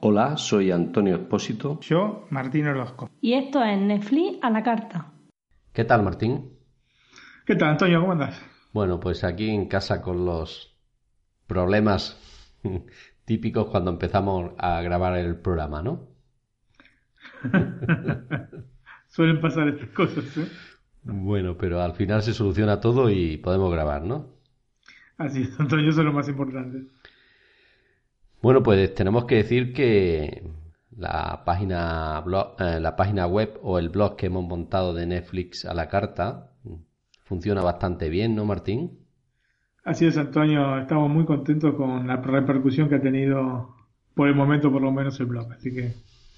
Hola, 0.00 0.36
soy 0.38 0.70
Antonio 0.70 1.16
Expósito. 1.16 1.78
Yo, 1.80 2.26
Martín 2.30 2.66
Orozco. 2.66 3.10
Y 3.20 3.34
esto 3.34 3.62
es 3.62 3.78
Netflix 3.78 4.38
a 4.42 4.48
la 4.48 4.62
carta. 4.62 5.12
¿Qué 5.72 5.84
tal, 5.84 6.02
Martín? 6.02 6.58
¿Qué 7.44 7.54
tal, 7.56 7.68
Antonio? 7.68 8.00
¿Cómo 8.00 8.12
andas? 8.12 8.40
Bueno, 8.72 8.98
pues 9.00 9.22
aquí 9.22 9.50
en 9.50 9.68
casa 9.68 10.00
con 10.00 10.24
los 10.24 10.76
problemas 11.46 12.18
típicos 13.26 13.66
cuando 13.66 13.90
empezamos 13.90 14.52
a 14.56 14.80
grabar 14.80 15.18
el 15.18 15.36
programa, 15.36 15.82
¿no? 15.82 16.08
Suelen 19.18 19.40
pasar 19.40 19.66
estas 19.66 19.88
cosas, 19.88 20.36
¿eh? 20.36 20.46
Bueno, 21.02 21.56
pero 21.58 21.82
al 21.82 21.94
final 21.94 22.22
se 22.22 22.32
soluciona 22.32 22.78
todo 22.78 23.10
y 23.10 23.36
podemos 23.38 23.72
grabar, 23.72 24.04
¿no? 24.04 24.26
Así 25.16 25.42
es, 25.42 25.58
Antonio, 25.58 25.90
eso 25.90 26.02
es 26.02 26.06
lo 26.06 26.12
más 26.12 26.28
importante. 26.28 26.84
Bueno, 28.40 28.62
pues 28.62 28.94
tenemos 28.94 29.24
que 29.24 29.34
decir 29.34 29.72
que 29.72 30.44
la 30.96 31.42
página, 31.44 32.20
blog, 32.20 32.54
eh, 32.60 32.78
la 32.78 32.94
página 32.94 33.26
web 33.26 33.58
o 33.60 33.80
el 33.80 33.88
blog 33.88 34.14
que 34.14 34.26
hemos 34.26 34.46
montado 34.46 34.94
de 34.94 35.06
Netflix 35.06 35.64
a 35.64 35.74
la 35.74 35.88
carta 35.88 36.52
funciona 37.24 37.60
bastante 37.60 38.10
bien, 38.10 38.36
¿no, 38.36 38.44
Martín? 38.44 39.00
Así 39.82 40.06
es, 40.06 40.16
Antonio. 40.16 40.78
Estamos 40.78 41.10
muy 41.10 41.24
contentos 41.24 41.74
con 41.74 42.06
la 42.06 42.18
repercusión 42.18 42.88
que 42.88 42.94
ha 42.94 43.02
tenido 43.02 43.74
por 44.14 44.28
el 44.28 44.36
momento, 44.36 44.70
por 44.70 44.82
lo 44.82 44.92
menos, 44.92 45.18
el 45.18 45.26
blog. 45.26 45.50
Así 45.54 45.74
que 45.74 45.92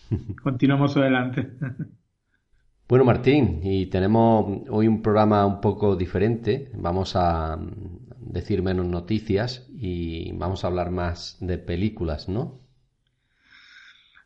continuamos 0.42 0.96
adelante. 0.96 1.50
Bueno, 2.90 3.04
Martín, 3.04 3.60
y 3.62 3.86
tenemos 3.86 4.62
hoy 4.68 4.88
un 4.88 5.00
programa 5.00 5.46
un 5.46 5.60
poco 5.60 5.94
diferente. 5.94 6.72
Vamos 6.74 7.14
a 7.14 7.56
decir 8.18 8.64
menos 8.64 8.84
noticias 8.84 9.70
y 9.78 10.32
vamos 10.32 10.64
a 10.64 10.66
hablar 10.66 10.90
más 10.90 11.38
de 11.40 11.58
películas, 11.58 12.28
¿no? 12.28 12.58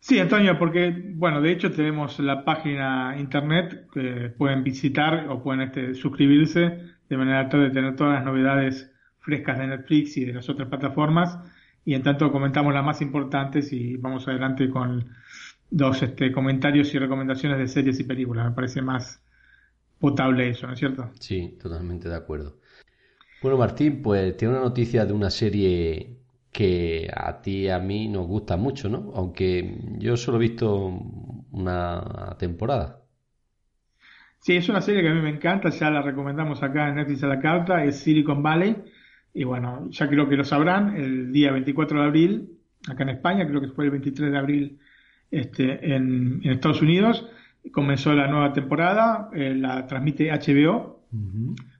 Sí, 0.01 0.19
Antonio, 0.19 0.59
porque, 0.59 1.13
bueno, 1.15 1.43
de 1.43 1.53
hecho 1.53 1.73
tenemos 1.73 2.19
la 2.21 2.43
página 2.47 3.17
internet 3.19 3.87
que 3.93 4.31
pueden 4.31 4.65
visitar 4.65 5.27
o 5.29 5.43
pueden 5.43 5.61
este, 5.61 5.93
suscribirse 5.93 6.79
de 7.11 7.17
manera 7.19 7.51
tal 7.51 7.65
de 7.65 7.71
tener 7.71 7.97
todas 7.97 8.15
las 8.15 8.25
novedades 8.25 8.91
frescas 9.19 9.59
de 9.59 9.67
Netflix 9.67 10.17
y 10.17 10.25
de 10.25 10.33
las 10.33 10.49
otras 10.49 10.71
plataformas. 10.71 11.39
Y 11.85 11.93
en 11.93 12.03
tanto 12.03 12.33
comentamos 12.33 12.73
las 12.73 12.83
más 12.83 13.03
importantes 13.03 13.75
y 13.75 13.99
vamos 13.99 14.27
adelante 14.27 14.71
con 14.71 15.05
dos 15.71 16.03
este, 16.03 16.33
comentarios 16.33 16.95
y 16.95 16.99
recomendaciones 16.99 17.59
de 17.59 17.69
series 17.69 18.01
y 18.01 18.05
películas. 18.05 18.47
Me 18.47 18.55
parece 18.55 18.83
más 18.83 19.21
potable 19.99 20.51
eso, 20.51 20.67
¿no 20.67 20.75
es 20.75 20.79
cierto? 20.79 21.11
Sí, 21.19 21.57
totalmente 21.61 22.09
de 22.09 22.17
acuerdo. 22.17 22.59
Bueno, 23.43 23.59
Martín, 23.59 24.03
pues 24.03 24.37
tiene 24.37 24.55
una 24.55 24.63
noticia 24.63 25.05
de 25.05 25.13
una 25.13 25.31
serie 25.31 26.17
que 26.51 27.11
a 27.15 27.43
ti 27.43 27.63
y 27.65 27.69
a 27.69 27.79
mí 27.79 28.09
nos 28.09 28.27
gusta 28.27 28.57
mucho, 28.57 28.89
¿no? 28.89 29.13
Aunque 29.15 29.77
yo 29.99 30.17
solo 30.17 30.39
he 30.39 30.41
visto 30.41 30.99
una 31.51 32.37
temporada. 32.39 33.01
Sí, 34.39 34.57
es 34.57 34.69
una 34.69 34.81
serie 34.81 35.03
que 35.03 35.09
a 35.09 35.15
mí 35.15 35.21
me 35.21 35.31
encanta, 35.31 35.71
ya 35.71 35.91
la 35.91 36.03
recomendamos 36.03 36.63
acá 36.63 36.89
en 36.89 36.97
Netflix 36.97 37.25
a 37.25 37.29
la 37.29 37.41
carta, 37.41 37.83
es 37.83 37.99
Silicon 38.01 38.43
Valley. 38.43 38.77
Y 39.33 39.45
bueno, 39.45 39.89
ya 39.91 40.07
creo 40.09 40.29
que 40.29 40.37
lo 40.37 40.45
sabrán, 40.45 40.97
el 40.97 41.33
día 41.33 41.51
24 41.51 41.99
de 41.99 42.07
abril, 42.07 42.59
acá 42.89 43.03
en 43.03 43.09
España, 43.09 43.49
creo 43.49 43.61
que 43.61 43.69
fue 43.69 43.87
el 43.87 43.91
23 43.91 44.31
de 44.31 44.39
abril 44.39 44.79
este, 45.31 45.95
en, 45.95 46.41
Estados 46.45 46.83
Unidos. 46.83 47.27
Comenzó 47.73 48.13
la 48.13 48.27
nueva 48.27 48.53
temporada, 48.53 49.31
eh, 49.35 49.55
la 49.55 49.87
transmite 49.87 50.31
HBO. 50.31 51.03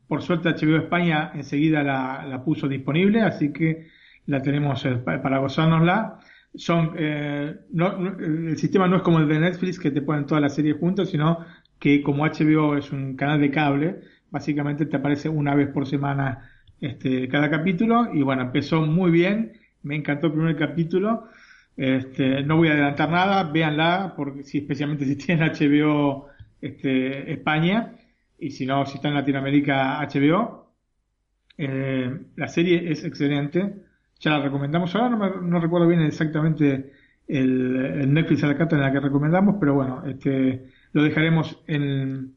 Por 0.07 0.23
suerte 0.23 0.51
HBO 0.51 0.77
España 0.77 1.33
enseguida 1.35 1.83
la, 1.83 2.43
puso 2.45 2.69
disponible, 2.69 3.23
así 3.23 3.53
que 3.53 3.89
la 4.27 4.41
tenemos 4.43 4.85
eh, 4.85 4.97
para 4.97 5.39
gozárnosla. 5.39 6.21
Son, 6.55 6.93
eh, 6.97 7.57
el 7.73 8.57
sistema 8.57 8.87
no 8.87 8.97
es 8.97 9.03
como 9.03 9.19
el 9.19 9.29
de 9.29 9.41
Netflix 9.41 9.79
que 9.79 9.91
te 9.91 10.03
ponen 10.03 10.25
todas 10.25 10.41
las 10.41 10.55
series 10.55 10.77
juntas, 10.79 11.11
sino 11.11 11.45
que 11.79 12.03
como 12.03 12.25
HBO 12.25 12.77
es 12.77 12.93
un 12.93 13.17
canal 13.17 13.41
de 13.41 13.51
cable, 13.51 14.01
básicamente 14.31 14.87
te 14.87 14.97
aparece 14.97 15.29
una 15.29 15.55
vez 15.55 15.69
por 15.69 15.87
semana 15.87 16.51
este, 16.81 17.29
cada 17.29 17.51
capítulo 17.51 18.09
y 18.13 18.23
bueno, 18.23 18.43
empezó 18.43 18.83
muy 18.83 19.11
bien, 19.11 19.53
me 19.83 19.97
encantó 19.97 20.29
el 20.29 20.33
primer 20.33 20.57
capítulo 20.57 21.29
este, 21.77 22.43
no 22.43 22.57
voy 22.57 22.69
a 22.69 22.73
adelantar 22.73 23.11
nada, 23.11 23.45
véanla, 23.45 24.15
porque 24.17 24.43
si, 24.43 24.59
especialmente 24.59 25.05
si 25.07 25.17
tienen 25.17 25.51
HBO 25.51 26.29
este, 26.61 27.33
España, 27.33 27.93
y 28.39 28.51
si 28.51 28.67
no, 28.67 28.85
si 28.87 28.97
está 28.97 29.09
en 29.09 29.15
Latinoamérica, 29.15 30.01
HBO. 30.01 30.73
Eh, 31.57 32.11
la 32.37 32.49
serie 32.49 32.91
es 32.91 33.05
excelente, 33.05 33.75
ya 34.19 34.33
la 34.33 34.43
recomendamos. 34.43 34.95
Ahora 34.95 35.11
no, 35.41 35.61
recuerdo 35.61 35.87
bien 35.87 36.03
exactamente 36.03 36.93
el, 37.29 38.13
Netflix 38.13 38.45
a 38.45 38.49
la 38.49 38.57
carta 38.57 38.77
en 38.77 38.83
la 38.83 38.93
que 38.93 39.01
recomendamos, 39.01 39.57
pero 39.61 39.75
bueno, 39.75 40.03
este, 40.07 40.67
lo 40.93 41.03
dejaremos 41.03 41.63
en, 41.67 42.35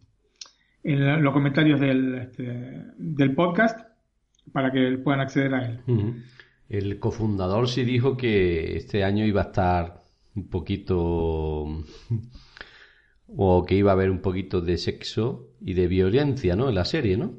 en 0.83 1.23
los 1.23 1.33
comentarios 1.33 1.79
del, 1.79 2.15
este, 2.15 2.83
del 2.97 3.33
podcast 3.33 3.87
para 4.51 4.71
que 4.71 4.97
puedan 4.99 5.19
acceder 5.19 5.53
a 5.53 5.65
él. 5.65 5.79
El 6.69 6.99
cofundador 6.99 7.69
sí 7.69 7.83
dijo 7.83 8.17
que 8.17 8.75
este 8.75 9.03
año 9.03 9.25
iba 9.25 9.41
a 9.41 9.45
estar 9.45 10.03
un 10.35 10.49
poquito 10.49 11.65
o 13.27 13.65
que 13.65 13.75
iba 13.75 13.91
a 13.91 13.93
haber 13.93 14.11
un 14.11 14.21
poquito 14.21 14.61
de 14.61 14.77
sexo 14.77 15.47
y 15.61 15.73
de 15.73 15.87
violencia, 15.87 16.55
¿no? 16.55 16.69
En 16.69 16.75
la 16.75 16.85
serie, 16.85 17.17
¿no? 17.17 17.33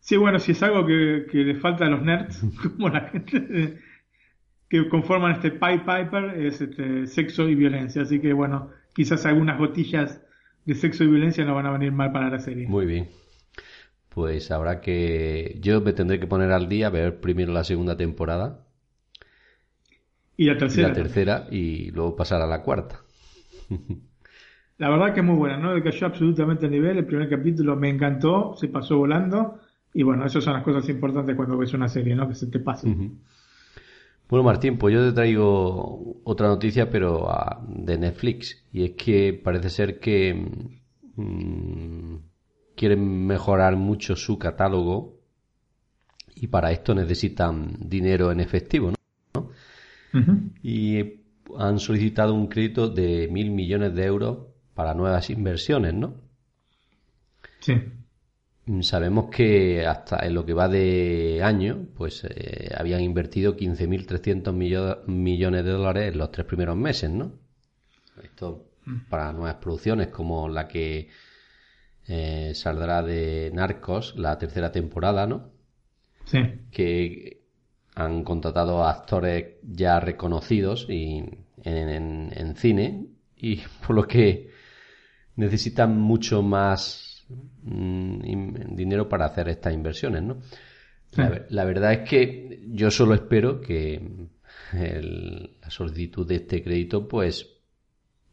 Sí, 0.00 0.16
bueno, 0.16 0.38
si 0.38 0.52
es 0.52 0.62
algo 0.62 0.86
que, 0.86 1.26
le 1.32 1.54
falta 1.56 1.86
a 1.86 1.90
los 1.90 2.02
nerds, 2.02 2.44
como 2.76 2.88
la 2.88 3.08
gente 3.08 3.78
que 4.68 4.88
conforman 4.88 5.32
este 5.32 5.50
Pipe 5.50 5.84
Piper, 5.86 6.44
es 6.44 6.60
este, 6.60 7.06
sexo 7.06 7.48
y 7.48 7.54
violencia. 7.54 8.02
Así 8.02 8.20
que 8.20 8.32
bueno, 8.32 8.70
quizás 8.94 9.24
algunas 9.26 9.58
gotillas 9.58 10.20
de 10.64 10.74
sexo 10.74 11.04
y 11.04 11.08
violencia 11.08 11.44
no 11.44 11.54
van 11.54 11.66
a 11.66 11.72
venir 11.72 11.92
mal 11.92 12.12
para 12.12 12.30
la 12.30 12.38
serie. 12.38 12.66
Muy 12.66 12.86
bien 12.86 13.08
pues 14.14 14.50
habrá 14.50 14.80
que... 14.80 15.58
Yo 15.60 15.80
me 15.80 15.92
tendré 15.92 16.20
que 16.20 16.26
poner 16.26 16.52
al 16.52 16.68
día, 16.68 16.88
ver 16.88 17.20
primero 17.20 17.52
la 17.52 17.64
segunda 17.64 17.96
temporada. 17.96 18.64
Y 20.36 20.46
la 20.46 20.56
tercera. 20.56 20.86
Y 20.86 20.90
la 20.90 20.94
tercera 20.94 21.46
y 21.50 21.90
luego 21.90 22.14
pasar 22.14 22.40
a 22.40 22.46
la 22.46 22.62
cuarta. 22.62 23.00
La 24.76 24.90
verdad 24.90 25.14
que 25.14 25.20
es 25.20 25.26
muy 25.26 25.36
buena, 25.36 25.56
¿no? 25.56 25.80
Cayó 25.84 26.08
absolutamente 26.08 26.66
a 26.66 26.68
nivel. 26.68 26.98
El 26.98 27.06
primer 27.06 27.28
capítulo 27.28 27.76
me 27.76 27.88
encantó, 27.88 28.56
se 28.56 28.66
pasó 28.66 28.98
volando. 28.98 29.60
Y 29.92 30.02
bueno, 30.02 30.26
esas 30.26 30.42
son 30.42 30.54
las 30.54 30.64
cosas 30.64 30.88
importantes 30.88 31.36
cuando 31.36 31.56
ves 31.56 31.72
una 31.74 31.86
serie, 31.86 32.16
¿no? 32.16 32.26
Que 32.26 32.34
se 32.34 32.48
te 32.48 32.58
pase. 32.58 32.92
Bueno, 34.28 34.42
Martín, 34.42 34.76
pues 34.76 34.92
yo 34.92 35.06
te 35.06 35.12
traigo 35.12 36.16
otra 36.24 36.48
noticia, 36.48 36.90
pero 36.90 37.30
ah, 37.30 37.64
de 37.68 37.98
Netflix. 37.98 38.64
Y 38.72 38.82
es 38.82 38.90
que 38.92 39.32
parece 39.32 39.70
ser 39.70 40.00
que 40.00 40.34
mm, 41.14 42.16
quieren 42.76 43.26
mejorar 43.26 43.76
mucho 43.76 44.16
su 44.16 44.38
catálogo 44.38 45.20
y 46.34 46.48
para 46.48 46.72
esto 46.72 46.94
necesitan 46.94 47.76
dinero 47.78 48.32
en 48.32 48.40
efectivo, 48.40 48.92
¿no? 49.34 49.50
Y 50.62 51.20
han 51.58 51.78
solicitado 51.78 52.34
un 52.34 52.46
crédito 52.46 52.88
de 52.88 53.28
mil 53.28 53.50
millones 53.50 53.94
de 53.94 54.04
euros 54.04 54.38
para 54.74 54.94
nuevas 54.94 55.30
inversiones, 55.30 55.94
¿no? 55.94 56.14
Sí. 57.60 57.74
Sabemos 58.80 59.28
que 59.30 59.86
hasta 59.86 60.24
en 60.24 60.34
lo 60.34 60.46
que 60.46 60.54
va 60.54 60.68
de 60.68 61.42
año, 61.42 61.86
pues 61.94 62.24
eh, 62.24 62.70
habían 62.76 63.02
invertido 63.02 63.56
15.300 63.56 65.06
millones 65.06 65.64
de 65.64 65.70
dólares 65.70 66.12
en 66.12 66.18
los 66.18 66.30
tres 66.30 66.46
primeros 66.46 66.76
meses, 66.76 67.10
¿no? 67.10 67.32
Esto 68.22 68.70
mm. 68.86 69.08
para 69.10 69.32
nuevas 69.32 69.56
producciones 69.56 70.08
como 70.08 70.48
la 70.48 70.66
que 70.66 71.08
eh, 72.06 72.52
saldrá 72.54 73.02
de 73.02 73.50
Narcos 73.52 74.14
la 74.16 74.38
tercera 74.38 74.70
temporada, 74.70 75.26
¿no? 75.26 75.50
Sí. 76.24 76.38
Que 76.70 77.44
han 77.94 78.24
contratado 78.24 78.82
a 78.82 78.90
actores 78.90 79.56
ya 79.62 80.00
reconocidos 80.00 80.86
y 80.88 81.24
en, 81.62 82.54
cine 82.56 83.06
y 83.36 83.56
por 83.86 83.96
lo 83.96 84.06
que 84.06 84.50
necesitan 85.36 85.98
mucho 85.98 86.42
más 86.42 87.24
mm, 87.62 88.74
dinero 88.74 89.08
para 89.08 89.26
hacer 89.26 89.48
estas 89.48 89.74
inversiones, 89.74 90.22
¿no? 90.22 90.38
La, 91.16 91.64
verdad 91.64 91.92
es 91.92 92.08
que 92.08 92.60
yo 92.72 92.90
solo 92.90 93.14
espero 93.14 93.60
que 93.60 94.02
la 94.72 95.70
solicitud 95.70 96.26
de 96.26 96.34
este 96.36 96.60
crédito 96.60 97.06
pues 97.06 97.53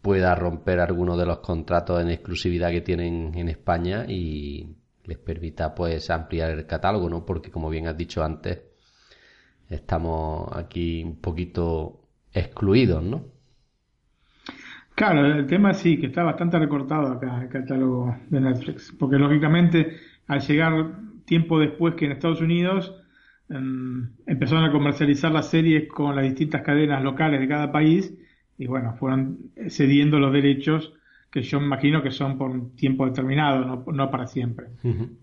pueda 0.02 0.34
romper 0.36 0.80
alguno 0.80 1.16
de 1.16 1.26
los 1.26 1.40
contratos 1.40 2.02
en 2.02 2.10
exclusividad 2.10 2.72
que 2.72 2.82
tienen 2.82 3.34
en 3.36 3.50
España 3.50 4.06
y 4.08 4.76
les 5.06 5.18
permita 5.18 5.76
pues 5.76 6.10
ampliar 6.10 6.52
el 6.52 6.66
catálogo, 6.66 7.10
¿no? 7.10 7.26
Porque 7.26 7.52
como 7.52 7.70
bien 7.70 7.88
has 7.88 7.98
dicho 7.98 8.24
antes, 8.24 8.62
estamos 9.70 10.50
aquí 10.56 11.04
un 11.04 11.20
poquito 11.22 12.02
excluidos, 12.34 13.04
¿no? 13.04 13.26
Claro, 14.96 15.26
el 15.26 15.48
tema 15.48 15.74
sí, 15.74 16.00
que 16.00 16.08
está 16.08 16.24
bastante 16.24 16.60
recortado 16.60 17.08
acá 17.14 17.42
el 17.42 17.50
catálogo 17.50 18.16
de 18.30 18.42
Netflix, 18.42 18.96
porque 19.00 19.18
lógicamente 19.18 19.98
al 20.28 20.42
llegar 20.42 21.00
tiempo 21.26 21.60
después 21.60 21.96
que 21.96 22.06
en 22.06 22.12
Estados 22.12 22.42
Unidos 22.42 22.94
em, 23.50 24.12
empezaron 24.26 24.66
a 24.66 24.72
comercializar 24.72 25.32
las 25.32 25.50
series 25.50 25.88
con 25.90 26.16
las 26.16 26.26
distintas 26.26 26.62
cadenas 26.62 27.04
locales 27.04 27.40
de 27.40 27.48
cada 27.48 27.72
país 27.72 28.14
y 28.62 28.68
bueno, 28.68 28.94
fueron 28.94 29.40
cediendo 29.70 30.20
los 30.20 30.32
derechos 30.32 30.94
que 31.32 31.42
yo 31.42 31.60
imagino 31.60 32.04
que 32.04 32.12
son 32.12 32.38
por 32.38 32.52
un 32.52 32.76
tiempo 32.76 33.08
determinado, 33.08 33.84
no, 33.92 34.12
para 34.12 34.28
siempre. 34.28 34.68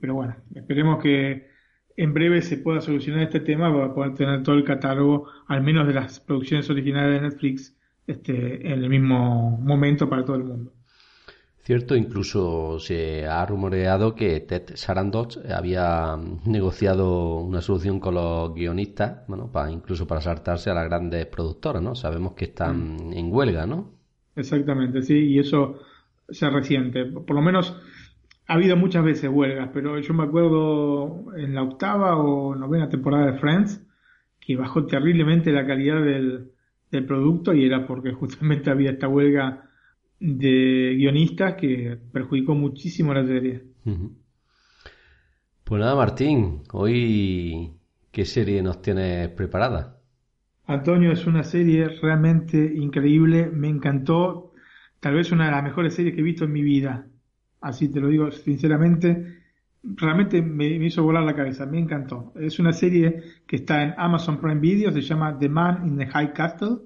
Pero 0.00 0.14
bueno, 0.14 0.34
esperemos 0.56 1.00
que 1.00 1.46
en 1.96 2.14
breve 2.14 2.42
se 2.42 2.56
pueda 2.56 2.80
solucionar 2.80 3.22
este 3.22 3.38
tema 3.38 3.72
para 3.72 3.94
poder 3.94 4.14
tener 4.14 4.42
todo 4.42 4.56
el 4.56 4.64
catálogo, 4.64 5.28
al 5.46 5.62
menos 5.62 5.86
de 5.86 5.94
las 5.94 6.18
producciones 6.18 6.68
originales 6.68 7.20
de 7.20 7.28
Netflix, 7.28 7.76
este, 8.08 8.72
en 8.72 8.82
el 8.82 8.90
mismo 8.90 9.56
momento 9.62 10.10
para 10.10 10.24
todo 10.24 10.34
el 10.34 10.44
mundo. 10.44 10.72
Cierto, 11.68 11.94
incluso 11.94 12.78
se 12.78 13.26
ha 13.26 13.44
rumoreado 13.44 14.14
que 14.14 14.40
Ted 14.40 14.70
Sarandos 14.72 15.38
había 15.54 16.16
negociado 16.46 17.40
una 17.40 17.60
solución 17.60 18.00
con 18.00 18.14
los 18.14 18.54
guionistas, 18.54 19.26
bueno, 19.28 19.52
para, 19.52 19.70
incluso 19.70 20.06
para 20.06 20.22
saltarse 20.22 20.70
a 20.70 20.72
las 20.74 20.86
grandes 20.86 21.26
productoras, 21.26 21.82
¿no? 21.82 21.94
Sabemos 21.94 22.32
que 22.32 22.46
están 22.46 23.10
mm. 23.10 23.12
en 23.12 23.30
huelga, 23.30 23.66
¿no? 23.66 23.90
Exactamente, 24.34 25.02
sí, 25.02 25.18
y 25.18 25.40
eso 25.40 25.78
se 26.30 26.48
reciente. 26.48 27.04
Por 27.04 27.36
lo 27.36 27.42
menos 27.42 27.76
ha 28.46 28.54
habido 28.54 28.74
muchas 28.74 29.04
veces 29.04 29.28
huelgas, 29.30 29.68
pero 29.74 29.98
yo 29.98 30.14
me 30.14 30.22
acuerdo 30.22 31.26
en 31.36 31.54
la 31.54 31.64
octava 31.64 32.16
o 32.16 32.54
novena 32.54 32.88
temporada 32.88 33.32
de 33.32 33.38
Friends 33.40 33.86
que 34.40 34.56
bajó 34.56 34.86
terriblemente 34.86 35.52
la 35.52 35.66
calidad 35.66 36.02
del, 36.02 36.50
del 36.90 37.04
producto 37.04 37.52
y 37.52 37.66
era 37.66 37.86
porque 37.86 38.12
justamente 38.14 38.70
había 38.70 38.92
esta 38.92 39.06
huelga 39.06 39.67
de 40.20 40.94
guionistas 40.96 41.54
que 41.54 41.98
perjudicó 42.12 42.54
muchísimo 42.54 43.14
la 43.14 43.26
serie. 43.26 43.62
Pues 45.64 45.80
nada, 45.80 45.94
Martín, 45.94 46.62
hoy 46.72 47.72
¿qué 48.10 48.24
serie 48.24 48.62
nos 48.62 48.82
tienes 48.82 49.28
preparada? 49.28 49.98
Antonio, 50.66 51.12
es 51.12 51.26
una 51.26 51.44
serie 51.44 51.88
realmente 51.88 52.72
increíble, 52.74 53.50
me 53.50 53.68
encantó, 53.68 54.52
tal 55.00 55.14
vez 55.14 55.32
una 55.32 55.46
de 55.46 55.52
las 55.52 55.62
mejores 55.62 55.94
series 55.94 56.14
que 56.14 56.20
he 56.20 56.24
visto 56.24 56.44
en 56.44 56.52
mi 56.52 56.62
vida, 56.62 57.06
así 57.60 57.88
te 57.88 58.00
lo 58.00 58.08
digo 58.08 58.30
sinceramente, 58.30 59.38
realmente 59.82 60.42
me, 60.42 60.66
hizo 60.66 61.02
volar 61.02 61.22
la 61.24 61.34
cabeza, 61.34 61.66
me 61.66 61.78
encantó. 61.78 62.32
Es 62.36 62.58
una 62.58 62.72
serie 62.72 63.22
que 63.46 63.56
está 63.56 63.82
en 63.82 63.94
Amazon 63.96 64.40
Prime 64.40 64.60
Video, 64.60 64.92
se 64.92 65.00
llama 65.00 65.38
The 65.38 65.48
Man 65.48 65.86
in 65.86 65.96
the 65.96 66.06
High 66.06 66.32
Castle. 66.32 66.78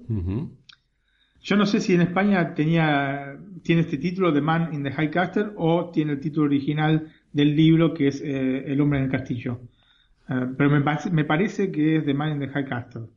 Yo 1.43 1.57
no 1.57 1.65
sé 1.65 1.81
si 1.81 1.93
en 1.93 2.01
España 2.01 2.53
tenía, 2.55 3.37
tiene 3.63 3.81
este 3.81 3.97
título, 3.97 4.33
The 4.33 4.39
Man 4.39 4.73
in 4.73 4.81
the 4.81 4.91
High 4.91 5.11
Castle, 5.11 5.51
o 5.57 5.91
tiene 5.91 6.13
el 6.13 6.21
título 6.21 6.45
original 6.45 7.11
del 7.33 7.53
libro 7.53 7.93
que 7.93 8.07
es 8.07 8.21
eh, 8.21 8.63
El 8.71 8.79
hombre 8.79 8.99
en 8.99 9.05
el 9.05 9.11
castillo. 9.11 9.59
Eh, 10.29 10.47
pero 10.57 10.69
me, 10.69 10.81
me, 11.11 11.25
parece 11.25 11.69
que 11.69 11.97
es 11.97 12.05
The 12.05 12.13
Man 12.13 12.31
in 12.31 12.39
the 12.39 12.47
High 12.47 12.65
Castle. 12.65 13.07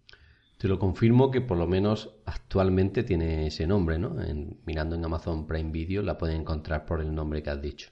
Te 0.59 0.67
lo 0.67 0.77
confirmo 0.77 1.31
que 1.31 1.41
por 1.41 1.57
lo 1.57 1.69
menos 1.69 2.19
actualmente 2.27 3.05
tiene 3.05 3.47
ese 3.47 3.65
nombre, 3.65 3.97
¿no? 3.97 4.21
En, 4.21 4.57
mirando 4.67 4.97
en 4.97 5.05
Amazon 5.05 5.47
Prime 5.47 5.71
Video 5.71 6.03
la 6.03 6.19
pueden 6.19 6.41
encontrar 6.41 6.85
por 6.85 7.01
el 7.01 7.15
nombre 7.15 7.45
que 7.45 7.51
has 7.51 7.63
dicho. 7.63 7.91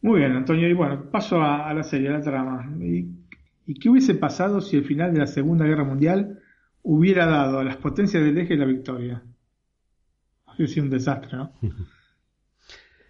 Muy 0.00 0.18
bien, 0.18 0.32
Antonio. 0.32 0.68
Y 0.68 0.72
bueno, 0.72 1.10
paso 1.12 1.40
a, 1.40 1.72
la 1.72 1.84
serie, 1.84 2.08
a 2.08 2.14
la 2.14 2.22
trama. 2.22 2.74
¿Y, 2.80 3.06
¿Y, 3.68 3.74
qué 3.74 3.88
hubiese 3.88 4.16
pasado 4.16 4.60
si 4.60 4.76
el 4.76 4.84
final 4.84 5.12
de 5.12 5.20
la 5.20 5.28
Segunda 5.28 5.64
Guerra 5.64 5.84
Mundial 5.84 6.41
hubiera 6.82 7.26
dado 7.26 7.60
a 7.60 7.64
las 7.64 7.76
potencias 7.76 8.22
del 8.22 8.38
eje 8.38 8.56
la 8.56 8.64
victoria. 8.64 9.22
Ha 10.46 10.66
sido 10.66 10.84
un 10.84 10.90
desastre, 10.90 11.36
¿no? 11.36 11.52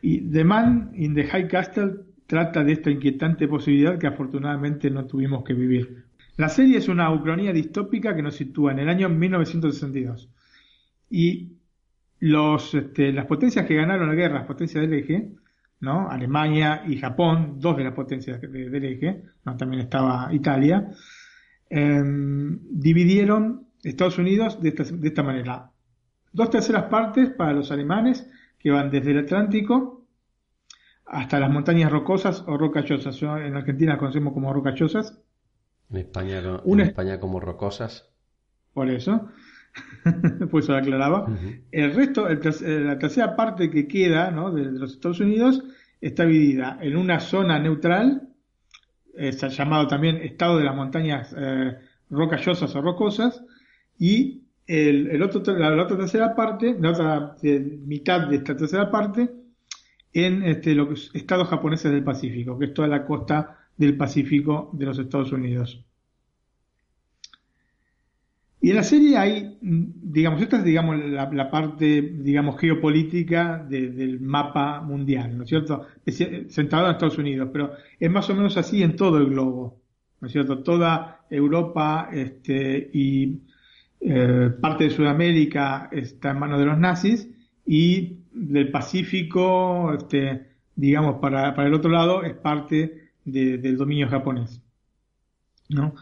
y 0.02 0.20
The 0.30 0.44
Man 0.44 0.92
in 0.94 1.14
the 1.14 1.24
High 1.24 1.48
Castle 1.48 1.92
trata 2.26 2.64
de 2.64 2.72
esta 2.72 2.90
inquietante 2.90 3.48
posibilidad 3.48 3.98
que 3.98 4.06
afortunadamente 4.06 4.90
no 4.90 5.06
tuvimos 5.06 5.44
que 5.44 5.54
vivir. 5.54 6.06
La 6.36 6.48
serie 6.48 6.78
es 6.78 6.88
una 6.88 7.12
ucronía 7.12 7.52
distópica 7.52 8.14
que 8.16 8.22
nos 8.22 8.36
sitúa 8.36 8.72
en 8.72 8.78
el 8.80 8.88
año 8.88 9.08
1962. 9.08 10.30
Y 11.10 11.58
los, 12.20 12.74
este, 12.74 13.12
las 13.12 13.26
potencias 13.26 13.66
que 13.66 13.74
ganaron 13.74 14.08
la 14.08 14.14
guerra, 14.14 14.36
las 14.36 14.46
potencias 14.46 14.82
del 14.82 14.94
eje, 14.94 15.32
¿no? 15.80 16.08
Alemania 16.08 16.84
y 16.86 16.96
Japón, 16.96 17.56
dos 17.58 17.76
de 17.76 17.84
las 17.84 17.92
potencias 17.92 18.40
del 18.40 18.84
eje, 18.84 19.24
¿no? 19.44 19.56
también 19.56 19.82
estaba 19.82 20.32
Italia, 20.32 20.88
Em, 21.74 22.58
dividieron 22.68 23.68
Estados 23.82 24.18
Unidos 24.18 24.60
de 24.60 24.74
esta, 25.04 25.22
manera. 25.22 25.70
Dos 26.30 26.50
terceras 26.50 26.84
partes 26.84 27.30
para 27.30 27.54
los 27.54 27.72
alemanes 27.72 28.28
que 28.58 28.70
van 28.70 28.90
desde 28.90 29.12
el 29.12 29.20
Atlántico 29.20 30.04
hasta 31.06 31.40
las 31.40 31.50
montañas 31.50 31.90
rocosas 31.90 32.44
o 32.46 32.58
rocachosas. 32.58 33.22
en 33.22 33.56
Argentina 33.56 33.96
conocemos 33.96 34.34
como 34.34 34.52
rocachosas. 34.52 35.18
En 35.88 35.96
España, 35.96 36.42
en 36.62 36.80
España 36.80 37.18
como 37.18 37.40
rocosas. 37.40 38.06
Por 38.74 38.90
eso. 38.90 39.30
pues 40.50 40.68
lo 40.68 40.76
aclaraba. 40.76 41.26
El 41.70 41.94
resto, 41.94 42.28
la 42.28 42.98
tercera 42.98 43.34
parte 43.34 43.70
que 43.70 43.88
queda 43.88 44.30
de, 44.50 44.72
los 44.72 44.92
Estados 44.92 45.20
Unidos 45.20 45.64
está 46.02 46.26
dividida 46.26 46.76
en 46.82 46.98
una 46.98 47.18
zona 47.18 47.58
neutral 47.58 48.28
es 49.16 49.40
llamado 49.56 49.86
también 49.86 50.16
estado 50.16 50.58
de 50.58 50.64
las 50.64 50.74
montañas 50.74 51.34
eh, 51.36 51.76
rocallosas 52.10 52.74
o 52.74 52.82
rocosas, 52.82 53.42
y 53.98 54.42
el, 54.66 55.22
otro, 55.22 55.42
la, 55.56 55.82
otra 55.82 55.96
tercera 55.96 56.34
parte, 56.34 56.76
la 56.78 56.90
otra 56.90 57.36
mitad 57.42 58.28
de 58.28 58.36
esta 58.36 58.56
tercera 58.56 58.90
parte, 58.90 59.30
en 60.12 60.42
este, 60.44 60.74
los 60.74 61.10
estados 61.14 61.48
japoneses 61.48 61.90
del 61.90 62.04
Pacífico, 62.04 62.58
que 62.58 62.66
es 62.66 62.74
toda 62.74 62.88
la 62.88 63.04
costa 63.06 63.58
del 63.76 63.96
Pacífico 63.96 64.70
de 64.72 64.86
los 64.86 64.98
Estados 64.98 65.32
Unidos. 65.32 65.84
Y 68.64 68.70
en 68.70 68.76
la 68.76 68.84
serie 68.84 69.18
hay, 69.18 69.58
digamos, 69.60 70.40
esta 70.40 70.58
es, 70.58 70.64
digamos, 70.64 70.96
la, 70.96 71.50
parte, 71.50 72.00
digamos, 72.00 72.60
geopolítica 72.60 73.58
del 73.58 74.20
mapa 74.20 74.80
mundial, 74.80 75.36
¿no 75.36 75.42
es 75.42 75.48
cierto? 75.48 75.84
centrado 76.48 76.86
en 76.86 76.92
Estados 76.92 77.18
Unidos, 77.18 77.50
pero 77.52 77.72
es 77.98 78.08
más 78.08 78.30
o 78.30 78.36
menos 78.36 78.56
así 78.56 78.80
en 78.80 78.94
todo 78.94 79.18
el 79.18 79.30
globo, 79.30 79.82
¿no 80.20 80.28
es 80.28 80.32
cierto? 80.32 80.62
Toda 80.62 81.26
Europa 81.28 82.08
este, 82.12 82.88
y 82.92 83.40
eh, 84.00 84.50
parte 84.60 84.84
de 84.84 84.90
Sudamérica 84.90 85.88
está 85.90 86.30
en 86.30 86.38
manos 86.38 86.60
de 86.60 86.66
los 86.66 86.78
nazis 86.78 87.28
y 87.66 88.18
del 88.32 88.70
Pacífico, 88.70 89.92
este, 89.92 90.50
digamos, 90.76 91.16
para, 91.16 91.52
para 91.56 91.66
el 91.66 91.74
otro 91.74 91.90
lado 91.90 92.22
es 92.22 92.34
parte 92.34 93.10
del 93.24 93.76
dominio 93.76 94.08
japonés, 94.08 94.62
¿no? 95.68 95.96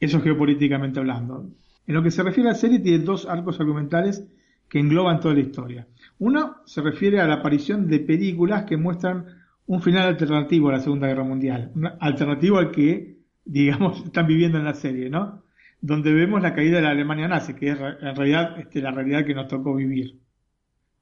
Eso 0.00 0.20
geopolíticamente 0.20 0.98
hablando. 0.98 1.50
En 1.86 1.94
lo 1.94 2.02
que 2.02 2.10
se 2.10 2.22
refiere 2.22 2.48
a 2.48 2.52
la 2.52 2.58
serie, 2.58 2.80
tiene 2.80 3.04
dos 3.04 3.26
arcos 3.26 3.60
argumentales 3.60 4.26
que 4.68 4.78
engloban 4.78 5.20
toda 5.20 5.34
la 5.34 5.40
historia. 5.40 5.86
Uno 6.18 6.56
se 6.64 6.80
refiere 6.80 7.20
a 7.20 7.26
la 7.26 7.34
aparición 7.34 7.86
de 7.88 8.00
películas 8.00 8.64
que 8.64 8.76
muestran 8.76 9.26
un 9.66 9.82
final 9.82 10.08
alternativo 10.08 10.68
a 10.68 10.72
la 10.72 10.80
Segunda 10.80 11.06
Guerra 11.06 11.24
Mundial, 11.24 11.70
un 11.74 11.86
alternativo 12.00 12.58
al 12.58 12.70
que, 12.70 13.18
digamos, 13.44 14.04
están 14.04 14.26
viviendo 14.26 14.58
en 14.58 14.64
la 14.64 14.74
serie, 14.74 15.10
¿no? 15.10 15.44
Donde 15.80 16.12
vemos 16.12 16.42
la 16.42 16.54
caída 16.54 16.76
de 16.76 16.82
la 16.82 16.90
Alemania 16.90 17.28
nazi, 17.28 17.54
que 17.54 17.70
es 17.70 17.78
en 17.78 18.14
realidad 18.14 18.58
este, 18.58 18.80
la 18.80 18.90
realidad 18.90 19.24
que 19.24 19.34
nos 19.34 19.48
tocó 19.48 19.74
vivir. 19.74 20.18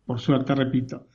Por 0.07 0.21
suerte, 0.21 0.55
repito. 0.55 1.09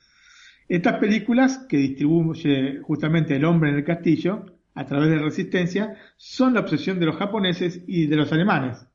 Estas 0.68 0.98
películas 0.98 1.66
que 1.68 1.76
distribuye 1.76 2.80
justamente 2.82 3.36
el 3.36 3.44
hombre 3.44 3.70
en 3.70 3.76
el 3.76 3.84
castillo 3.84 4.46
a 4.74 4.84
través 4.86 5.10
de 5.10 5.18
Resistencia 5.18 5.96
son 6.16 6.54
la 6.54 6.60
obsesión 6.60 6.98
de 6.98 7.06
los 7.06 7.16
japoneses 7.16 7.82
y 7.86 8.06
de 8.06 8.16
los 8.16 8.32
alemanes, 8.32 8.86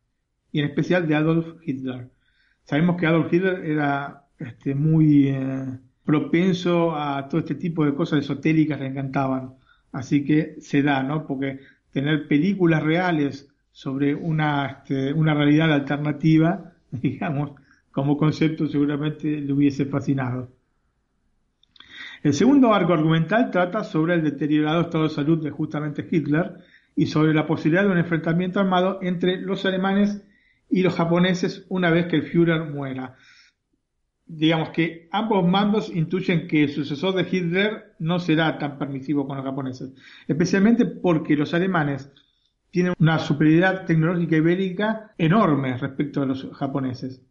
y 0.52 0.60
en 0.60 0.66
especial 0.66 1.08
de 1.08 1.16
Adolf 1.16 1.48
Hitler. 1.64 2.10
Sabemos 2.64 2.98
que 2.98 3.08
Adolf 3.08 3.32
Hitler 3.32 3.66
era 3.66 4.26
este, 4.38 4.76
muy 4.76 5.30
eh, 5.30 5.80
propenso 6.04 6.96
a 6.96 7.28
todo 7.28 7.40
este 7.40 7.56
tipo 7.56 7.86
de 7.86 7.94
cosas 7.94 8.20
esotéricas 8.20 8.80
le 8.80 8.88
encantaban, 8.88 9.54
así 9.92 10.26
que 10.26 10.56
se 10.60 10.82
da, 10.82 11.04
¿no? 11.04 11.26
Porque 11.26 11.60
tener 11.92 12.28
películas 12.28 12.84
reales 12.84 13.50
sobre 13.72 14.14
una, 14.16 14.66
este, 14.68 15.14
una 15.14 15.34
realidad 15.34 15.72
alternativa, 15.72 16.74
digamos, 16.92 17.52
como 17.92 18.18
concepto 18.18 18.68
seguramente 18.68 19.42
le 19.42 19.54
hubiese 19.54 19.86
fascinado. 19.86 20.52
El 22.22 22.34
segundo 22.34 22.74
arco 22.74 22.94
argumental 22.94 23.50
trata 23.50 23.84
sobre 23.84 24.16
el 24.16 24.24
deteriorado 24.24 24.82
estado 24.82 25.06
de 25.06 25.10
salud 25.10 25.42
de 25.42 25.52
justamente 25.52 26.08
Hitler 26.10 26.58
y 26.96 27.08
sobre 27.08 27.34
la 27.34 27.48
posibilidad 27.48 27.84
de 27.84 27.92
un 27.92 27.98
enfrentamiento 27.98 28.60
armado 28.60 29.00
entre 29.02 29.40
los 29.40 29.66
alemanes 29.66 30.22
y 30.70 30.82
los 30.82 30.96
japoneses 30.96 31.66
una 31.70 31.90
vez 31.90 32.08
que 32.08 32.18
el 32.18 32.24
Führer 32.24 32.70
muera. 32.70 33.16
Digamos 34.26 34.70
que 34.70 35.08
ambos 35.12 35.48
mandos 35.48 35.90
intuyen 35.90 36.48
que 36.48 36.64
el 36.64 36.70
sucesor 36.70 37.16
de 37.16 37.28
Hitler 37.30 37.96
no 38.00 38.20
será 38.20 38.58
tan 38.58 38.78
permisivo 38.78 39.26
con 39.26 39.38
los 39.38 39.46
japoneses, 39.46 39.92
especialmente 40.28 40.86
porque 40.86 41.36
los 41.36 41.54
alemanes 41.54 42.12
tienen 42.70 42.94
una 43.00 43.18
superioridad 43.18 43.86
tecnológica 43.86 44.36
y 44.36 44.42
bélica 44.42 45.12
enorme 45.18 45.78
respecto 45.78 46.22
a 46.22 46.26
los 46.26 46.50
japoneses. 46.52 47.24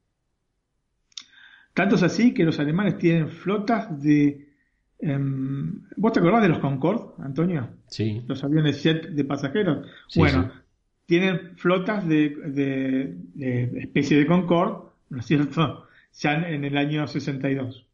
Tanto 1.75 1.95
es 1.95 2.03
así 2.03 2.35
que 2.35 2.45
los 2.45 2.59
alemanes 2.59 2.99
tienen 2.99 3.29
flotas 3.29 4.03
de... 4.03 4.48
em, 4.99 5.83
¿Vos 5.97 6.13
te 6.13 6.21
acordás 6.21 6.43
de 6.43 6.49
los 6.49 6.59
Concorde, 6.59 7.23
Antonio? 7.23 7.69
Sí. 7.87 8.23
Los 8.27 8.43
aviones 8.45 8.83
jet 8.83 9.09
de 9.09 9.25
pasajeros. 9.25 9.87
Sí, 10.09 10.21
bueno, 10.21 10.45
sí. 10.45 10.61
tienen 11.07 11.57
flotas 11.57 12.07
de, 12.07 12.31
de, 12.31 13.17
de 13.35 13.81
especie 13.81 14.19
de 14.19 14.27
Concorde, 14.27 14.89
¿no 15.11 15.21
es 15.21 15.27
cierto? 15.27 15.85
Ya 16.21 16.33
en, 16.35 16.65
el 16.65 16.77
año 16.77 17.07
62. 17.07 17.87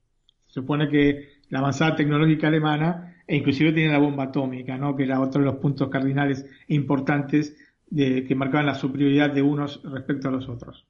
Se 0.46 0.54
supone 0.54 0.88
que 0.88 1.40
la 1.50 1.58
avanzada 1.58 1.96
tecnológica 1.96 2.46
alemana, 2.46 3.16
e 3.26 3.36
inclusive 3.36 3.72
tiene 3.72 3.92
la 3.92 3.98
bomba 3.98 4.24
atómica, 4.24 4.78
¿no? 4.78 4.96
Que 4.96 5.02
era 5.02 5.20
otro 5.20 5.40
de 5.40 5.46
los 5.46 5.56
puntos 5.56 5.90
cardinales 5.90 6.46
importantes 6.68 7.56
de, 7.90 8.24
que 8.24 8.34
marcaban 8.34 8.66
la 8.66 8.74
superioridad 8.74 9.30
de 9.30 9.42
unos 9.42 9.82
respecto 9.84 10.28
a 10.28 10.32
los 10.32 10.48
otros. 10.48 10.86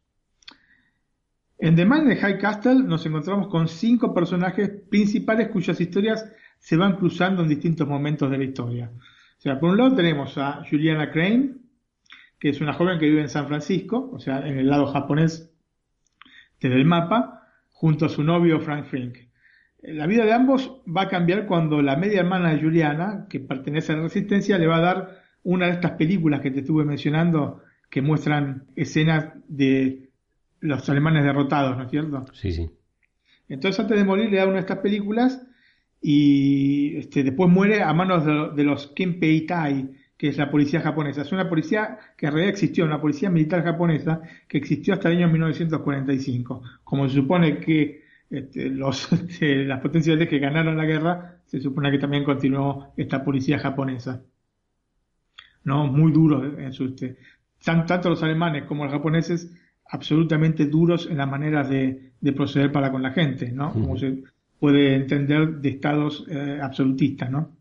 En 1.59 1.77
The 1.77 1.85
Man 1.87 2.15
High 2.15 2.39
Castle 2.39 2.83
nos 2.83 3.07
encontramos 3.07 3.49
con 3.49 3.69
cinco 3.69 4.13
personajes 4.13 4.71
principales 4.91 5.49
cuyas 5.49 5.81
historias 5.81 6.31
se 6.59 6.77
van 6.77 6.97
cruzando 6.97 7.43
en 7.43 7.49
distintos 7.49 7.87
momentos 7.87 8.31
de 8.31 8.39
la 8.39 8.45
historia. 8.45 8.91
O 9.39 9.41
sea, 9.41 9.61
por 9.61 9.71
un 9.71 9.77
lado 9.77 9.95
tenemos 9.95 10.37
a 10.39 10.65
Juliana 10.69 11.11
Crane, 11.11 11.55
que 12.39 12.49
es 12.49 12.61
una 12.61 12.73
joven 12.73 12.99
que 12.99 13.07
vive 13.07 13.21
en 13.21 13.29
San 13.29 13.47
Francisco, 13.47 14.11
o 14.13 14.19
sea, 14.19 14.47
en 14.47 14.59
el 14.59 14.69
lado 14.69 14.87
japonés 14.87 15.55
del 16.61 16.85
mapa, 16.85 17.49
junto 17.71 18.07
a 18.07 18.09
su 18.09 18.23
novio 18.23 18.61
Frank 18.61 18.87
Fink. 18.87 19.19
La 19.83 20.07
vida 20.07 20.25
de 20.25 20.33
ambos 20.33 20.81
va 20.87 21.03
a 21.03 21.09
cambiar 21.09 21.47
cuando 21.47 21.83
la 21.83 21.97
media 21.97 22.21
hermana 22.21 22.53
de 22.53 22.61
Juliana, 22.63 23.27
que 23.29 23.41
pertenece 23.41 23.93
a 23.93 23.97
la 23.97 24.03
Resistencia, 24.05 24.57
le 24.57 24.67
va 24.67 24.79
a 24.79 24.81
dar 24.81 25.23
una 25.43 25.67
de 25.67 25.73
estas 25.73 25.93
películas 25.93 26.41
que 26.41 26.51
te 26.51 26.61
estuve 26.61 26.85
mencionando, 26.85 27.63
que 27.91 28.01
muestran 28.01 28.67
escenas 28.77 29.35
de 29.47 30.04
los 30.65 30.89
alemanes 30.89 31.25
derrotados, 31.25 31.77
¿no 31.77 31.85
es 31.85 31.91
cierto? 31.91 32.25
Sí, 32.33 32.53
sí. 32.53 32.71
Entonces 33.49 33.79
antes 33.81 33.99
de 33.99 34.05
morir 34.05 34.31
le 34.31 34.39
da 34.39 34.45
una 34.47 34.55
de 34.55 34.61
estas 34.61 34.79
películas 34.79 35.47
y 36.01 36.97
este, 36.97 37.23
después 37.23 37.51
muere 37.51 37.83
a 37.83 37.93
manos 37.93 38.25
de, 38.27 38.51
de 38.55 38.65
los 38.65 38.89
Kenpeitai, 38.89 39.91
que 40.17 40.29
es 40.29 40.37
la 40.39 40.51
policía 40.51 40.81
japonesa. 40.81 41.23
Es 41.23 41.33
una 41.33 41.49
policía 41.49 41.99
que 42.17 42.27
en 42.27 42.33
realidad 42.33 42.51
existió, 42.53 42.85
una 42.85 43.01
policía 43.01 43.31
militar 43.31 43.63
japonesa 43.65 44.21
que 44.49 44.59
existió 44.59 44.95
hasta 44.95 45.09
el 45.11 45.19
año 45.19 45.29
1945. 45.29 46.63
Como 46.85 47.09
se 47.09 47.15
supone 47.17 47.59
que 47.61 48.05
este, 48.31 48.71
los, 48.71 49.13
este, 49.13 49.65
las 49.65 49.81
potencias 49.81 50.19
que 50.29 50.39
ganaron 50.39 50.77
la 50.77 50.85
guerra, 50.85 51.39
se 51.47 51.61
supone 51.61 51.91
que 51.91 51.99
también 51.99 52.25
continuó 52.25 52.93
esta 52.97 53.23
policía 53.25 53.59
japonesa. 53.59 54.23
No, 55.65 55.87
muy 55.87 56.13
duro 56.13 56.59
en 56.59 56.73
su, 56.73 56.85
este, 56.87 57.17
tan- 57.65 57.87
tanto 57.87 58.11
los 58.11 58.23
alemanes 58.23 58.65
como 58.65 58.85
los 58.85 58.93
japoneses 58.93 59.53
absolutamente 59.91 60.67
duros 60.67 61.09
en 61.11 61.19
las 61.19 61.29
maneras 61.29 61.69
de, 61.69 62.13
de 62.21 62.33
proceder 62.33 62.73
para 62.73 62.91
con 62.91 63.03
la 63.03 63.13
gente, 63.13 63.53
¿no? 63.53 63.73
Como 63.73 63.97
se 63.97 64.23
puede 64.59 64.95
entender 64.95 65.57
de 65.61 65.69
estados 65.69 66.27
eh, 66.29 66.59
absolutistas, 66.63 67.31
¿no? 67.31 67.57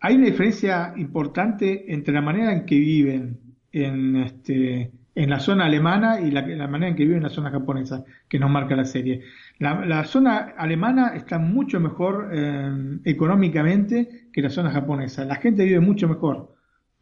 Hay 0.00 0.16
una 0.16 0.26
diferencia 0.26 0.94
importante 0.96 1.92
entre 1.92 2.14
la 2.14 2.22
manera 2.22 2.52
en 2.52 2.66
que 2.66 2.76
viven 2.76 3.38
en, 3.70 4.16
este, 4.16 4.90
en 5.14 5.30
la 5.30 5.38
zona 5.38 5.66
alemana 5.66 6.20
y 6.20 6.30
la, 6.30 6.44
la 6.46 6.66
manera 6.66 6.90
en 6.90 6.96
que 6.96 7.04
viven 7.04 7.18
en 7.18 7.24
la 7.24 7.28
zona 7.28 7.50
japonesa, 7.50 8.04
que 8.28 8.38
nos 8.38 8.50
marca 8.50 8.74
la 8.74 8.84
serie. 8.84 9.22
La, 9.58 9.84
la 9.84 10.04
zona 10.04 10.54
alemana 10.56 11.14
está 11.14 11.38
mucho 11.38 11.78
mejor 11.78 12.30
eh, 12.32 12.98
económicamente 13.04 14.28
que 14.32 14.42
la 14.42 14.50
zona 14.50 14.70
japonesa. 14.70 15.24
La 15.24 15.36
gente 15.36 15.64
vive 15.64 15.80
mucho 15.80 16.08
mejor. 16.08 16.54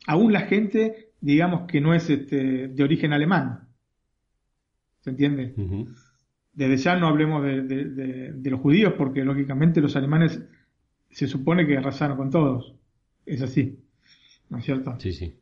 Aún 0.07 0.33
la 0.33 0.43
gente, 0.43 1.10
digamos 1.21 1.67
que 1.69 1.81
no 1.81 1.95
es 1.95 2.09
este, 2.11 2.69
de 2.69 2.83
origen 2.85 3.13
alemán. 3.13 3.69
¿Se 5.01 5.11
entiende? 5.11 5.55
Desde 6.53 6.77
ya 6.77 6.97
no 6.97 7.07
hablemos 7.09 7.43
de, 7.43 7.63
de- 7.63 7.85
de- 7.87 8.33
de 8.33 8.51
los 8.51 8.61
judíos, 8.61 8.95
porque 8.99 9.25
lógicamente 9.25 9.81
los 9.81 9.97
alemanes 9.97 10.41
se 11.11 11.27
supone 11.27 11.67
que 11.67 11.77
arrasaron 11.79 12.17
con 12.17 12.31
todos. 12.31 12.75
Es 13.27 13.43
así, 13.43 13.79
¿no 14.49 14.59
es 14.59 14.65
cierto? 14.65 14.97
Sí, 14.99 15.13
sí. 15.13 15.35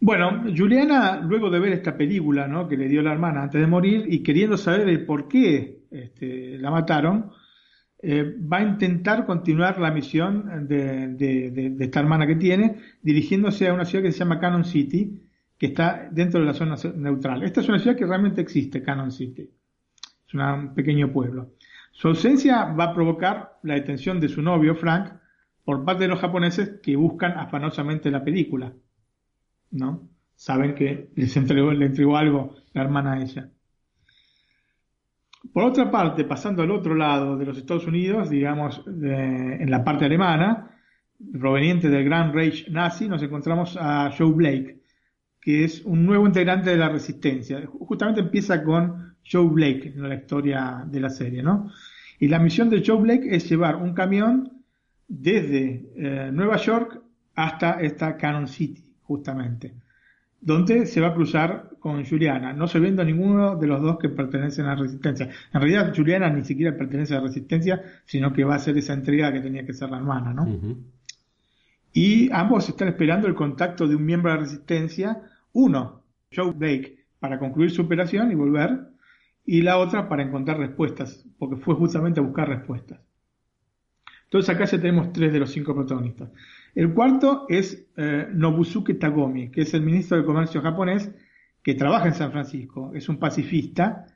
Bueno, 0.00 0.44
Juliana, 0.54 1.20
luego 1.20 1.48
de 1.48 1.58
ver 1.60 1.72
esta 1.72 1.96
película 1.96 2.46
¿no? 2.46 2.68
que 2.68 2.76
le 2.76 2.88
dio 2.88 3.00
la 3.00 3.12
hermana 3.12 3.44
antes 3.44 3.60
de 3.60 3.66
morir 3.66 4.04
y 4.08 4.22
queriendo 4.22 4.56
saber 4.58 4.88
el 4.88 5.06
por 5.06 5.28
qué 5.28 5.84
este, 5.90 6.58
la 6.58 6.70
mataron, 6.70 7.30
eh, 8.06 8.36
va 8.38 8.58
a 8.58 8.62
intentar 8.62 9.24
continuar 9.24 9.80
la 9.80 9.90
misión 9.90 10.68
de, 10.68 11.74
esta 11.80 12.00
hermana 12.00 12.26
que 12.26 12.36
tiene, 12.36 12.76
dirigiéndose 13.00 13.66
a 13.66 13.72
una 13.72 13.86
ciudad 13.86 14.04
que 14.04 14.12
se 14.12 14.18
llama 14.18 14.38
Cannon 14.38 14.66
City, 14.66 15.22
que 15.56 15.66
está 15.66 16.10
dentro 16.10 16.40
de 16.40 16.46
la 16.46 16.52
zona 16.52 16.76
neutral. 16.96 17.42
Esta 17.42 17.62
es 17.62 17.68
una 17.70 17.78
ciudad 17.78 17.96
que 17.96 18.04
realmente 18.04 18.42
existe, 18.42 18.82
Cannon 18.82 19.10
City. 19.10 19.48
Es 20.26 20.34
un 20.34 20.74
pequeño 20.74 21.10
pueblo. 21.12 21.54
Su 21.92 22.08
ausencia 22.08 22.64
va 22.66 22.84
a 22.84 22.94
provocar 22.94 23.58
la 23.62 23.74
detención 23.74 24.20
de 24.20 24.28
su 24.28 24.42
novio, 24.42 24.74
Frank, 24.74 25.14
por 25.64 25.82
parte 25.84 26.02
de 26.02 26.08
los 26.08 26.20
japoneses 26.20 26.80
que 26.82 26.96
buscan 26.96 27.38
afanosamente 27.38 28.10
la 28.10 28.22
película. 28.22 28.74
¿No? 29.70 30.06
Saben 30.34 30.74
que 30.74 31.08
les 31.14 31.34
entregó, 31.38 31.72
le 31.72 31.86
entregó 31.86 32.18
algo 32.18 32.54
la 32.74 32.82
hermana 32.82 33.14
a 33.14 33.22
ella. 33.22 33.50
Por 35.52 35.64
otra 35.64 35.90
parte, 35.90 36.24
pasando 36.24 36.62
al 36.62 36.70
otro 36.70 36.94
lado 36.94 37.36
de 37.36 37.44
los 37.46 37.56
Estados 37.58 37.86
Unidos, 37.86 38.30
digamos, 38.30 38.82
de- 38.86 39.54
en 39.62 39.70
la 39.70 39.84
parte 39.84 40.04
alemana, 40.04 40.70
proveniente 41.32 41.88
del 41.88 42.04
Gran 42.04 42.32
Reich 42.32 42.68
nazi, 42.68 43.08
nos 43.08 43.22
encontramos 43.22 43.76
a 43.80 44.10
Joe 44.16 44.32
Blake, 44.32 44.80
que 45.40 45.64
es 45.64 45.84
un 45.84 46.04
nuevo 46.04 46.26
integrante 46.26 46.70
de 46.70 46.76
la 46.76 46.88
resistencia. 46.88 47.62
Justamente 47.66 48.20
empieza 48.20 48.62
con 48.64 49.14
Joe 49.30 49.46
Blake 49.48 49.92
en 49.94 50.08
la 50.08 50.14
historia 50.16 50.84
de 50.86 51.00
la 51.00 51.10
serie, 51.10 51.42
¿no? 51.42 51.70
Y 52.18 52.28
la 52.28 52.38
misión 52.38 52.68
de 52.70 52.82
Joe 52.84 53.00
Blake 53.00 53.34
es 53.34 53.48
llevar 53.48 53.76
un 53.76 53.92
camión 53.94 54.50
desde 55.06 55.86
eh, 55.96 56.30
Nueva 56.32 56.56
York 56.56 57.00
hasta 57.34 57.80
esta 57.80 58.16
Cannon 58.16 58.48
City, 58.48 58.84
justamente, 59.02 59.74
donde 60.44 60.84
se 60.86 61.00
va 61.00 61.08
a 61.08 61.14
cruzar 61.14 61.70
con 61.80 62.04
Juliana, 62.04 62.52
no 62.52 62.66
se 62.68 62.78
viendo 62.78 63.02
ninguno 63.02 63.56
de 63.56 63.66
los 63.66 63.80
dos 63.80 63.98
que 63.98 64.10
pertenecen 64.10 64.66
a 64.66 64.74
la 64.74 64.82
Resistencia. 64.82 65.30
En 65.52 65.60
realidad, 65.60 65.92
Juliana 65.96 66.28
ni 66.28 66.44
siquiera 66.44 66.76
pertenece 66.76 67.14
a 67.14 67.18
la 67.18 67.28
Resistencia, 67.28 67.82
sino 68.04 68.32
que 68.32 68.44
va 68.44 68.56
a 68.56 68.58
ser 68.58 68.76
esa 68.76 68.92
entrega 68.92 69.32
que 69.32 69.40
tenía 69.40 69.64
que 69.64 69.72
ser 69.72 69.90
la 69.90 69.96
hermana, 69.96 70.34
¿no? 70.34 70.46
Y 71.92 72.30
ambos 72.32 72.68
están 72.68 72.88
esperando 72.88 73.26
el 73.26 73.34
contacto 73.34 73.88
de 73.88 73.96
un 73.96 74.04
miembro 74.04 74.30
de 74.30 74.36
la 74.36 74.42
resistencia, 74.42 75.22
uno, 75.52 76.02
Joe 76.34 76.52
Blake, 76.52 77.06
para 77.20 77.38
concluir 77.38 77.70
su 77.70 77.82
operación 77.82 78.30
y 78.30 78.34
volver, 78.34 78.88
y 79.46 79.62
la 79.62 79.78
otra 79.78 80.08
para 80.08 80.22
encontrar 80.22 80.58
respuestas, 80.58 81.24
porque 81.38 81.56
fue 81.56 81.74
justamente 81.74 82.20
a 82.20 82.22
buscar 82.22 82.48
respuestas. 82.48 83.00
Entonces 84.24 84.54
acá 84.54 84.64
ya 84.64 84.80
tenemos 84.80 85.12
tres 85.12 85.32
de 85.32 85.38
los 85.38 85.52
cinco 85.52 85.74
protagonistas. 85.74 86.30
El 86.74 86.92
cuarto 86.92 87.46
es 87.48 87.86
eh, 87.96 88.28
Nobusuke 88.32 88.94
Tagomi, 88.98 89.50
que 89.50 89.62
es 89.62 89.74
el 89.74 89.82
ministro 89.82 90.16
de 90.16 90.24
Comercio 90.24 90.60
japonés 90.60 91.10
que 91.62 91.74
trabaja 91.74 92.08
en 92.08 92.14
San 92.14 92.32
Francisco. 92.32 92.92
Es 92.94 93.08
un 93.08 93.18
pacifista 93.18 94.06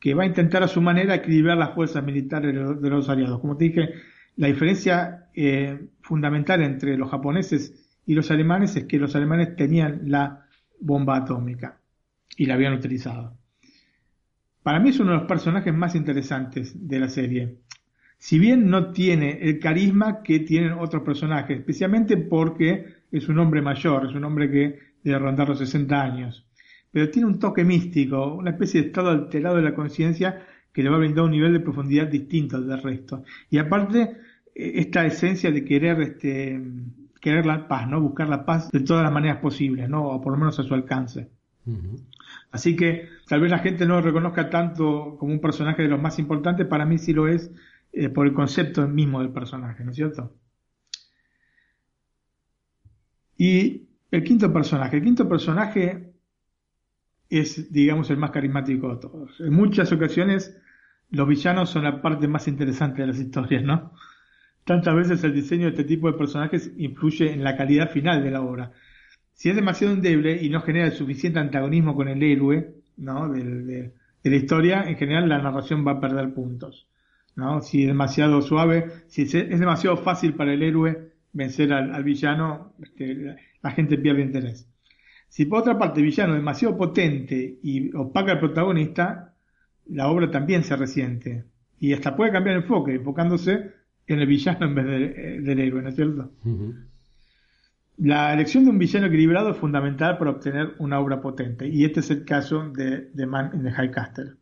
que 0.00 0.14
va 0.14 0.24
a 0.24 0.26
intentar 0.26 0.62
a 0.62 0.68
su 0.68 0.80
manera 0.80 1.14
equilibrar 1.14 1.56
las 1.56 1.74
fuerzas 1.74 2.02
militares 2.02 2.54
de 2.54 2.90
los, 2.90 3.08
aliados. 3.08 3.40
Como 3.40 3.56
te 3.56 3.64
dije, 3.66 3.90
la 4.36 4.48
diferencia 4.48 5.28
eh, 5.34 5.88
fundamental 6.00 6.62
entre 6.62 6.96
los 6.96 7.10
japoneses 7.10 7.86
y 8.06 8.14
los 8.14 8.30
alemanes 8.30 8.76
es 8.76 8.84
que 8.84 8.98
los 8.98 9.14
alemanes 9.16 9.56
tenían 9.56 10.02
la 10.06 10.46
bomba 10.80 11.16
atómica 11.16 11.80
y 12.36 12.46
la 12.46 12.54
habían 12.54 12.74
utilizado. 12.74 13.36
Para 14.62 14.80
mí 14.80 14.90
es 14.90 15.00
uno 15.00 15.12
de 15.12 15.18
los 15.18 15.26
personajes 15.26 15.72
más 15.72 15.94
interesantes 15.94 16.88
de 16.88 16.98
la 16.98 17.08
serie. 17.08 17.58
Si 18.18 18.38
bien 18.38 18.68
no 18.68 18.92
tiene 18.92 19.38
el 19.42 19.58
carisma 19.58 20.22
que 20.22 20.40
tienen 20.40 20.72
otros 20.72 21.02
personajes, 21.02 21.58
especialmente 21.58 22.16
porque 22.16 22.86
es 23.12 23.28
un 23.28 23.38
hombre 23.38 23.62
mayor, 23.62 24.06
es 24.06 24.14
un 24.14 24.24
hombre 24.24 24.50
que 24.50 24.78
debe 25.02 25.18
rondar 25.18 25.48
los 25.48 25.58
60 25.58 26.02
años, 26.02 26.46
pero 26.90 27.10
tiene 27.10 27.28
un 27.28 27.38
toque 27.38 27.64
místico, 27.64 28.34
una 28.34 28.50
especie 28.50 28.80
de 28.80 28.86
estado 28.88 29.10
alterado 29.10 29.56
de 29.56 29.62
la 29.62 29.74
conciencia 29.74 30.46
que 30.72 30.82
le 30.82 30.90
va 30.90 30.96
a 30.96 30.98
brindar 30.98 31.24
un 31.24 31.30
nivel 31.30 31.52
de 31.52 31.60
profundidad 31.60 32.06
distinto 32.06 32.56
al 32.56 32.66
del 32.66 32.82
resto. 32.82 33.22
Y 33.50 33.58
aparte, 33.58 34.16
eh, 34.54 34.72
esta 34.76 35.06
esencia 35.06 35.50
de 35.50 35.64
querer, 35.64 36.00
este, 36.00 36.60
querer 37.20 37.46
la 37.46 37.66
paz, 37.68 37.88
¿no? 37.88 38.00
Buscar 38.00 38.28
la 38.28 38.44
paz 38.44 38.70
de 38.70 38.80
todas 38.80 39.02
las 39.02 39.12
maneras 39.12 39.38
posibles, 39.38 39.88
¿no? 39.88 40.06
O 40.06 40.20
por 40.20 40.32
lo 40.32 40.38
menos 40.38 40.58
a 40.58 40.62
su 40.62 40.74
alcance. 40.74 41.30
Así 42.50 42.76
que 42.76 43.08
tal 43.26 43.40
vez 43.40 43.50
la 43.50 43.58
gente 43.58 43.86
no 43.86 43.94
lo 43.94 44.02
reconozca 44.02 44.50
tanto 44.50 45.16
como 45.18 45.32
un 45.32 45.40
personaje 45.40 45.82
de 45.82 45.88
los 45.88 46.00
más 46.00 46.18
importantes, 46.18 46.66
para 46.66 46.84
mí 46.84 46.98
sí 46.98 47.12
lo 47.12 47.26
es 47.26 47.50
eh, 47.98 48.10
por 48.10 48.26
el 48.26 48.34
concepto 48.34 48.86
mismo 48.86 49.20
del 49.20 49.32
personaje, 49.32 49.82
¿no 49.82 49.90
es 49.90 49.96
cierto? 49.96 50.36
Y 53.38 53.88
el 54.10 54.22
quinto 54.22 54.52
personaje, 54.52 54.98
el 54.98 55.02
quinto 55.02 55.26
personaje 55.26 56.12
es, 57.30 57.72
digamos, 57.72 58.10
el 58.10 58.18
más 58.18 58.32
carismático 58.32 58.94
de 58.94 59.00
todos. 59.00 59.40
En 59.40 59.54
muchas 59.54 59.90
ocasiones 59.92 60.54
los 61.08 61.26
villanos 61.26 61.70
son 61.70 61.84
la 61.84 62.02
parte 62.02 62.28
más 62.28 62.46
interesante 62.48 63.00
de 63.00 63.08
las 63.08 63.18
historias, 63.18 63.62
¿no? 63.62 63.92
Tantas 64.64 64.94
veces 64.94 65.24
el 65.24 65.32
diseño 65.32 65.64
de 65.64 65.70
este 65.70 65.84
tipo 65.84 66.12
de 66.12 66.18
personajes 66.18 66.70
influye 66.76 67.32
en 67.32 67.42
la 67.42 67.56
calidad 67.56 67.90
final 67.90 68.22
de 68.22 68.30
la 68.30 68.42
obra. 68.42 68.72
Si 69.32 69.48
es 69.48 69.56
demasiado 69.56 69.94
endeble 69.94 70.42
y 70.42 70.50
no 70.50 70.60
genera 70.60 70.84
el 70.84 70.92
suficiente 70.92 71.38
antagonismo 71.38 71.96
con 71.96 72.08
el 72.08 72.22
héroe, 72.22 72.74
¿no? 72.98 73.32
de, 73.32 73.94
la 74.22 74.36
historia, 74.36 74.82
en 74.86 74.96
general 74.96 75.30
la 75.30 75.38
narración 75.38 75.86
va 75.86 75.92
a 75.92 76.00
perder 76.00 76.34
puntos. 76.34 76.90
¿No? 77.36 77.60
Si 77.60 77.82
es 77.82 77.86
demasiado 77.86 78.42
suave, 78.42 78.90
si 79.08 79.22
es, 79.22 79.32
demasiado 79.32 79.98
fácil 79.98 80.34
para 80.34 80.52
el 80.52 80.62
héroe 80.62 81.12
vencer 81.32 81.72
al, 81.72 82.02
villano, 82.02 82.72
este, 82.82 83.36
la, 83.62 83.70
gente 83.70 83.98
pierde 83.98 84.22
interés. 84.22 84.68
Si 85.28 85.44
por 85.44 85.60
otra 85.60 85.78
parte 85.78 86.00
el 86.00 86.06
villano 86.06 86.32
es 86.32 86.40
demasiado 86.40 86.76
potente 86.76 87.58
y 87.62 87.94
opaca 87.94 88.32
al 88.32 88.40
protagonista, 88.40 89.34
la 89.86 90.08
obra 90.08 90.30
también 90.30 90.64
se 90.64 90.76
resiente. 90.76 91.44
Y 91.78 91.92
hasta 91.92 92.16
puede 92.16 92.32
cambiar 92.32 92.56
el 92.56 92.62
enfoque, 92.62 92.94
enfocándose 92.94 93.70
en 94.06 94.18
el 94.18 94.26
villano 94.26 94.66
en 94.66 94.74
vez 94.74 94.86
eh, 94.86 95.40
del 95.42 95.60
héroe, 95.60 95.82
¿no 95.82 95.90
es 95.90 95.96
cierto? 95.96 96.32
La 97.98 98.32
elección 98.32 98.64
de 98.64 98.70
un 98.70 98.78
villano 98.78 99.06
equilibrado 99.06 99.50
es 99.50 99.58
fundamental 99.58 100.16
para 100.16 100.30
obtener 100.30 100.74
una 100.78 101.00
obra 101.00 101.20
potente, 101.20 101.68
y 101.68 101.84
este 101.84 102.00
es 102.00 102.10
el 102.10 102.24
caso 102.24 102.70
de 102.70 103.10
The 103.14 103.26
Man 103.26 103.50
in 103.54 103.62
the 103.62 103.70
High 103.72 103.90
Castle. 103.90 104.34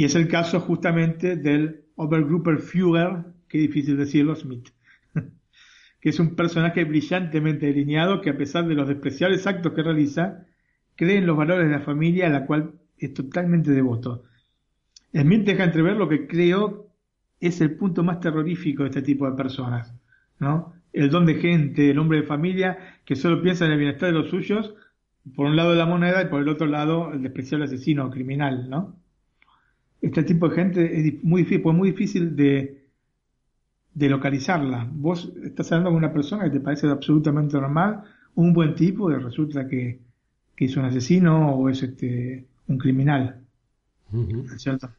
Y 0.00 0.04
es 0.04 0.14
el 0.14 0.28
caso 0.28 0.60
justamente 0.60 1.36
del 1.36 1.84
Obergrupper 1.96 2.60
Führer, 2.60 3.22
qué 3.46 3.58
difícil 3.58 3.98
decirlo, 3.98 4.34
Smith, 4.34 4.70
que 6.00 6.08
es 6.08 6.18
un 6.18 6.36
personaje 6.36 6.84
brillantemente 6.84 7.66
delineado 7.66 8.22
que 8.22 8.30
a 8.30 8.36
pesar 8.38 8.66
de 8.66 8.74
los 8.74 8.88
despreciables 8.88 9.46
actos 9.46 9.74
que 9.74 9.82
realiza, 9.82 10.46
cree 10.96 11.18
en 11.18 11.26
los 11.26 11.36
valores 11.36 11.68
de 11.68 11.74
la 11.74 11.82
familia 11.82 12.28
a 12.28 12.30
la 12.30 12.46
cual 12.46 12.80
es 12.96 13.12
totalmente 13.12 13.72
devoto. 13.72 14.24
Smith 15.12 15.44
deja 15.44 15.64
entrever 15.64 15.96
lo 15.98 16.08
que 16.08 16.26
creo 16.26 16.88
es 17.38 17.60
el 17.60 17.76
punto 17.76 18.02
más 18.02 18.20
terrorífico 18.20 18.84
de 18.84 18.88
este 18.88 19.02
tipo 19.02 19.30
de 19.30 19.36
personas, 19.36 19.94
¿no? 20.38 20.72
El 20.94 21.10
don 21.10 21.26
de 21.26 21.34
gente, 21.34 21.90
el 21.90 21.98
hombre 21.98 22.22
de 22.22 22.26
familia 22.26 22.96
que 23.04 23.16
solo 23.16 23.42
piensa 23.42 23.66
en 23.66 23.72
el 23.72 23.78
bienestar 23.78 24.08
de 24.08 24.18
los 24.18 24.30
suyos, 24.30 24.72
por 25.36 25.44
un 25.44 25.56
lado 25.56 25.74
la 25.74 25.84
moneda 25.84 26.22
y 26.22 26.28
por 26.28 26.40
el 26.40 26.48
otro 26.48 26.66
lado 26.66 27.12
el 27.12 27.22
despreciable 27.22 27.66
asesino 27.66 28.06
o 28.06 28.10
criminal, 28.10 28.70
¿no? 28.70 28.99
Este 30.00 30.22
tipo 30.22 30.48
de 30.48 30.54
gente 30.54 30.98
es 30.98 31.22
muy 31.22 31.42
difícil, 31.42 31.62
pues 31.62 31.76
muy 31.76 31.90
difícil 31.90 32.36
de, 32.36 32.84
de 33.94 34.08
localizarla. 34.08 34.88
Vos 34.90 35.32
estás 35.44 35.70
hablando 35.72 35.90
con 35.90 35.98
una 35.98 36.12
persona 36.12 36.44
que 36.44 36.50
te 36.50 36.60
parece 36.60 36.88
absolutamente 36.88 37.56
normal, 37.58 38.04
un 38.34 38.52
buen 38.52 38.74
tipo, 38.74 39.10
y 39.10 39.16
resulta 39.16 39.68
que, 39.68 39.98
que 40.56 40.64
es 40.64 40.76
un 40.76 40.84
asesino 40.84 41.54
o 41.54 41.68
es 41.68 41.82
este 41.82 42.46
un 42.68 42.78
criminal. 42.78 43.40
¿Cierto? 44.56 44.90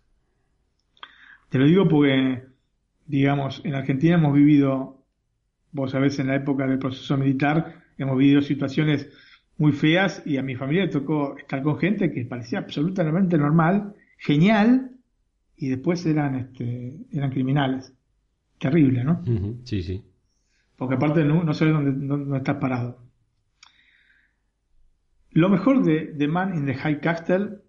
Te 1.50 1.58
lo 1.58 1.66
digo 1.66 1.88
porque, 1.88 2.44
digamos, 3.08 3.62
en 3.66 3.76
Argentina 3.76 4.16
hemos 4.16 4.34
vivido, 4.34 5.04
vos 5.72 5.92
sabés, 5.92 6.20
en 6.20 6.28
la 6.28 6.36
época 6.36 6.66
del 6.68 6.80
proceso 6.80 7.18
militar, 7.18 7.84
hemos 7.98 8.18
vivido 8.18 8.42
situaciones 8.42 9.10
muy 9.58 9.74
feas 9.74 10.24
y 10.26 10.38
a 10.38 10.44
mi 10.44 10.56
familia 10.56 10.86
le 10.86 10.92
tocó 10.92 11.38
estar 11.38 11.62
con 11.62 11.78
gente 11.78 12.12
que 12.12 12.26
parecía 12.26 12.60
absolutamente 12.60 13.38
normal, 13.38 13.96
genial, 14.18 14.91
y 15.62 15.70
después 15.70 16.04
eran, 16.08 16.36
este, 16.36 16.98
eran 17.12 17.30
criminales. 17.30 17.94
Terrible, 18.58 19.04
¿no? 19.04 19.24
Sí, 19.64 19.84
sí. 19.84 20.04
Porque 20.76 20.96
aparte 20.96 21.24
no, 21.24 21.44
no 21.44 21.54
sabes 21.54 21.76
dónde, 21.76 21.92
dónde, 22.08 22.38
estás 22.38 22.58
parado. 22.58 22.98
Lo 25.30 25.50
mejor 25.50 25.84
de 25.84 26.16
The 26.18 26.28
Man 26.28 26.56
in 26.56 26.66
the 26.66 26.74
High 26.74 27.00
Castle 27.00 27.60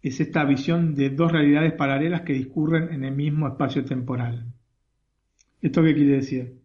es 0.00 0.18
esta 0.20 0.44
visión 0.44 0.94
de 0.94 1.10
dos 1.10 1.30
realidades 1.30 1.74
paralelas 1.74 2.22
que 2.22 2.32
discurren 2.32 2.90
en 2.90 3.04
el 3.04 3.14
mismo 3.14 3.46
espacio 3.46 3.84
temporal. 3.84 4.46
¿Esto 5.60 5.82
qué 5.82 5.94
quiere 5.94 6.12
decir? 6.12 6.58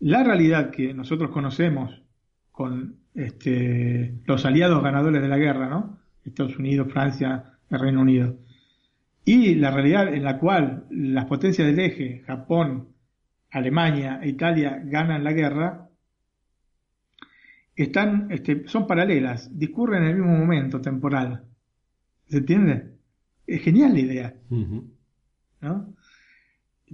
La 0.00 0.24
realidad 0.24 0.70
que 0.70 0.94
nosotros 0.94 1.30
conocemos 1.30 2.02
con 2.52 2.96
este, 3.14 4.14
los 4.24 4.46
aliados 4.46 4.82
ganadores 4.82 5.20
de 5.20 5.28
la 5.28 5.36
guerra, 5.36 5.68
¿no? 5.68 5.98
Estados 6.24 6.56
Unidos, 6.58 6.90
Francia, 6.90 7.58
el 7.68 7.80
Reino 7.80 8.00
Unido, 8.00 8.38
y 9.24 9.54
la 9.54 9.70
realidad 9.70 10.12
en 10.12 10.22
la 10.22 10.38
cual 10.38 10.86
las 10.90 11.24
potencias 11.24 11.66
del 11.66 11.78
eje, 11.78 12.22
Japón, 12.26 12.88
Alemania 13.50 14.20
e 14.22 14.28
Italia 14.28 14.82
ganan 14.84 15.24
la 15.24 15.32
guerra, 15.32 15.88
están, 17.74 18.30
este, 18.30 18.68
son 18.68 18.86
paralelas, 18.86 19.56
discurren 19.56 20.02
en 20.02 20.08
el 20.10 20.16
mismo 20.16 20.36
momento 20.36 20.80
temporal. 20.80 21.44
¿Se 22.28 22.38
entiende? 22.38 22.92
Es 23.46 23.62
genial 23.62 23.94
la 23.94 24.00
idea. 24.00 24.34
¿no? 25.60 25.94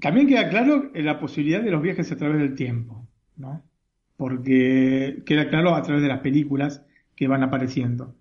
También 0.00 0.28
queda 0.28 0.48
claro 0.48 0.90
la 0.94 1.18
posibilidad 1.18 1.62
de 1.62 1.70
los 1.70 1.83
viajes 1.83 2.11
a 2.12 2.16
través 2.16 2.38
del 2.38 2.54
tiempo, 2.54 3.07
¿no? 3.37 3.62
Porque 4.16 5.22
queda 5.26 5.48
claro 5.48 5.74
a 5.74 5.83
través 5.83 6.02
de 6.02 6.09
las 6.09 6.20
películas 6.20 6.85
que 7.16 7.28
van 7.28 7.42
apareciendo. 7.42 8.14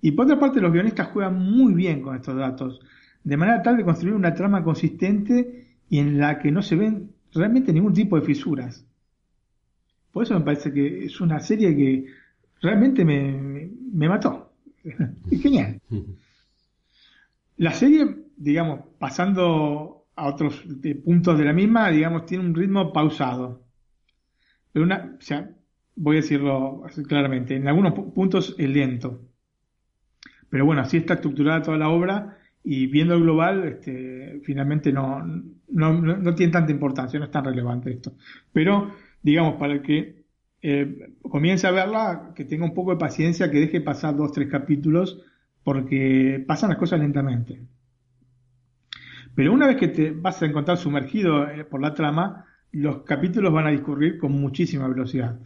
Y 0.00 0.12
por 0.12 0.26
otra 0.26 0.38
parte, 0.38 0.60
los 0.60 0.72
guionistas 0.72 1.08
juegan 1.08 1.38
muy 1.38 1.74
bien 1.74 2.02
con 2.02 2.16
estos 2.16 2.36
datos, 2.36 2.80
de 3.24 3.36
manera 3.36 3.62
tal 3.62 3.76
de 3.76 3.84
construir 3.84 4.14
una 4.14 4.34
trama 4.34 4.62
consistente 4.62 5.66
y 5.88 5.98
en 5.98 6.18
la 6.18 6.38
que 6.38 6.52
no 6.52 6.62
se 6.62 6.76
ven 6.76 7.10
realmente 7.32 7.72
ningún 7.72 7.94
tipo 7.94 8.18
de 8.18 8.26
fisuras. 8.26 8.86
Por 10.12 10.22
eso 10.22 10.34
me 10.38 10.44
parece 10.44 10.72
que 10.72 11.04
es 11.04 11.20
una 11.20 11.40
serie 11.40 11.76
que 11.76 12.06
realmente 12.60 13.04
me 13.04 14.08
mató. 14.08 14.52
Genial. 15.30 15.80
La 17.58 17.72
serie, 17.72 18.06
digamos, 18.36 18.80
pasando 18.98 20.04
a 20.14 20.26
otros 20.26 20.62
puntos 21.04 21.38
de 21.38 21.44
la 21.44 21.54
misma, 21.54 21.90
digamos, 21.90 22.26
tiene 22.26 22.44
un 22.44 22.54
ritmo 22.54 22.92
pausado. 22.92 23.62
Pero 24.72 24.84
una, 24.84 25.16
o 25.18 25.22
sea, 25.22 25.50
voy 25.94 26.16
a 26.16 26.20
decirlo 26.20 26.82
claramente, 27.08 27.56
en 27.56 27.66
algunos 27.66 27.94
puntos 27.94 28.54
es 28.58 28.68
lento. 28.68 29.22
Pero 30.50 30.64
bueno, 30.64 30.82
así 30.82 30.98
está 30.98 31.14
estructurada 31.14 31.62
toda 31.62 31.78
la 31.78 31.88
obra 31.88 32.38
y 32.62 32.86
viendo 32.88 33.14
el 33.14 33.22
global, 33.22 33.64
este, 33.64 34.40
finalmente 34.42 34.92
no, 34.92 35.24
no, 35.68 35.92
no, 35.92 36.34
tiene 36.34 36.52
tanta 36.52 36.72
importancia, 36.72 37.18
no 37.18 37.26
es 37.26 37.30
tan 37.30 37.44
relevante 37.44 37.92
esto. 37.92 38.14
Pero, 38.52 38.92
digamos, 39.22 39.54
para 39.54 39.74
el 39.74 39.82
que 39.82 40.24
eh, 40.62 41.12
comience 41.22 41.66
a 41.66 41.70
verla, 41.70 42.32
que 42.34 42.44
tenga 42.44 42.64
un 42.64 42.74
poco 42.74 42.90
de 42.90 42.96
paciencia, 42.96 43.50
que 43.50 43.60
deje 43.60 43.80
pasar 43.80 44.16
dos, 44.16 44.32
tres 44.32 44.48
capítulos, 44.48 45.22
porque 45.62 46.44
pasan 46.46 46.70
las 46.70 46.78
cosas 46.78 46.98
lentamente. 46.98 47.60
Pero 49.36 49.52
una 49.52 49.68
vez 49.68 49.76
que 49.76 49.88
te 49.88 50.10
vas 50.10 50.42
a 50.42 50.46
encontrar 50.46 50.76
sumergido 50.76 51.48
eh, 51.48 51.64
por 51.64 51.80
la 51.80 51.94
trama, 51.94 52.46
los 52.72 53.02
capítulos 53.02 53.52
van 53.52 53.68
a 53.68 53.70
discurrir 53.70 54.18
con 54.18 54.32
muchísima 54.32 54.88
velocidad. 54.88 55.38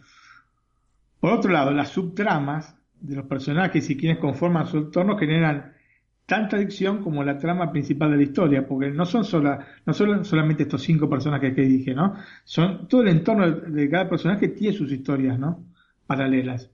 Por 1.19 1.33
otro 1.33 1.51
lado, 1.51 1.71
las 1.71 1.89
subtramas 1.89 2.80
de 3.01 3.15
los 3.15 3.25
personajes 3.25 3.89
y 3.89 3.97
quienes 3.97 4.19
conforman 4.19 4.67
su 4.67 4.77
entorno 4.77 5.17
generan 5.17 5.73
tanta 6.25 6.55
adicción 6.55 7.03
como 7.03 7.23
la 7.23 7.37
trama 7.37 7.71
principal 7.71 8.11
de 8.11 8.17
la 8.17 8.23
historia, 8.23 8.65
porque 8.65 8.89
no 8.89 9.05
son, 9.05 9.25
sola, 9.25 9.67
no 9.85 9.93
son 9.93 10.23
solamente 10.23 10.63
estos 10.63 10.81
cinco 10.81 11.09
personajes 11.09 11.53
que 11.53 11.63
dije, 11.63 11.93
¿no? 11.93 12.15
Son 12.45 12.87
todo 12.87 13.01
el 13.01 13.09
entorno 13.09 13.51
de 13.51 13.89
cada 13.89 14.09
personaje 14.09 14.47
tiene 14.47 14.77
sus 14.77 14.91
historias, 14.91 15.37
¿no? 15.37 15.65
Paralelas. 16.07 16.71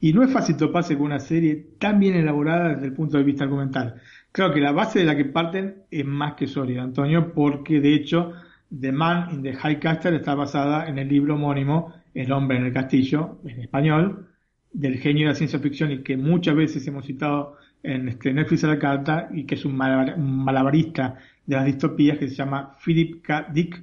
Y 0.00 0.12
no 0.12 0.22
es 0.22 0.32
fácil 0.32 0.56
toparse 0.56 0.96
con 0.96 1.06
una 1.06 1.20
serie 1.20 1.56
tan 1.78 1.98
bien 1.98 2.14
elaborada 2.14 2.70
desde 2.70 2.86
el 2.86 2.92
punto 2.94 3.18
de 3.18 3.24
vista 3.24 3.44
argumental. 3.44 4.00
Creo 4.32 4.52
que 4.52 4.60
la 4.60 4.72
base 4.72 5.00
de 5.00 5.04
la 5.04 5.16
que 5.16 5.26
parten 5.26 5.82
es 5.90 6.04
más 6.06 6.34
que 6.34 6.46
sólida, 6.46 6.82
Antonio, 6.82 7.32
porque 7.32 7.80
de 7.80 7.94
hecho 7.94 8.32
The 8.80 8.92
Man 8.92 9.28
in 9.32 9.42
the 9.42 9.54
High 9.54 9.78
Castle 9.78 10.16
está 10.16 10.34
basada 10.34 10.88
en 10.88 10.98
el 10.98 11.08
libro 11.08 11.34
homónimo 11.34 11.92
El 12.14 12.32
hombre 12.32 12.56
en 12.56 12.64
el 12.64 12.72
castillo, 12.72 13.40
en 13.44 13.60
español, 13.60 14.28
del 14.74 14.98
genio 14.98 15.26
de 15.26 15.32
la 15.32 15.36
ciencia 15.36 15.58
ficción 15.60 15.92
y 15.92 16.02
que 16.02 16.16
muchas 16.16 16.54
veces 16.54 16.86
hemos 16.86 17.06
citado 17.06 17.56
en 17.82 18.08
este 18.08 18.32
Netflix 18.32 18.64
a 18.64 18.68
la 18.68 18.78
carta 18.78 19.28
y 19.32 19.44
que 19.44 19.54
es 19.54 19.64
un, 19.64 19.76
malabarista 19.76 21.18
de 21.46 21.56
las 21.56 21.64
distopías 21.64 22.18
que 22.18 22.28
se 22.28 22.34
llama 22.34 22.76
Philip 22.84 23.22
K. 23.22 23.48
Dick, 23.52 23.82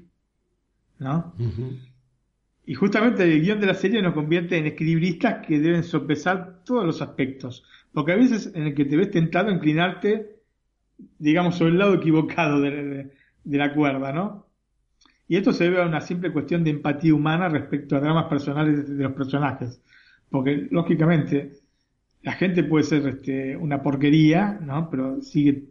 ¿no? 1.00 1.34
Y 2.66 2.74
justamente 2.74 3.24
el 3.24 3.42
guion 3.42 3.60
de 3.60 3.68
la 3.68 3.74
serie 3.74 4.02
nos 4.02 4.14
convierte 4.14 4.58
en 4.58 4.66
equilibristas 4.66 5.46
que 5.46 5.60
deben 5.60 5.84
sopesar 5.84 6.64
todos 6.66 6.86
los 6.86 7.02
aspectos, 7.02 7.64
porque 7.94 8.12
a 8.12 8.18
veces 8.18 8.52
en 8.54 8.64
el 8.64 8.76
que 8.76 8.86
te 8.86 8.98
ves 8.98 9.12
tentado 9.12 9.50
a 9.50 9.54
inclinarte, 9.54 10.42
digamos, 11.18 11.56
sobre 11.56 11.72
el 11.72 11.80
lado 11.80 11.94
equivocado 11.94 12.60
de, 12.60 13.12
de 13.44 13.58
la 13.58 13.74
cuerda, 13.74 14.12
¿no? 14.12 14.48
Y 15.28 15.38
esto 15.38 15.54
se 15.54 15.64
debe 15.64 15.82
a 15.82 15.86
una 15.86 16.02
simple 16.02 16.34
cuestión 16.34 16.64
de 16.66 16.72
empatía 16.72 17.14
humana 17.14 17.48
respecto 17.48 17.96
a 17.96 18.02
dramas 18.02 18.26
personales 18.26 18.98
de 18.98 19.04
los 19.04 19.14
personajes, 19.14 19.82
porque 20.32 20.68
lógicamente 20.72 21.52
la 22.24 22.34
gente 22.34 22.64
puede 22.64 22.86
ser 22.86 23.06
este, 23.08 23.56
una 23.58 23.84
porquería, 23.84 24.60
¿no? 24.62 24.90
Pero 24.90 25.22
sigue 25.22 25.66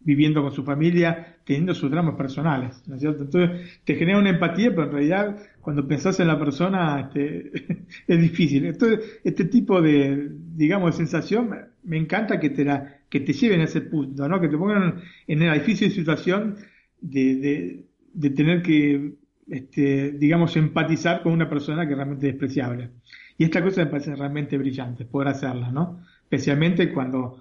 viviendo 0.00 0.42
con 0.42 0.52
su 0.52 0.64
familia, 0.64 1.36
teniendo 1.44 1.74
sus 1.74 1.90
dramas 1.90 2.14
personales, 2.14 2.82
¿no 2.86 2.94
es 2.94 3.00
cierto? 3.00 3.24
Entonces 3.24 3.80
te 3.84 3.96
genera 3.96 4.18
una 4.18 4.30
empatía, 4.30 4.70
pero 4.70 4.84
en 4.84 4.92
realidad 4.92 5.36
cuando 5.60 5.86
pensás 5.86 6.20
en 6.20 6.28
la 6.28 6.38
persona 6.38 7.00
este, 7.00 7.52
es 8.06 8.20
difícil. 8.20 8.64
Entonces 8.66 9.20
este 9.24 9.44
tipo 9.44 9.82
de, 9.82 10.30
digamos, 10.54 10.92
de 10.92 10.96
sensación 10.96 11.50
me 11.82 11.96
encanta 11.96 12.40
que 12.40 12.50
te 12.50 12.64
la, 12.64 13.00
que 13.08 13.20
te 13.20 13.32
lleven 13.32 13.60
a 13.60 13.64
ese 13.64 13.82
punto, 13.82 14.28
¿no? 14.28 14.40
Que 14.40 14.48
te 14.48 14.56
pongan 14.56 15.02
en 15.26 15.46
la 15.46 15.54
difícil 15.54 15.90
situación 15.90 16.56
de, 17.00 17.36
de, 17.36 17.86
de 18.14 18.30
tener 18.30 18.62
que, 18.62 19.14
este, 19.48 20.12
digamos, 20.12 20.56
empatizar 20.56 21.22
con 21.22 21.32
una 21.32 21.48
persona 21.48 21.86
que 21.86 21.94
realmente 21.94 22.26
es 22.26 22.32
despreciable. 22.34 22.90
Y 23.38 23.44
esta 23.44 23.62
cosa 23.62 23.84
me 23.84 23.90
parece 23.90 24.14
realmente 24.16 24.58
brillante, 24.58 25.04
poder 25.04 25.28
hacerla, 25.28 25.70
¿no? 25.70 26.02
Especialmente 26.24 26.92
cuando 26.92 27.40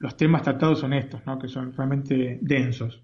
los 0.00 0.16
temas 0.16 0.42
tratados 0.42 0.80
son 0.80 0.92
estos, 0.92 1.24
¿no? 1.24 1.38
Que 1.38 1.46
son 1.46 1.72
realmente 1.72 2.40
densos. 2.42 3.00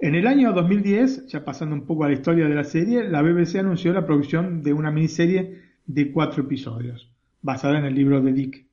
En 0.00 0.16
el 0.16 0.26
año 0.26 0.52
2010, 0.52 1.28
ya 1.28 1.44
pasando 1.44 1.76
un 1.76 1.86
poco 1.86 2.04
a 2.04 2.08
la 2.08 2.14
historia 2.14 2.48
de 2.48 2.54
la 2.54 2.64
serie, 2.64 3.08
la 3.08 3.22
BBC 3.22 3.56
anunció 3.60 3.92
la 3.92 4.04
producción 4.04 4.62
de 4.64 4.72
una 4.72 4.90
miniserie 4.90 5.62
de 5.86 6.10
cuatro 6.10 6.42
episodios, 6.42 7.08
basada 7.40 7.78
en 7.78 7.84
el 7.84 7.94
libro 7.94 8.20
de 8.20 8.32
Dick. 8.32 8.66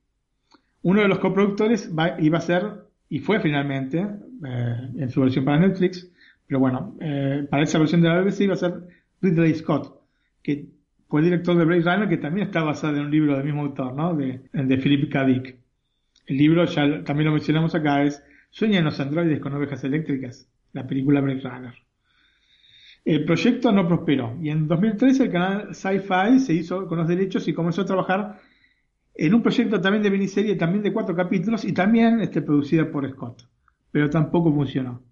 Uno 0.82 1.02
de 1.02 1.08
los 1.08 1.20
coproductores 1.20 1.88
iba 2.18 2.38
a 2.38 2.40
ser, 2.40 2.64
y 3.08 3.20
fue 3.20 3.38
finalmente, 3.40 3.98
eh, 4.44 4.90
en 4.96 5.10
su 5.10 5.20
versión 5.20 5.44
para 5.44 5.60
Netflix, 5.60 6.10
pero 6.48 6.58
bueno, 6.58 6.96
eh, 7.00 7.46
para 7.48 7.62
esa 7.62 7.78
versión 7.78 8.00
de 8.00 8.08
la 8.08 8.22
BBC 8.22 8.44
iba 8.44 8.54
a 8.54 8.56
ser 8.56 8.74
Ridley 9.20 9.54
Scott, 9.54 10.00
que 10.42 10.77
fue 11.08 11.22
director 11.22 11.56
de 11.56 11.64
Blade 11.64 11.82
Runner, 11.82 12.08
que 12.08 12.18
también 12.18 12.46
está 12.46 12.62
basado 12.62 12.96
en 12.96 13.06
un 13.06 13.10
libro 13.10 13.36
del 13.36 13.44
mismo 13.44 13.62
autor, 13.62 13.94
¿no? 13.94 14.14
De, 14.14 14.42
de 14.52 14.76
Philip 14.78 15.10
K. 15.10 15.24
Dick. 15.24 15.56
El 16.26 16.36
libro, 16.36 16.64
ya 16.66 17.02
también 17.04 17.26
lo 17.26 17.32
mencionamos 17.32 17.74
acá, 17.74 18.02
es 18.02 18.22
Sueñan 18.50 18.84
los 18.84 18.98
androides 18.98 19.40
con 19.40 19.54
ovejas 19.54 19.84
eléctricas, 19.84 20.50
la 20.72 20.86
película 20.86 21.20
Blade 21.20 21.40
Runner. 21.40 21.74
El 23.04 23.24
proyecto 23.24 23.72
no 23.72 23.86
prosperó 23.86 24.36
y 24.40 24.50
en 24.50 24.66
2013 24.66 25.24
el 25.24 25.30
canal 25.30 25.74
Sci-Fi 25.74 26.40
se 26.40 26.54
hizo 26.54 26.86
con 26.86 26.98
los 26.98 27.08
derechos 27.08 27.46
y 27.48 27.54
comenzó 27.54 27.82
a 27.82 27.86
trabajar 27.86 28.40
en 29.14 29.34
un 29.34 29.42
proyecto 29.42 29.80
también 29.80 30.02
de 30.02 30.10
miniserie, 30.10 30.56
también 30.56 30.82
de 30.82 30.92
cuatro 30.92 31.14
capítulos 31.14 31.64
y 31.64 31.72
también 31.72 32.20
este, 32.20 32.42
producida 32.42 32.90
por 32.90 33.08
Scott, 33.10 33.48
pero 33.90 34.10
tampoco 34.10 34.52
funcionó. 34.52 35.02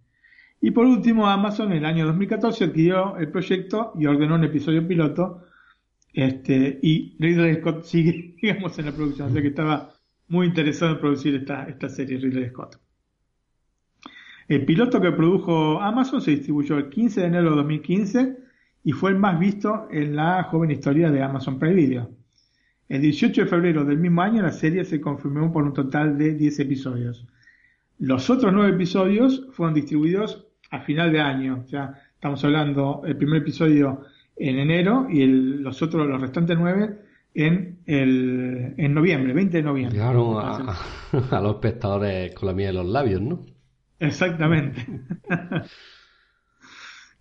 Y 0.61 0.71
por 0.71 0.87
último, 0.87 1.27
Amazon 1.27 1.73
en 1.73 1.79
el 1.79 1.85
año 1.85 2.07
2014 2.07 2.65
adquirió 2.65 3.17
el 3.19 3.31
proyecto 3.31 3.93
y 3.99 4.07
ordenó 4.07 4.37
un 4.37 4.45
episodio 4.45 4.87
piloto. 4.87 5.43
Este, 6.17 6.79
y 6.83 7.15
Ridley 7.19 7.57
Scott 7.57 7.85
sigue, 7.85 8.35
digamos, 8.43 8.79
en 8.79 8.87
la 8.87 8.93
producción, 8.93 9.29
o 9.29 9.33
sea 9.33 9.43
que 9.43 9.49
estaba 9.49 9.93
muy 10.29 10.47
interesado 10.47 10.93
en 10.93 10.99
producir 10.99 11.35
esta, 11.35 11.65
esta 11.65 11.91
serie, 11.91 12.17
Ridley 12.17 12.49
Scott. 12.49 12.81
El 14.49 14.65
piloto 14.65 14.99
que 14.99 15.13
produjo 15.13 15.79
Amazon 15.79 16.23
se 16.23 16.31
distribuyó 16.31 16.79
el 16.79 16.89
15 16.89 17.21
de 17.21 17.27
enero 17.27 17.51
de 17.51 17.57
2015 17.57 18.39
y 18.85 18.93
fue 18.93 19.11
el 19.11 19.19
más 19.19 19.39
visto 19.39 19.89
en 19.91 20.17
la 20.17 20.45
joven 20.45 20.71
historia 20.71 21.11
de 21.11 21.23
Amazon 21.23 21.59
Prime 21.59 21.75
Video. 21.75 22.11
El 22.89 23.03
18 23.03 23.43
de 23.43 23.49
febrero 23.49 23.85
del 23.85 23.99
mismo 23.99 24.23
año 24.23 24.41
la 24.41 24.53
serie 24.53 24.87
se 24.87 25.01
confirmó 25.03 25.53
por 25.53 25.65
un 25.65 25.75
total 25.75 26.17
de 26.17 26.33
10 26.33 26.61
episodios. 26.61 27.27
Los 27.99 28.31
otros 28.31 28.55
9 28.55 28.71
episodios 28.71 29.49
fueron 29.53 29.75
distribuidos 29.75 30.47
a 30.71 30.81
final 30.81 31.13
de 31.13 31.21
año, 31.21 31.63
o 31.63 31.69
sea, 31.69 31.93
estamos 32.15 32.43
hablando 32.43 33.03
el 33.05 33.17
primer 33.17 33.43
episodio 33.43 34.07
en 34.37 34.59
enero 34.59 35.07
y 35.11 35.27
los 35.27 35.81
otros, 35.83 36.07
los 36.07 36.21
restantes 36.21 36.59
9 36.59 36.99
en, 37.35 37.79
el, 37.87 38.75
en 38.77 38.95
noviembre, 38.95 39.33
20 39.33 39.57
de 39.57 39.63
noviembre. 39.63 39.99
Llegaron 39.99 40.39
a, 40.39 40.77
a 41.31 41.41
los 41.41 41.55
espectadores 41.55 42.35
con 42.35 42.49
la 42.49 42.55
miel 42.55 42.69
de 42.69 42.83
los 42.83 42.87
labios, 42.87 43.21
¿no? 43.21 43.45
Exactamente. 43.99 44.87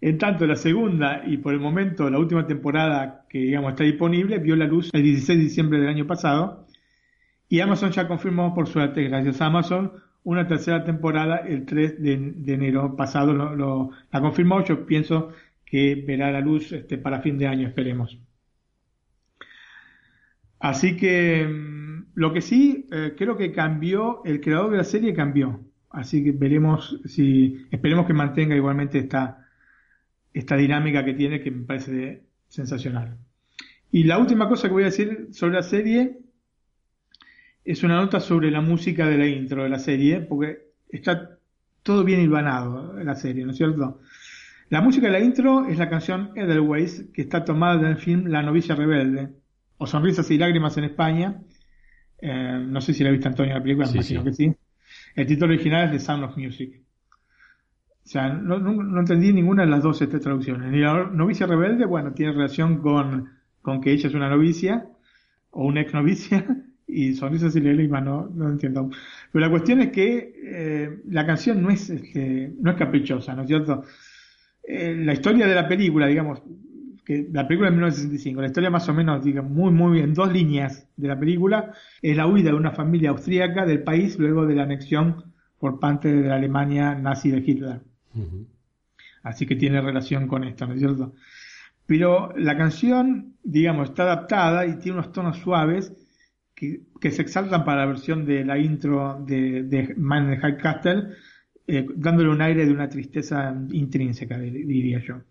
en 0.02 0.18
tanto, 0.18 0.46
la 0.46 0.56
segunda 0.56 1.24
y 1.26 1.38
por 1.38 1.54
el 1.54 1.60
momento 1.60 2.10
la 2.10 2.20
última 2.20 2.46
temporada 2.46 3.26
que 3.30 3.40
digamos 3.40 3.72
está 3.72 3.84
disponible 3.84 4.40
vio 4.40 4.56
la 4.56 4.66
luz 4.66 4.90
el 4.94 5.04
16 5.04 5.38
de 5.38 5.44
diciembre 5.44 5.80
del 5.80 5.90
año 5.90 6.06
pasado 6.06 6.66
y 7.48 7.60
Amazon 7.60 7.92
ya 7.92 8.08
confirmó 8.08 8.54
por 8.54 8.68
suerte, 8.68 9.04
gracias 9.04 9.42
a 9.42 9.46
Amazon, 9.48 9.92
una 10.24 10.48
tercera 10.48 10.84
temporada 10.84 11.38
el 11.38 11.66
3 11.66 12.02
de, 12.02 12.54
enero 12.54 12.96
pasado. 12.96 13.34
Lo, 13.34 13.92
la 14.12 14.22
confirmó, 14.22 14.64
yo 14.64 14.86
pienso 14.86 15.32
que 15.66 15.96
verá 15.96 16.32
la 16.32 16.42
luz 16.42 16.72
este, 16.72 16.98
para 16.98 17.22
fin 17.22 17.38
de 17.38 17.48
año, 17.48 17.68
esperemos. 17.68 18.20
Así 20.60 20.96
que 20.96 21.46
mm, 21.46 22.12
lo 22.16 22.34
que 22.34 22.42
sí, 22.42 22.88
eh, 22.92 23.14
creo 23.18 23.38
que 23.38 23.52
cambió, 23.52 24.24
el 24.26 24.42
creador 24.42 24.72
de 24.72 24.78
la 24.78 24.84
serie 24.84 25.14
cambió. 25.14 25.62
Así 25.90 26.24
que 26.24 26.32
veremos 26.32 27.00
si, 27.06 27.66
esperemos 27.72 28.06
que 28.06 28.14
mantenga 28.14 28.56
igualmente 28.56 29.00
esta, 29.00 29.48
esta 30.34 30.56
dinámica 30.58 31.06
que 31.06 31.14
tiene, 31.14 31.42
que 31.42 31.52
me 31.52 31.66
parece 31.66 32.24
sensacional. 32.48 33.18
Y 33.92 34.04
la 34.04 34.18
última 34.18 34.50
cosa 34.50 34.68
que 34.68 34.74
voy 34.74 34.84
a 34.84 34.88
decir 34.88 35.30
sobre 35.32 35.56
la 35.56 35.64
serie 35.64 36.20
es 37.64 37.84
una 37.84 37.96
nota 37.96 38.20
sobre 38.20 38.52
la 38.52 38.62
música 38.62 39.08
de 39.08 39.18
la 39.18 39.28
intro 39.28 39.64
de 39.64 39.70
la 39.70 39.80
serie, 39.80 40.22
porque 40.22 40.74
está 40.90 41.40
todo 41.82 42.04
bien 42.04 42.22
hilvanado 42.22 42.94
la 43.04 43.16
serie, 43.16 43.46
¿no 43.46 43.52
es 43.52 43.58
cierto? 43.58 44.02
La 44.70 44.82
música 44.82 45.08
de 45.08 45.14
la 45.14 45.20
intro 45.20 45.68
es 45.68 45.78
la 45.78 45.90
canción 45.90 46.32
Edelweiss, 46.36 47.06
que 47.14 47.22
está 47.22 47.46
tomada 47.46 47.78
del 47.78 47.98
film 47.98 48.26
La 48.28 48.42
novicia 48.42 48.74
rebelde, 48.74 49.30
o 49.78 49.86
Sonrisas 49.86 50.30
y 50.32 50.38
lágrimas 50.38 50.76
en 50.78 50.86
España. 50.86 51.40
Eh, 52.20 52.66
no 52.68 52.82
sé 52.82 52.94
si 52.94 53.04
la 53.04 53.12
viste 53.12 53.28
Antonio 53.28 53.54
la 53.54 53.62
película, 53.62 53.88
me 53.88 53.94
imagino 53.94 54.24
que 54.24 54.34
sí. 54.34 54.56
El 55.16 55.28
título 55.28 55.54
original 55.54 55.86
es 55.86 55.92
The 55.92 56.00
Sound 56.00 56.24
of 56.24 56.38
Music. 56.38 56.82
O 58.06 58.08
sea, 58.08 58.30
no, 58.30 59.00
entendí 59.00 59.34
ninguna 59.34 59.64
de 59.64 59.70
las 59.70 59.84
dos 59.84 60.02
estas 60.02 60.22
traducciones. 60.22 60.72
Ni 60.72 60.80
la 60.80 61.06
novicia 61.06 61.46
rebelde, 61.46 61.86
bueno, 61.86 62.14
tiene 62.14 62.34
relación 62.34 62.80
con, 62.80 63.30
con 63.62 63.82
que 63.82 63.92
ella 63.92 64.08
es 64.08 64.16
una 64.16 64.30
novicia 64.30 64.88
o 65.52 65.66
una 65.66 65.82
ex 65.82 65.94
novicia 65.94 66.46
y 66.88 67.14
sonrisas 67.14 67.56
y 67.56 67.62
lágrimas 67.62 68.04
no, 68.04 68.30
no 68.34 68.50
entiendo. 68.50 68.90
Pero 69.32 69.46
la 69.46 69.52
cuestión 69.52 69.82
es 69.82 69.92
que 69.92 70.34
eh, 70.44 71.02
la 71.08 71.26
canción 71.26 71.62
no 71.62 71.70
es, 71.70 71.90
este, 71.90 72.54
no 72.60 72.72
es 72.72 72.78
caprichosa, 72.78 73.36
¿no 73.36 73.44
es 73.44 73.48
cierto? 73.48 73.84
La 74.68 75.14
historia 75.14 75.48
de 75.48 75.56
la 75.56 75.68
película, 75.68 76.08
digamos, 76.08 76.42
que 77.06 77.28
la 77.32 77.48
película 77.48 77.70
de 77.70 77.76
1965, 77.76 78.42
la 78.42 78.48
historia 78.48 78.70
más 78.72 78.90
o 78.90 78.94
menos, 78.94 79.24
digamos, 79.24 79.52
muy, 79.52 79.72
muy 79.72 80.00
en 80.00 80.14
dos 80.14 80.32
líneas 80.34 80.88
de 80.98 81.08
la 81.08 81.20
película, 81.20 81.72
es 82.02 82.18
la 82.18 82.26
huida 82.26 82.50
de 82.50 82.56
una 82.56 82.72
familia 82.72 83.12
austríaca 83.12 83.66
del 83.66 83.84
país 83.84 84.18
luego 84.18 84.46
de 84.48 84.56
la 84.56 84.64
anexión 84.64 85.24
por 85.60 85.80
parte 85.80 86.12
de 86.12 86.28
la 86.28 86.36
Alemania 86.36 86.96
nazi 86.96 87.30
de 87.30 87.38
Hitler. 87.38 87.82
Así 89.22 89.46
que 89.46 89.56
tiene 89.56 89.82
relación 89.82 90.28
con 90.28 90.44
esto, 90.44 90.66
¿no 90.66 90.74
es 90.74 90.80
cierto? 90.80 91.14
Pero 91.86 92.34
la 92.36 92.58
canción, 92.58 93.36
digamos, 93.44 93.90
está 93.90 94.04
adaptada 94.04 94.66
y 94.66 94.78
tiene 94.80 94.98
unos 94.98 95.12
tonos 95.12 95.38
suaves 95.38 95.94
que, 96.56 96.82
se 97.12 97.22
exaltan 97.22 97.66
para 97.66 97.82
la 97.82 97.86
versión 97.88 98.26
de 98.26 98.44
la 98.44 98.58
intro 98.58 99.24
de, 99.28 99.64
de 99.64 99.94
Man 99.96 100.24
in 100.24 100.30
the 100.32 100.38
High 100.38 100.58
Castle, 100.58 101.10
eh, 101.68 101.86
dándole 101.96 102.30
un 102.30 102.42
aire 102.42 102.66
de 102.66 102.72
una 102.72 102.90
tristeza 102.90 103.56
intrínseca, 103.72 104.38
diría 104.38 105.00
yo. 105.00 105.22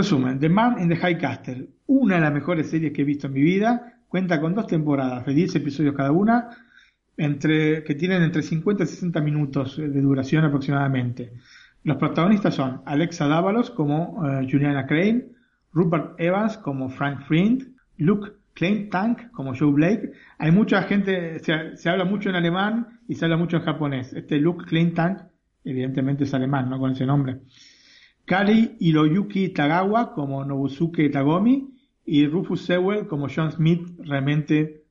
Resumen, 0.00 0.38
The 0.38 0.48
Man 0.48 0.80
in 0.80 0.88
the 0.88 0.96
High 0.96 1.18
Castle, 1.18 1.68
una 1.86 2.14
de 2.16 2.20
las 2.22 2.32
mejores 2.32 2.70
series 2.70 2.92
que 2.92 3.02
he 3.02 3.04
visto 3.04 3.26
en 3.26 3.34
mi 3.34 3.42
vida, 3.42 4.00
cuenta 4.08 4.40
con 4.40 4.54
dos 4.54 4.66
temporadas 4.66 5.26
de 5.26 5.34
10 5.34 5.56
episodios 5.56 5.94
cada 5.94 6.10
una, 6.10 6.48
entre, 7.16 7.84
que 7.84 7.94
tienen 7.94 8.22
entre 8.22 8.42
50 8.42 8.84
y 8.84 8.86
60 8.86 9.20
minutos 9.20 9.76
de 9.76 10.00
duración 10.00 10.44
aproximadamente. 10.44 11.32
Los 11.84 11.98
protagonistas 11.98 12.54
son 12.54 12.82
Alexa 12.86 13.28
Davalos 13.28 13.70
como 13.70 14.26
eh, 14.26 14.48
Juliana 14.50 14.86
Crane, 14.86 15.26
Rupert 15.72 16.18
Evans 16.18 16.56
como 16.58 16.88
Frank 16.88 17.26
Friend, 17.26 17.68
Luke 17.98 18.32
Tank 18.90 19.30
como 19.32 19.54
Joe 19.54 19.72
Blake. 19.72 20.12
Hay 20.38 20.50
mucha 20.50 20.82
gente, 20.82 21.38
se, 21.40 21.88
habla 21.88 22.04
mucho 22.04 22.30
en 22.30 22.36
alemán 22.36 23.00
y 23.06 23.14
se 23.14 23.24
habla 23.24 23.36
mucho 23.36 23.58
en 23.58 23.64
japonés. 23.64 24.12
Este 24.12 24.38
Luke 24.38 24.64
Tank, 24.94 25.18
evidentemente 25.64 26.24
es 26.24 26.34
alemán, 26.34 26.68
¿no? 26.70 26.78
Con 26.78 26.92
ese 26.92 27.06
nombre. 27.06 27.40
Kari 28.30 28.76
Hiroyuki 28.78 29.48
Tagawa 29.48 30.14
como 30.14 30.44
Nobusuke 30.44 31.10
Tagomi 31.10 31.74
y 32.06 32.28
Rufus 32.28 32.64
Sewell 32.64 33.08
como 33.08 33.26
John 33.28 33.50
Smith, 33.50 33.88
realmente 33.98 34.84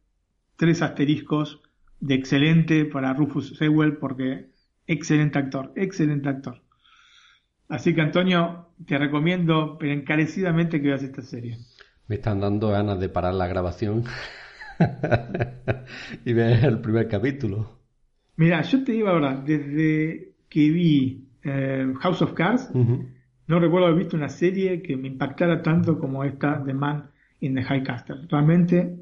tres 0.58 0.82
asteriscos 0.82 1.62
de 2.02 2.15
excelente 2.15 2.84
para 2.84 3.13
Rufus 3.13 3.56
Sewell 3.58 3.95
porque 3.95 4.49
excelente 4.88 5.39
actor, 5.39 5.71
excelente 5.78 6.28
actor. 6.28 6.62
Así 7.69 7.95
que 7.95 8.02
Antonio, 8.02 8.73
te 8.86 8.97
recomiendo 8.97 9.78
pero 9.80 9.93
encarecidamente 9.93 10.82
que 10.82 10.89
veas 10.89 11.04
esta 11.04 11.21
serie. 11.21 11.60
Me 12.10 12.15
están 12.15 12.41
dando 12.41 12.71
ganas 12.71 12.99
de 12.99 13.08
parar 13.08 13.36
la 13.36 13.47
grabación 13.47 14.04
y 16.25 16.34
ver 16.34 16.65
el 16.65 16.82
primer 16.82 17.08
capítulo. 17.08 17.80
Mira, 18.36 18.63
yo 18.63 18.84
te 18.84 18.91
digo 18.91 19.08
ahora, 19.08 19.38
desde 19.38 20.34
que 20.49 20.69
vi 20.71 21.30
eh, 21.45 21.93
House 22.02 22.21
of 22.21 22.34
Cards, 22.34 22.69
no 23.49 23.59
recuerdo 23.59 23.88
haber 23.88 23.97
visto 23.97 24.15
una 24.15 24.29
serie 24.29 24.83
que 24.83 24.95
me 24.95 25.07
impactara 25.07 25.63
tanto 25.63 25.97
como 25.97 26.23
esta 26.23 26.59
de 26.59 26.71
Man 26.71 27.09
in 27.39 27.55
the 27.55 27.63
High 27.63 27.81
Castle. 27.81 28.27
Realmente 28.29 28.95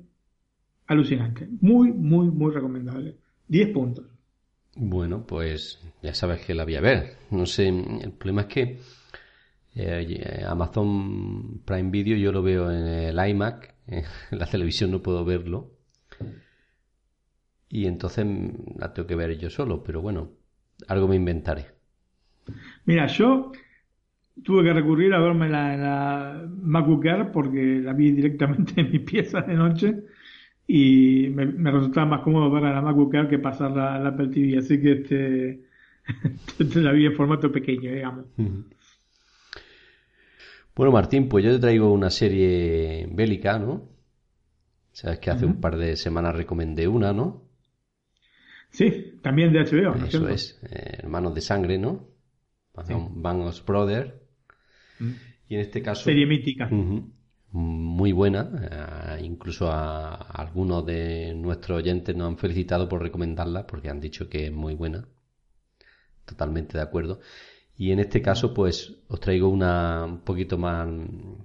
alucinante. 0.87 1.49
Muy, 1.59 1.91
muy, 1.91 2.27
muy 2.27 2.53
recomendable. 2.53 3.17
10 3.49 3.73
puntos. 3.73 4.05
Bueno, 4.73 5.25
pues 5.27 5.85
ya 6.01 6.13
sabes 6.13 6.45
que 6.45 6.53
la 6.53 6.63
voy 6.63 6.75
a 6.75 6.81
ver. 6.81 7.17
No 7.29 7.45
sé, 7.45 7.67
el 7.67 8.13
problema 8.13 8.43
es 8.43 8.47
que 8.47 8.79
eh, 9.75 10.45
Amazon 10.47 11.59
Prime 11.65 11.91
Video 11.91 12.15
yo 12.15 12.31
lo 12.31 12.41
veo 12.41 12.71
en 12.71 12.87
el 12.87 13.29
iMac, 13.29 13.75
en 13.87 14.05
la 14.31 14.45
televisión 14.45 14.91
no 14.91 15.03
puedo 15.03 15.25
verlo. 15.25 15.73
Y 17.67 17.85
entonces 17.85 18.25
la 18.77 18.93
tengo 18.93 19.07
que 19.07 19.15
ver 19.15 19.37
yo 19.37 19.49
solo, 19.49 19.83
pero 19.83 19.99
bueno, 19.99 20.31
algo 20.87 21.09
me 21.09 21.17
inventaré. 21.17 21.65
Mira, 22.85 23.07
yo 23.07 23.51
tuve 24.43 24.63
que 24.63 24.73
recurrir 24.73 25.13
a 25.13 25.19
verme 25.19 25.49
la, 25.49 25.77
la 25.77 26.49
MacBook 26.61 27.05
Air 27.05 27.31
porque 27.31 27.79
la 27.81 27.93
vi 27.93 28.11
directamente 28.11 28.81
en 28.81 28.91
mi 28.91 28.99
pieza 28.99 29.41
de 29.41 29.53
noche 29.53 29.95
y 30.67 31.29
me, 31.29 31.71
resultaba 31.71 32.05
más 32.05 32.21
cómodo 32.21 32.51
verla 32.51 32.69
en 32.69 32.75
la 32.75 32.81
MacBook 32.81 33.13
Air 33.13 33.27
que 33.27 33.39
pasarla 33.39 33.95
a 33.95 33.99
la 33.99 34.09
Apple 34.09 34.27
TV, 34.27 34.57
así 34.57 34.81
que 34.81 34.91
este, 36.59 36.81
la 36.81 36.91
vi 36.91 37.05
en 37.05 37.15
formato 37.15 37.51
pequeño, 37.51 37.91
digamos. 37.91 38.25
Bueno, 40.75 40.91
Martín, 40.91 41.29
pues 41.29 41.45
yo 41.45 41.51
te 41.53 41.59
traigo 41.59 41.91
una 41.91 42.09
serie 42.09 43.07
bélica, 43.11 43.57
¿no? 43.57 43.89
Sabes 44.91 45.19
que 45.19 45.29
hace 45.29 45.45
un 45.45 45.61
par 45.61 45.77
de 45.77 45.95
semanas 45.95 46.35
recomendé 46.35 46.87
una, 46.87 47.13
¿no? 47.13 47.43
Sí, 48.69 49.19
también 49.21 49.53
de 49.53 49.63
HBO. 49.63 49.95
Eso 50.05 50.27
es, 50.27 50.59
eh, 50.69 50.97
Hermanos 50.99 51.33
de 51.33 51.41
Sangre, 51.41 51.77
¿no? 51.77 52.09
Bang 52.75 53.41
of 53.41 53.65
Brothers. 53.65 54.13
Y 54.99 55.55
en 55.55 55.61
este 55.61 55.81
caso... 55.81 56.03
Serie 56.03 56.25
mítica. 56.25 56.69
muy 57.51 58.11
buena. 58.11 59.17
Eh, 59.19 59.23
incluso 59.23 59.71
a, 59.71 60.15
algunos 60.15 60.85
de 60.85 61.33
nuestros 61.33 61.77
oyentes 61.77 62.15
nos 62.15 62.27
han 62.27 62.37
felicitado 62.37 62.87
por 62.89 63.01
recomendarla 63.01 63.65
porque 63.65 63.89
han 63.89 63.99
dicho 63.99 64.29
que 64.29 64.47
es 64.47 64.51
muy 64.51 64.75
buena. 64.75 65.07
Totalmente 66.25 66.77
de 66.77 66.83
acuerdo. 66.83 67.19
Y 67.77 67.91
en 67.91 67.99
este 67.99 68.21
caso, 68.21 68.53
pues 68.53 68.95
os 69.07 69.19
traigo 69.19 69.49
una 69.49 70.03
un 70.05 70.21
poquito 70.21 70.57
más, 70.57 70.87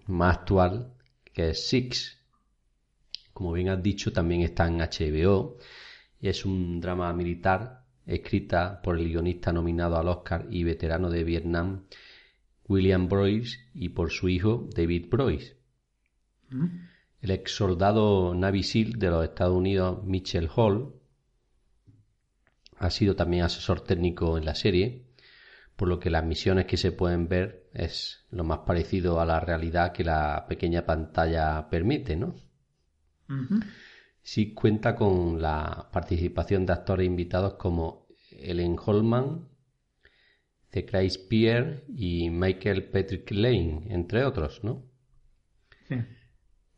más 0.07 0.38
actual, 0.38 0.95
que 1.33 1.51
es 1.51 1.69
Six. 1.69 2.19
Como 3.33 3.53
bien 3.53 3.69
has 3.69 3.83
dicho, 3.83 4.12
también 4.12 4.41
está 4.41 4.67
en 4.67 4.79
HBO. 4.79 5.59
Y 6.21 6.29
es 6.29 6.45
un 6.45 6.81
drama 6.81 7.12
militar 7.12 7.85
escrita 8.07 8.81
por 8.83 8.99
el 8.99 9.09
guionista 9.09 9.53
nominado 9.53 9.97
al 9.97 10.09
Oscar 10.09 10.47
y 10.51 10.65
veterano 10.65 11.11
de 11.11 11.23
Vietnam 11.23 11.85
William 12.73 13.09
Broyce 13.09 13.59
y 13.75 13.91
por 13.91 14.11
su 14.11 14.31
hijo 14.31 14.69
David 14.75 15.09
Broyce. 15.11 15.57
Mm. 16.49 16.67
El 17.21 17.31
ex 17.31 17.55
soldado 17.55 18.35
Navy 18.35 18.63
SEAL 18.63 18.93
de 18.99 19.11
los 19.11 19.25
Estados 19.25 19.57
Unidos 19.57 20.03
Mitchell 20.05 20.49
Hall 20.57 20.95
ha 22.79 22.91
sido 22.91 23.15
también 23.15 23.45
asesor 23.45 23.83
técnico 23.83 24.39
en 24.39 24.45
la 24.45 24.55
serie, 24.55 25.05
por 25.77 25.87
lo 25.87 26.01
que 26.01 26.11
las 26.11 26.25
misiones 26.25 26.67
que 26.67 26.77
se 26.77 26.91
pueden 26.91 27.29
ver 27.29 27.69
es 27.75 28.27
lo 28.31 28.43
más 28.43 28.61
parecido 28.61 29.21
a 29.21 29.27
la 29.27 29.39
realidad 29.39 29.93
que 29.93 30.03
la 30.03 30.47
pequeña 30.49 30.85
pantalla 30.85 31.69
permite, 31.69 32.17
¿no? 32.17 32.35
Sí 34.23 34.53
cuenta 34.53 34.97
con 34.97 35.41
la 35.41 35.89
participación 35.93 36.67
de 36.67 36.73
actores 36.73 37.07
invitados 37.07 37.55
como 37.55 38.09
Ellen 38.31 38.77
Holman, 38.85 39.49
de 40.73 40.87
Chris 40.87 41.19
Pierre 41.19 41.85
y 41.95 42.31
Michael 42.31 42.85
Patrick 42.85 43.31
Lane, 43.31 43.83
entre 43.91 44.25
otros, 44.25 44.65
¿no? 44.65 44.83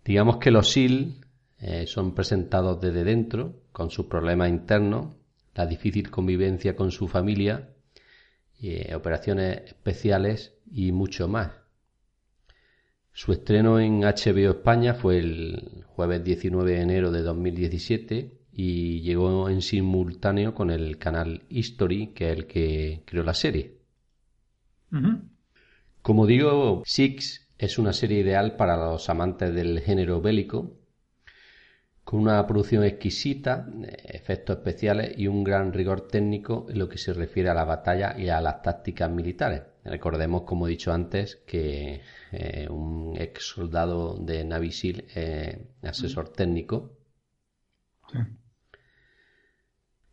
Digamos 0.04 0.38
que 0.38 0.50
los 0.50 0.70
SEAL 0.72 1.20
eh, 1.58 1.86
son 1.86 2.14
presentados 2.14 2.80
desde 2.80 3.04
dentro, 3.04 3.62
con 3.72 3.90
sus 3.90 4.06
problemas 4.06 4.50
internos, 4.50 5.14
la 5.54 5.66
difícil 5.66 6.10
convivencia 6.10 6.74
con 6.74 6.90
su 6.90 7.06
familia, 7.06 7.70
eh, 8.60 8.94
operaciones 8.94 9.62
especiales 9.66 10.54
y 10.70 10.92
mucho 10.92 11.28
más. 11.28 11.52
Su 13.12 13.32
estreno 13.32 13.78
en 13.78 14.00
HBO 14.00 14.50
España 14.50 14.94
fue 14.94 15.18
el 15.18 15.84
jueves 15.86 16.24
19 16.24 16.72
de 16.72 16.80
enero 16.80 17.12
de 17.12 17.22
2017 17.22 18.40
y 18.52 19.00
llegó 19.02 19.48
en 19.48 19.62
simultáneo 19.62 20.52
con 20.52 20.70
el 20.70 20.98
canal 20.98 21.44
History, 21.48 22.08
que 22.08 22.32
es 22.32 22.38
el 22.38 22.46
que 22.46 23.02
creó 23.04 23.22
la 23.22 23.34
serie. 23.34 23.73
Como 26.02 26.26
digo, 26.26 26.82
Six 26.84 27.48
es 27.58 27.78
una 27.78 27.92
serie 27.92 28.20
ideal 28.20 28.56
para 28.56 28.76
los 28.76 29.08
amantes 29.08 29.54
del 29.54 29.80
género 29.80 30.20
bélico, 30.20 30.76
con 32.04 32.20
una 32.20 32.46
producción 32.46 32.84
exquisita, 32.84 33.66
efectos 34.04 34.58
especiales 34.58 35.14
y 35.16 35.26
un 35.26 35.42
gran 35.42 35.72
rigor 35.72 36.06
técnico 36.06 36.66
en 36.68 36.78
lo 36.78 36.88
que 36.88 36.98
se 36.98 37.14
refiere 37.14 37.48
a 37.48 37.54
la 37.54 37.64
batalla 37.64 38.14
y 38.18 38.28
a 38.28 38.40
las 38.40 38.60
tácticas 38.60 39.10
militares. 39.10 39.62
Recordemos, 39.84 40.42
como 40.42 40.66
he 40.66 40.70
dicho 40.70 40.92
antes, 40.92 41.36
que 41.46 42.02
eh, 42.32 42.68
un 42.68 43.16
ex 43.18 43.48
soldado 43.48 44.16
de 44.18 44.44
Navy 44.44 44.70
SEAL 44.70 45.04
es 45.14 45.58
asesor 45.82 46.28
técnico. 46.28 46.98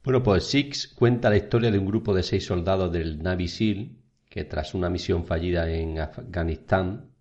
Bueno, 0.04 0.24
pues 0.24 0.46
Six 0.46 0.88
cuenta 0.96 1.30
la 1.30 1.38
historia 1.38 1.70
de 1.70 1.78
un 1.78 1.86
grupo 1.86 2.14
de 2.16 2.24
seis 2.24 2.46
soldados 2.46 2.92
del 2.92 3.22
Navy 3.22 3.48
SEAL 3.48 4.01
que 4.32 4.46
tras 4.46 4.74
una 4.74 4.90
misión 4.90 5.26
fallida 5.26 5.70
en 5.70 6.00
Afganistán 6.00 7.12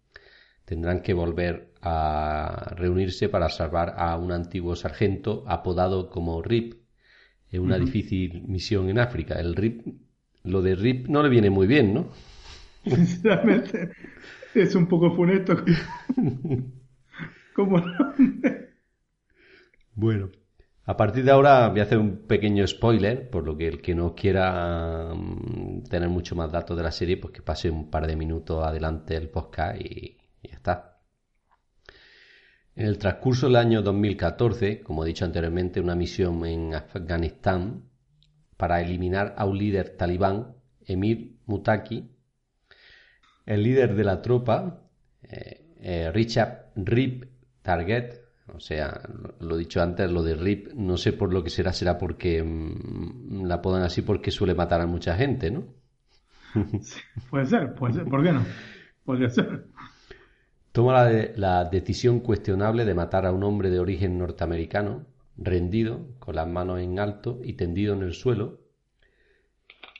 tendrán 0.64 1.03
que 1.03 1.12
volver 1.12 1.73
a 1.83 2.73
reunirse 2.77 3.29
para 3.29 3.49
salvar 3.49 3.94
a 3.96 4.16
un 4.16 4.31
antiguo 4.31 4.77
sargento 4.77 5.42
apodado 5.49 6.09
como 6.09 6.40
Rip 6.40 6.75
en 7.51 7.62
una 7.62 7.79
difícil 7.81 8.44
misión 8.46 8.88
en 8.90 9.01
África. 9.01 9.40
El 9.40 9.57
Rip, 9.57 9.85
lo 10.44 10.62
de 10.62 10.77
Rip 10.77 11.09
no 11.09 11.25
le 11.25 11.29
viene 11.29 11.51
muy 11.51 11.66
bien, 11.66 11.92
¿no? 11.92 12.12
Sinceramente, 12.85 13.90
es 14.55 14.77
un 14.77 14.87
poco 14.87 15.11
funesto. 15.16 15.57
¿Cómo 17.57 17.83
Bueno, 19.96 20.31
a 20.90 20.96
partir 20.96 21.24
de 21.24 21.31
ahora 21.31 21.68
voy 21.68 21.79
a 21.79 21.85
hacer 21.85 21.98
un 21.98 22.26
pequeño 22.26 22.66
spoiler, 22.66 23.31
por 23.31 23.44
lo 23.44 23.57
que 23.57 23.68
el 23.68 23.81
que 23.81 23.94
no 23.94 24.12
quiera 24.16 25.14
mm, 25.14 25.85
tener 25.85 26.09
mucho 26.09 26.35
más 26.35 26.50
datos 26.50 26.76
de 26.76 26.83
la 26.83 26.90
serie, 26.90 27.16
pues 27.16 27.33
que 27.33 27.42
pase 27.42 27.70
un 27.70 27.90
par 27.90 28.09
de 28.09 28.16
minutos 28.16 28.66
adelante 28.66 29.16
el 29.16 29.29
podcast 29.29 29.81
y, 29.81 30.18
ya 30.42 30.57
está. 30.57 30.98
En 32.74 32.87
el 32.87 32.98
transcurso 32.98 33.46
del 33.46 33.55
año 33.55 33.83
2014, 33.83 34.81
como 34.83 35.05
he 35.05 35.07
dicho 35.07 35.24
anteriormente, 35.24 35.81
una 35.81 35.94
misión 35.94 36.44
en 36.44 36.74
Afganistán 36.74 37.85
para 38.57 38.81
eliminar 38.81 39.37
a 39.38 39.44
un 39.44 39.59
líder 39.59 39.90
talibán, 39.90 40.57
Emir 40.85 41.37
Mutaki, 41.46 42.11
el 43.46 43.62
líder 43.62 43.94
de 43.94 44.05
la 44.05 44.22
tropa, 44.22 44.90
eh, 45.22 45.68
eh, 45.83 46.11
Richard 46.12 46.72
Rip 46.74 47.26
Target, 47.62 48.19
o 48.54 48.60
sea, 48.60 49.00
lo 49.40 49.56
dicho 49.56 49.82
antes, 49.82 50.10
lo 50.10 50.22
de 50.22 50.34
RIP, 50.34 50.72
no 50.74 50.96
sé 50.96 51.12
por 51.12 51.32
lo 51.32 51.42
que 51.42 51.50
será, 51.50 51.72
será 51.72 51.98
porque 51.98 52.42
mm, 52.42 53.44
la 53.46 53.60
podan 53.60 53.82
así 53.82 54.02
porque 54.02 54.30
suele 54.30 54.54
matar 54.54 54.80
a 54.80 54.86
mucha 54.86 55.16
gente, 55.16 55.50
¿no? 55.50 55.66
puede 57.30 57.46
ser, 57.46 57.74
puede 57.74 57.94
ser, 57.94 58.04
¿por 58.04 58.22
qué 58.22 58.32
no? 58.32 58.44
Podría 59.04 59.30
ser. 59.30 59.66
Toma 60.72 61.04
la, 61.04 61.28
la, 61.36 61.64
decisión 61.64 62.20
cuestionable 62.20 62.84
de 62.84 62.94
matar 62.94 63.26
a 63.26 63.32
un 63.32 63.42
hombre 63.42 63.70
de 63.70 63.80
origen 63.80 64.18
norteamericano, 64.18 65.06
rendido, 65.36 66.08
con 66.18 66.36
las 66.36 66.46
manos 66.46 66.80
en 66.80 66.98
alto 66.98 67.40
y 67.42 67.54
tendido 67.54 67.94
en 67.94 68.02
el 68.02 68.14
suelo, 68.14 68.60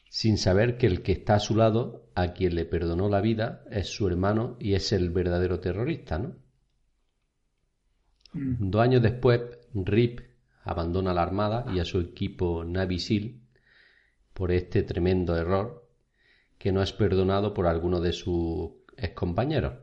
sin 0.08 0.38
saber 0.38 0.76
que 0.76 0.86
el 0.86 1.02
que 1.02 1.12
está 1.12 1.36
a 1.36 1.40
su 1.40 1.56
lado, 1.56 2.04
a 2.14 2.32
quien 2.32 2.54
le 2.54 2.64
perdonó 2.64 3.08
la 3.08 3.20
vida, 3.20 3.64
es 3.70 3.88
su 3.88 4.06
hermano 4.08 4.56
y 4.58 4.74
es 4.74 4.92
el 4.92 5.10
verdadero 5.10 5.60
terrorista, 5.60 6.18
¿no? 6.18 6.34
Mm. 8.33 8.71
Dos 8.71 8.83
años 8.83 9.03
después, 9.03 9.40
Rip 9.75 10.21
abandona 10.62 11.14
la 11.14 11.23
Armada 11.23 11.66
y 11.73 11.79
a 11.79 11.85
su 11.85 12.01
equipo 12.01 12.64
Navy 12.64 12.99
SEAL 12.99 13.35
por 14.35 14.53
este 14.53 14.83
tremendo 14.83 15.37
error 15.37 15.87
que 16.59 16.73
no 16.73 16.83
es 16.83 16.93
perdonado 16.93 17.55
por 17.55 17.66
alguno 17.66 18.01
de 18.01 18.12
sus 18.12 18.71
excompañeros. 18.97 19.75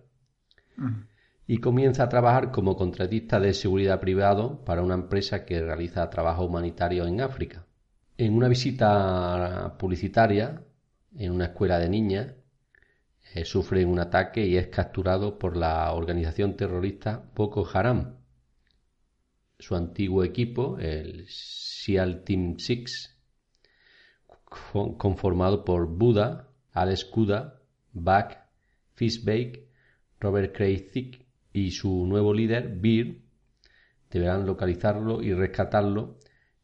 Y 1.47 1.57
comienza 1.57 2.03
a 2.03 2.09
trabajar 2.09 2.51
como 2.51 2.75
contratista 2.75 3.39
de 3.39 3.53
seguridad 3.53 3.99
privado 3.99 4.63
para 4.63 4.83
una 4.83 4.93
empresa 4.93 5.45
que 5.45 5.61
realiza 5.61 6.09
trabajo 6.09 6.45
humanitario 6.45 7.07
en 7.07 7.21
África. 7.21 7.65
En 8.17 8.35
una 8.35 8.47
visita 8.47 9.75
publicitaria 9.79 10.61
en 11.17 11.31
una 11.31 11.45
escuela 11.45 11.79
de 11.79 11.89
niñas, 11.89 12.33
eh, 13.33 13.43
sufre 13.45 13.85
un 13.85 13.99
ataque 13.99 14.45
y 14.45 14.57
es 14.57 14.67
capturado 14.67 15.37
por 15.37 15.57
la 15.57 15.91
organización 15.93 16.55
terrorista 16.55 17.23
Boko 17.35 17.67
Haram. 17.73 18.16
Su 19.59 19.75
antiguo 19.75 20.23
equipo, 20.23 20.77
el 20.79 21.25
SEAL 21.27 22.23
Team 22.23 22.57
6, 22.59 23.15
conformado 24.97 25.65
por 25.65 25.87
Buda, 25.87 26.49
Alex 26.73 27.05
Kuda, 27.05 27.59
Buck, 27.91 28.37
Fishbake, 28.93 29.67
Robert 30.19 30.55
Craig 30.55 31.25
y 31.53 31.71
su 31.71 32.05
nuevo 32.05 32.33
líder, 32.33 32.77
Beer, 32.79 33.21
deberán 34.11 34.45
localizarlo 34.45 35.21
y 35.21 35.33
rescatarlo, 35.33 36.19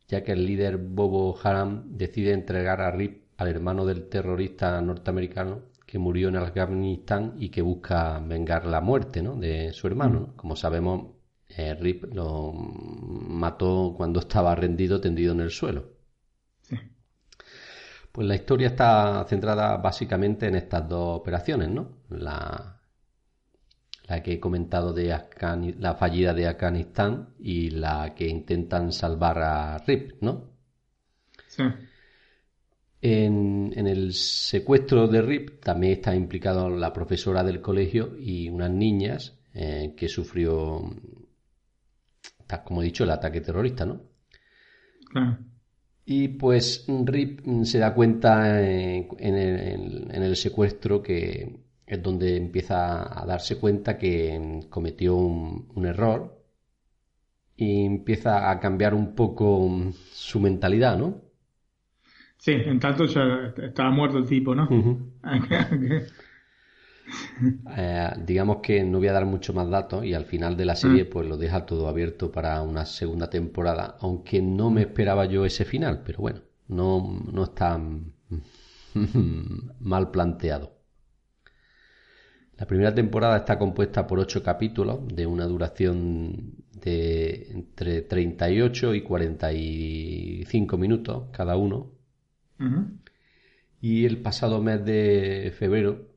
ya 0.08 0.23
que 0.23 0.34
el 0.34 0.45
líder 0.45 0.77
Bobo 0.77 1.38
Haram 1.41 1.97
decide 1.97 2.34
entregar 2.34 2.82
a 2.82 2.91
Rip 2.91 3.23
al 3.38 3.47
hermano 3.47 3.86
del 3.86 4.08
terrorista 4.08 4.79
norteamericano 4.82 5.73
que 5.86 5.99
murió 5.99 6.29
en 6.29 6.38
Afganistán 6.38 7.36
y 7.38 7.49
que 7.49 7.62
busca 7.62 8.19
vengar 8.19 8.65
la 8.65 8.82
muerte 8.82 9.21
de 9.21 9.73
su 9.73 9.88
hermano. 9.88 10.34
Como 10.36 10.56
sabemos, 10.56 11.22
eh, 11.57 11.75
Rip 11.75 12.05
lo 12.13 12.51
mató 12.53 13.93
cuando 13.95 14.19
estaba 14.19 14.55
rendido, 14.55 14.99
tendido 14.99 15.33
en 15.33 15.41
el 15.41 15.51
suelo. 15.51 15.91
Pues 18.11 18.27
la 18.27 18.35
historia 18.35 18.67
está 18.67 19.25
centrada 19.27 19.77
básicamente 19.77 20.47
en 20.47 20.55
estas 20.55 20.87
dos 20.87 21.19
operaciones, 21.19 21.69
¿no? 21.71 22.03
La, 22.09 22.79
la 24.07 24.21
que 24.21 24.33
he 24.33 24.39
comentado 24.39 24.93
de 24.93 25.17
la 25.79 25.95
fallida 25.95 26.31
de 26.33 26.47
Afganistán 26.47 27.29
y 27.39 27.71
la 27.71 28.13
que 28.13 28.27
intentan 28.27 28.91
salvar 28.91 29.39
a 29.39 29.77
Rip, 29.79 30.21
¿no? 30.21 30.51
Sí. 31.47 31.63
En, 33.05 33.73
el 33.75 34.13
secuestro 34.13 35.09
de 35.09 35.21
Rip 35.21 35.59
también 35.61 35.93
está 35.93 36.15
implicado 36.15 36.69
la 36.69 36.93
profesora 36.93 37.43
del 37.43 37.59
colegio 37.59 38.15
y 38.17 38.47
unas 38.47 38.71
niñas 38.71 39.37
eh, 39.53 39.93
que 39.97 40.07
sufrió, 40.07 40.81
como 42.63 42.82
he 42.82 42.86
dicho, 42.86 43.03
el 43.03 43.12
ataque 43.12 43.41
terrorista, 43.41 43.86
¿no? 43.86 44.01
Y 46.06 46.27
pues 46.29 46.86
Rip 46.88 47.41
se 47.63 47.79
da 47.79 47.93
cuenta 47.93 48.62
eh, 48.62 49.08
en, 49.19 49.36
el, 50.23 50.36
secuestro 50.36 51.01
que 51.01 51.60
es 51.86 52.01
donde 52.01 52.36
empieza 52.36 53.21
a 53.21 53.25
darse 53.25 53.60
cuenta 53.60 53.97
que 53.97 54.62
cometió 54.69 55.15
un, 55.15 55.69
un 55.75 55.86
error 55.86 56.43
y 57.56 57.86
empieza 57.86 58.49
a 58.49 58.60
cambiar 58.60 58.93
un 58.93 59.13
poco 59.15 59.69
su 60.12 60.39
mentalidad, 60.39 60.97
¿no? 60.97 61.21
Sí, 62.38 62.51
en 62.51 62.79
tanto 62.79 63.06
ya 63.06 63.53
estaba 63.56 63.89
muerto 63.89 64.17
el 64.17 64.25
tipo, 64.25 64.53
¿no? 64.53 64.67
Eh, 67.75 68.09
digamos 68.25 68.57
que 68.61 68.83
no 68.83 68.99
voy 68.99 69.07
a 69.07 69.13
dar 69.13 69.25
mucho 69.25 69.53
más 69.53 69.69
datos 69.69 70.05
y 70.05 70.13
al 70.13 70.25
final 70.25 70.55
de 70.55 70.65
la 70.65 70.75
serie 70.75 71.05
mm. 71.05 71.09
pues 71.09 71.27
lo 71.27 71.37
deja 71.37 71.65
todo 71.65 71.87
abierto 71.87 72.31
para 72.31 72.61
una 72.61 72.85
segunda 72.85 73.29
temporada, 73.29 73.97
aunque 73.99 74.41
no 74.41 74.69
me 74.69 74.81
esperaba 74.81 75.25
yo 75.25 75.45
ese 75.45 75.65
final, 75.65 76.03
pero 76.05 76.19
bueno, 76.19 76.41
no, 76.67 77.21
no 77.31 77.43
está 77.43 77.79
mal 79.79 80.11
planteado. 80.11 80.73
La 82.57 82.67
primera 82.67 82.93
temporada 82.93 83.37
está 83.37 83.57
compuesta 83.57 84.05
por 84.05 84.19
ocho 84.19 84.43
capítulos 84.43 85.07
de 85.07 85.25
una 85.25 85.45
duración 85.45 86.53
de 86.71 87.47
entre 87.51 88.03
38 88.03 88.95
y 88.95 89.01
45 89.01 90.77
minutos 90.77 91.25
cada 91.31 91.57
uno 91.57 91.91
y 93.81 94.05
el 94.05 94.21
pasado 94.21 94.61
mes 94.61 94.85
de 94.85 95.53
febrero, 95.57 96.12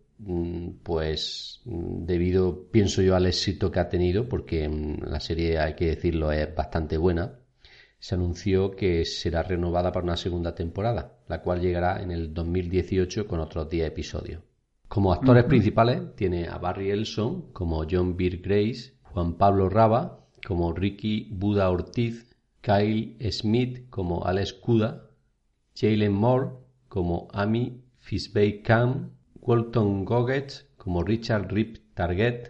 pues 0.82 1.60
mm, 1.64 2.04
debido, 2.04 2.68
pienso 2.70 3.02
yo, 3.02 3.16
al 3.16 3.26
éxito 3.26 3.70
que 3.70 3.80
ha 3.80 3.88
tenido, 3.88 4.28
porque 4.28 4.68
mm, 4.68 5.04
la 5.04 5.20
serie, 5.20 5.58
hay 5.58 5.74
que 5.74 5.86
decirlo, 5.86 6.32
es 6.32 6.54
bastante 6.54 6.96
buena, 6.96 7.38
se 7.98 8.14
anunció 8.14 8.70
que 8.72 9.04
será 9.04 9.42
renovada 9.42 9.92
para 9.92 10.04
una 10.04 10.16
segunda 10.16 10.54
temporada, 10.54 11.18
la 11.28 11.42
cual 11.42 11.60
llegará 11.60 12.02
en 12.02 12.10
el 12.10 12.32
2018 12.32 13.26
con 13.26 13.40
otros 13.40 13.68
10 13.68 13.88
episodios. 13.88 14.42
Como 14.88 15.12
actores 15.12 15.44
principales 15.44 16.14
tiene 16.14 16.46
a 16.46 16.58
Barry 16.58 16.90
Elson 16.90 17.52
como 17.52 17.84
John 17.90 18.16
Beer 18.16 18.38
Grace, 18.38 18.92
Juan 19.02 19.34
Pablo 19.34 19.68
Raba 19.68 20.20
como 20.46 20.72
Ricky 20.72 21.28
Buda 21.32 21.68
Ortiz, 21.70 22.30
Kyle 22.60 23.16
Smith 23.32 23.90
como 23.90 24.24
Alex 24.24 24.52
Kuda, 24.52 25.10
Jalen 25.74 26.12
Moore 26.12 26.50
como 26.88 27.26
Amy 27.32 27.82
Fisbey 27.98 28.62
Cam, 28.62 29.10
Walton 29.46 30.04
Goggett 30.04 30.66
como 30.76 31.02
Richard 31.02 31.52
Rip 31.52 31.78
Target, 31.94 32.48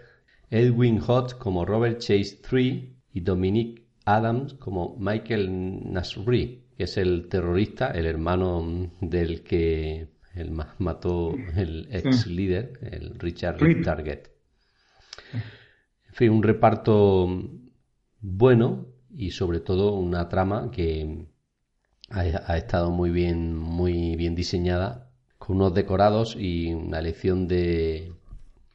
Edwin 0.51 1.01
Hodge 1.07 1.37
como 1.39 1.65
Robert 1.65 1.99
Chase 1.99 2.41
III 2.51 2.97
y 3.13 3.21
Dominic 3.21 3.83
Adams 4.05 4.55
como 4.55 4.97
Michael 4.99 5.93
Nasri, 5.93 6.65
que 6.77 6.85
es 6.85 6.97
el 6.97 7.29
terrorista, 7.29 7.91
el 7.91 8.07
hermano 8.07 8.91
del 9.01 9.43
que 9.43 10.09
el 10.35 10.51
mató 10.79 11.35
el 11.57 11.89
ex 11.91 12.27
líder, 12.27 12.79
el 12.83 13.19
Richard 13.19 13.61
Rip 13.61 13.85
Target. 13.85 14.29
En 15.33 16.15
fin, 16.15 16.31
un 16.31 16.43
reparto 16.43 17.29
bueno 18.21 18.87
y 19.11 19.31
sobre 19.31 19.61
todo 19.61 19.95
una 19.95 20.29
trama 20.29 20.71
que 20.71 21.27
ha, 22.11 22.57
estado 22.57 22.91
muy 22.91 23.11
bien, 23.11 23.57
muy 23.57 24.15
bien 24.17 24.35
diseñada, 24.35 25.06
con 25.47 25.57
unos 25.57 25.75
decorados 25.75 26.37
y 26.39 26.73
una 26.75 26.99
elección 26.99 27.47
de, 27.47 28.13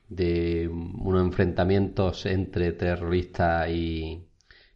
de 0.07 0.69
unos 0.69 1.21
enfrentamientos 1.21 2.25
entre 2.25 2.71
terroristas 2.71 3.69
y 3.69 4.23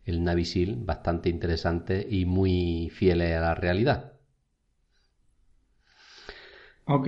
el 0.04 0.24
Navisil 0.24 0.76
bastante 0.78 1.30
interesantes 1.30 2.06
y 2.10 2.26
muy 2.26 2.90
fieles 2.92 3.38
a 3.38 3.40
la 3.40 3.56
realidad. 3.56 4.12
Ok, 6.88 7.08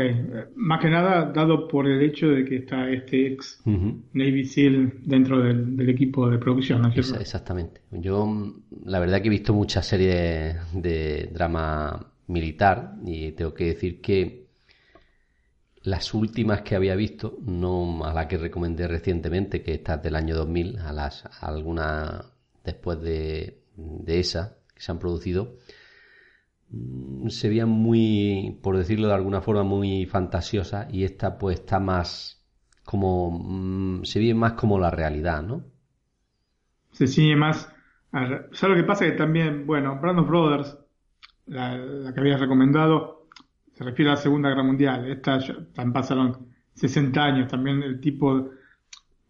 más 0.56 0.82
que 0.82 0.90
nada 0.90 1.32
dado 1.32 1.68
por 1.68 1.86
el 1.86 2.02
hecho 2.02 2.30
de 2.30 2.46
que 2.46 2.56
está 2.56 2.90
este 2.90 3.28
ex 3.28 3.62
Navy 3.66 4.46
SEAL 4.46 5.02
dentro 5.04 5.40
del, 5.40 5.88
equipo 5.88 6.30
de 6.30 6.40
producción, 6.40 6.82
¿no 6.82 6.90
exactamente. 6.90 7.82
Yo 7.92 8.56
la 8.86 9.00
verdad 9.00 9.22
que 9.22 9.28
he 9.28 9.32
visto 9.32 9.54
muchas 9.54 9.86
series 9.86 10.56
de 10.74 11.30
drama 11.32 12.12
militar 12.26 12.96
y 13.06 13.34
tengo 13.34 13.54
que 13.54 13.66
decir 13.66 14.02
que 14.02 14.47
las 15.88 16.14
últimas 16.14 16.62
que 16.62 16.76
había 16.76 16.96
visto, 16.96 17.38
no 17.46 18.06
a 18.06 18.14
la 18.14 18.28
que 18.28 18.38
recomendé 18.38 18.88
recientemente, 18.88 19.64
que 19.64 19.74
está 19.74 19.98
del 19.98 20.16
año 20.16 20.36
2000, 20.36 20.80
a 20.80 20.92
las 20.92 21.24
algunas 21.42 22.26
después 22.64 23.02
de, 23.02 23.64
de 23.76 24.20
esa 24.20 24.58
que 24.74 24.82
se 24.82 24.92
han 24.92 25.00
producido, 25.00 25.58
Mm, 26.70 27.30
se 27.30 27.50
veían 27.50 27.70
muy, 27.70 28.60
por 28.62 28.78
decirlo 28.78 29.08
de 29.08 29.14
alguna 29.14 29.42
forma, 29.42 29.64
muy 29.64 30.06
fantasiosa 30.06 30.88
y 30.92 31.04
esta 31.04 31.38
pues 31.38 31.60
está 31.60 31.80
más 31.80 32.46
como, 32.84 33.32
mm, 33.32 34.04
se 34.04 34.20
ve 34.20 34.34
más 34.34 34.54
como 34.54 34.80
la 34.80 34.92
realidad, 34.92 35.44
¿no? 35.44 35.64
Se 36.92 37.08
sigue 37.08 37.36
más, 37.36 37.72
¿sabes 38.12 38.64
lo 38.64 38.76
que 38.76 38.84
pasa? 38.84 39.06
Que 39.06 39.12
también, 39.12 39.68
bueno, 39.68 40.00
Brandon 40.02 40.28
Brothers, 40.28 40.78
la, 41.46 42.12
que 42.14 42.20
habías 42.20 42.40
recomendado, 42.40 43.17
se 43.78 43.84
refiere 43.84 44.10
a 44.10 44.16
la 44.16 44.20
Segunda 44.20 44.50
Guerra 44.50 44.64
Mundial, 44.64 45.08
esta 45.12 45.38
también 45.74 45.94
pasaron 45.94 46.48
60 46.74 47.24
años, 47.24 47.48
también 47.48 47.84
el 47.84 48.00
tipo, 48.00 48.50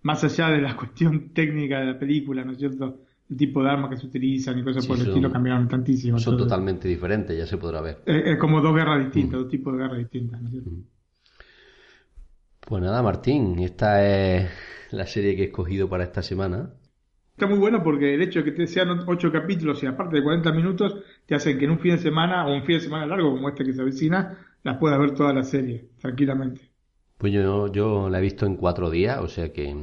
más 0.03 0.23
allá 0.23 0.47
de 0.49 0.61
la 0.61 0.75
cuestión 0.77 1.33
técnica 1.33 1.81
de 1.81 1.87
la 1.87 1.99
película, 1.99 2.45
¿no 2.45 2.53
es 2.53 2.57
cierto? 2.57 3.01
el 3.29 3.35
tipo 3.35 3.61
de 3.61 3.69
armas 3.69 3.89
que 3.89 3.97
se 3.97 4.07
utilizan 4.07 4.57
y 4.57 4.63
cosas 4.63 4.87
por 4.87 4.97
el 4.97 5.07
estilo 5.07 5.29
cambiaron 5.29 5.67
tantísimo. 5.67 6.17
Son 6.17 6.37
totalmente 6.37 6.87
diferentes, 6.87 7.37
ya 7.37 7.45
se 7.45 7.57
podrá 7.57 7.81
ver. 7.81 8.01
Es, 8.05 8.37
como 8.37 8.61
dos 8.61 8.73
guerras 8.73 9.03
distintas, 9.03 9.41
dos 9.41 9.49
tipos 9.49 9.73
de 9.73 9.79
guerras 9.79 9.97
distintas, 9.97 10.41
¿no 10.41 10.47
es 10.47 10.51
cierto? 10.53 10.71
Pues 12.61 12.81
nada, 12.81 13.03
Martín, 13.03 13.59
esta 13.59 14.05
es 14.05 14.49
la 14.91 15.05
serie 15.05 15.35
que 15.35 15.41
he 15.41 15.45
escogido 15.47 15.89
para 15.89 16.05
esta 16.05 16.21
semana. 16.21 16.69
Está 17.33 17.47
muy 17.47 17.59
bueno 17.59 17.83
porque 17.83 18.13
el 18.13 18.21
hecho 18.21 18.39
de 18.39 18.45
que 18.45 18.51
te 18.53 18.65
sean 18.65 19.03
ocho 19.07 19.29
capítulos 19.29 19.83
y 19.83 19.87
aparte 19.87 20.15
de 20.15 20.23
40 20.23 20.53
minutos 20.53 20.95
te 21.27 21.35
hacen 21.35 21.59
que 21.59 21.65
en 21.65 21.71
un 21.71 21.79
fin 21.79 21.91
de 21.91 21.97
semana 21.99 22.47
o 22.47 22.55
un 22.55 22.63
fin 22.63 22.77
de 22.77 22.83
semana 22.83 23.05
largo 23.05 23.31
como 23.31 23.49
este 23.49 23.65
que 23.65 23.73
se 23.73 23.81
avecina, 23.81 24.37
las 24.63 24.77
puedas 24.77 24.97
ver 24.97 25.13
toda 25.13 25.33
la 25.33 25.43
serie 25.43 25.89
tranquilamente. 25.99 26.61
Pues 27.17 27.33
yo, 27.33 27.71
yo 27.71 28.09
la 28.09 28.19
he 28.19 28.21
visto 28.21 28.45
en 28.45 28.55
cuatro 28.55 28.89
días, 28.89 29.19
o 29.19 29.27
sea 29.27 29.51
que... 29.51 29.75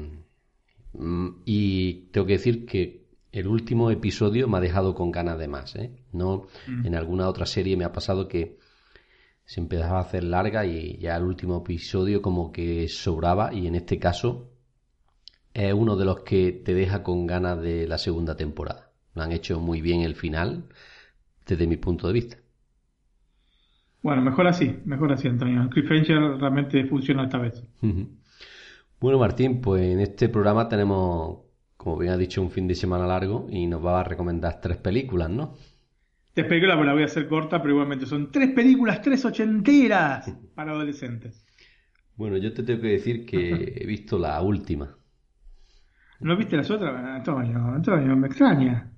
Mm, 0.94 1.28
y 1.44 2.08
tengo 2.12 2.26
que 2.26 2.34
decir 2.34 2.64
que 2.64 3.04
el 3.30 3.46
último 3.46 3.90
episodio 3.90 4.48
me 4.48 4.56
ha 4.56 4.60
dejado 4.60 4.94
con 4.94 5.10
ganas 5.10 5.38
de 5.38 5.48
más. 5.48 5.76
¿eh? 5.76 5.90
No, 6.12 6.46
mm. 6.66 6.86
en 6.86 6.94
alguna 6.94 7.28
otra 7.28 7.44
serie 7.44 7.76
me 7.76 7.84
ha 7.84 7.92
pasado 7.92 8.26
que 8.26 8.58
se 9.44 9.60
empezaba 9.60 9.98
a 9.98 10.02
hacer 10.02 10.24
larga 10.24 10.64
y 10.64 10.96
ya 10.98 11.16
el 11.16 11.24
último 11.24 11.58
episodio 11.58 12.22
como 12.22 12.52
que 12.52 12.88
sobraba 12.88 13.52
y 13.52 13.66
en 13.66 13.74
este 13.74 13.98
caso 13.98 14.50
es 15.52 15.74
uno 15.74 15.96
de 15.96 16.06
los 16.06 16.20
que 16.20 16.52
te 16.52 16.72
deja 16.72 17.02
con 17.02 17.26
ganas 17.26 17.60
de 17.60 17.86
la 17.86 17.98
segunda 17.98 18.34
temporada. 18.34 18.92
Lo 19.12 19.22
han 19.22 19.32
hecho 19.32 19.60
muy 19.60 19.82
bien 19.82 20.00
el 20.00 20.14
final 20.14 20.68
desde 21.46 21.66
mi 21.66 21.76
punto 21.76 22.06
de 22.06 22.12
vista. 22.12 22.36
Bueno, 24.02 24.20
mejor 24.22 24.46
así, 24.46 24.80
mejor 24.84 25.12
así, 25.12 25.28
Antonio. 25.28 25.68
Cliffhanger 25.70 26.36
realmente 26.38 26.84
funciona 26.84 27.24
esta 27.24 27.38
vez. 27.38 27.62
Bueno, 29.00 29.18
Martín, 29.18 29.60
pues 29.60 29.82
en 29.82 30.00
este 30.00 30.28
programa 30.28 30.68
tenemos, 30.68 31.38
como 31.76 31.98
bien 31.98 32.12
ha 32.12 32.16
dicho, 32.16 32.42
un 32.42 32.50
fin 32.50 32.68
de 32.68 32.74
semana 32.74 33.06
largo 33.06 33.46
y 33.50 33.66
nos 33.66 33.84
va 33.84 34.00
a 34.00 34.04
recomendar 34.04 34.60
tres 34.60 34.76
películas, 34.76 35.30
¿no? 35.30 35.54
Tres 36.34 36.46
películas, 36.46 36.76
pero 36.76 36.86
la 36.86 36.92
voy 36.92 37.02
a 37.02 37.06
hacer 37.06 37.28
corta, 37.28 37.62
pero 37.62 37.74
igualmente 37.74 38.06
son 38.06 38.30
tres 38.30 38.50
películas, 38.50 39.00
tres 39.00 39.24
ochenteras 39.24 40.36
para 40.54 40.72
adolescentes. 40.72 41.44
Bueno, 42.16 42.36
yo 42.36 42.52
te 42.52 42.62
tengo 42.62 42.82
que 42.82 42.88
decir 42.88 43.24
que 43.24 43.74
he 43.76 43.86
visto 43.86 44.18
la 44.18 44.40
última. 44.42 44.96
¿No 46.20 46.36
viste 46.36 46.56
las 46.56 46.70
otras? 46.70 46.94
Antonio, 46.94 47.58
Antonio, 47.58 48.16
me 48.16 48.26
extraña. 48.26 48.93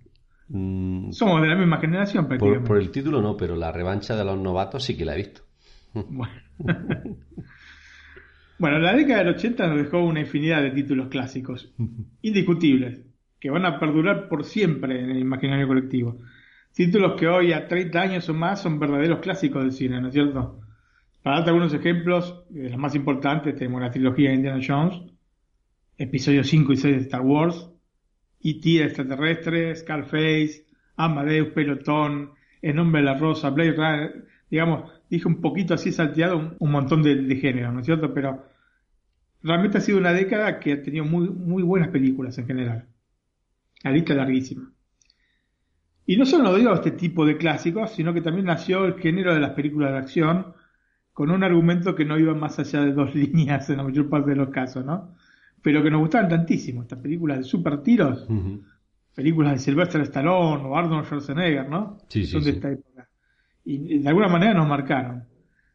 Mm, 0.49 1.11
Somos 1.11 1.43
de 1.43 1.49
la 1.49 1.57
misma 1.57 1.79
generación, 1.79 2.29
por, 2.29 2.65
por 2.65 2.79
el 2.79 2.91
título 2.91 3.21
no, 3.21 3.37
pero 3.37 3.57
la 3.57 3.73
revancha 3.73 4.17
de 4.17 4.25
los 4.25 4.39
novatos 4.39 4.85
sí 4.85 4.97
que 4.97 5.05
la 5.05 5.15
he 5.15 5.19
visto. 5.19 5.43
Bueno. 5.93 6.33
bueno, 8.59 8.79
la 8.79 8.95
década 8.95 9.25
del 9.25 9.35
80 9.35 9.67
nos 9.67 9.79
dejó 9.79 10.05
una 10.05 10.21
infinidad 10.21 10.63
de 10.63 10.71
títulos 10.71 11.09
clásicos, 11.09 11.75
indiscutibles, 12.23 13.03
que 13.41 13.51
van 13.51 13.65
a 13.65 13.81
perdurar 13.81 14.29
por 14.29 14.45
siempre 14.45 15.03
en 15.03 15.11
el 15.11 15.19
imaginario 15.19 15.67
colectivo. 15.67 16.19
Títulos 16.75 17.19
que 17.19 17.27
hoy, 17.27 17.53
a 17.53 17.67
30 17.67 18.01
años 18.01 18.29
o 18.29 18.35
más, 18.35 18.61
son 18.61 18.79
verdaderos 18.79 19.21
clásicos 19.21 19.63
del 19.63 19.73
cine, 19.73 20.01
¿no 20.01 20.09
es 20.09 20.15
cierto? 20.15 20.61
Para 21.23 21.37
darte 21.37 21.51
algunos 21.51 21.73
ejemplos, 21.73 22.45
de 22.51 22.71
los 22.71 22.79
más 22.79 22.95
importantes, 22.95 23.57
tenemos 23.57 23.81
la 23.81 23.91
trilogía 23.91 24.29
de 24.29 24.37
Indiana 24.37 24.63
Jones, 24.65 25.03
episodios 25.97 26.47
5 26.47 26.73
y 26.73 26.77
6 26.77 26.97
de 26.97 27.03
Star 27.03 27.23
Wars, 27.23 27.71
E.T. 28.43 28.77
el 28.77 28.87
extraterrestre, 28.87 29.75
Scarface, 29.75 30.67
Amadeus, 30.97 31.49
Pelotón, 31.49 32.33
El 32.63 32.77
nombre 32.77 33.01
de 33.01 33.07
la 33.07 33.19
rosa, 33.19 33.51
Blade 33.51 33.73
Runner, 33.73 34.27
digamos, 34.51 34.91
dije 35.11 35.29
un 35.29 35.41
poquito 35.41 35.75
así 35.75 35.93
salteado 35.93 36.57
un, 36.59 36.71
montón 36.71 37.03
de, 37.03 37.17
de 37.17 37.37
géneros, 37.37 37.73
¿no 37.73 37.81
es 37.81 37.87
cierto? 37.87 38.13
Pero 38.13 38.45
realmente 39.43 39.79
ha 39.79 39.81
sido 39.81 39.99
una 39.99 40.13
década 40.13 40.59
que 40.59 40.73
ha 40.73 40.83
tenido 40.83 41.05
muy, 41.05 41.29
muy 41.29 41.63
buenas 41.63 41.89
películas 41.89 42.37
en 42.39 42.47
general. 42.47 42.89
La 43.83 43.93
lista 43.93 44.15
larguísima. 44.15 44.73
Y 46.07 46.17
no 46.17 46.25
solo 46.25 46.55
dio 46.55 46.73
este 46.73 46.93
tipo 46.93 47.27
de 47.27 47.37
clásicos, 47.37 47.91
sino 47.93 48.15
que 48.15 48.21
también 48.21 48.47
nació 48.47 48.85
el 48.85 48.95
género 48.95 49.35
de 49.35 49.41
las 49.41 49.51
películas 49.51 49.93
de 49.93 49.99
acción, 49.99 50.55
con 51.13 51.31
un 51.31 51.43
argumento 51.43 51.95
que 51.95 52.05
no 52.05 52.19
iba 52.19 52.35
más 52.35 52.59
allá 52.59 52.83
de 52.83 52.93
dos 52.93 53.15
líneas 53.15 53.69
en 53.71 53.79
la 53.79 53.83
mayor 53.83 54.09
parte 54.09 54.31
de 54.31 54.37
los 54.37 54.51
casos, 54.51 54.85
¿no? 54.85 55.15
Pero 55.63 55.83
que 55.83 55.91
nos 55.91 56.01
gustaban 56.01 56.29
tantísimo, 56.29 56.83
estas 56.83 56.99
películas 56.99 57.39
de 57.39 57.45
super 57.45 57.83
tiros, 57.83 58.27
películas 59.15 59.53
de 59.53 59.59
Sylvester 59.59 60.01
Stallone 60.03 60.65
o 60.65 60.77
Arnold 60.77 61.07
Schwarzenegger, 61.07 61.69
¿no? 61.69 61.99
Sí, 62.09 62.25
sí, 62.25 62.33
Son 62.33 62.45
de 62.45 62.51
sí. 62.51 62.57
esta 62.57 62.71
época. 62.71 63.09
Y 63.65 63.99
de 63.99 64.09
alguna 64.09 64.29
manera 64.29 64.55
nos 64.55 64.69
marcaron. 64.69 65.25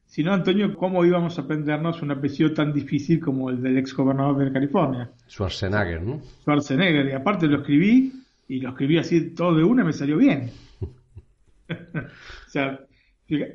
Si 0.05 0.23
no, 0.23 0.33
Antonio, 0.33 0.75
¿cómo 0.75 1.05
íbamos 1.05 1.37
a 1.37 1.43
aprendernos 1.43 2.01
un 2.01 2.11
apellido 2.11 2.53
tan 2.53 2.73
difícil 2.73 3.19
como 3.19 3.49
el 3.49 3.61
del 3.61 3.77
ex 3.77 3.93
gobernador 3.93 4.43
de 4.43 4.51
California? 4.51 5.11
Schwarzenegger, 5.29 6.01
¿no? 6.01 6.21
Schwarzenegger. 6.41 7.07
Y 7.07 7.11
aparte 7.13 7.47
lo 7.47 7.59
escribí, 7.59 8.11
y 8.47 8.59
lo 8.59 8.71
escribí 8.71 8.97
así 8.97 9.29
todo 9.33 9.55
de 9.55 9.63
una 9.63 9.83
y 9.83 9.85
me 9.85 9.93
salió 9.93 10.17
bien. 10.17 10.51
o 11.69 12.49
sea, 12.49 12.81
pero 13.25 13.45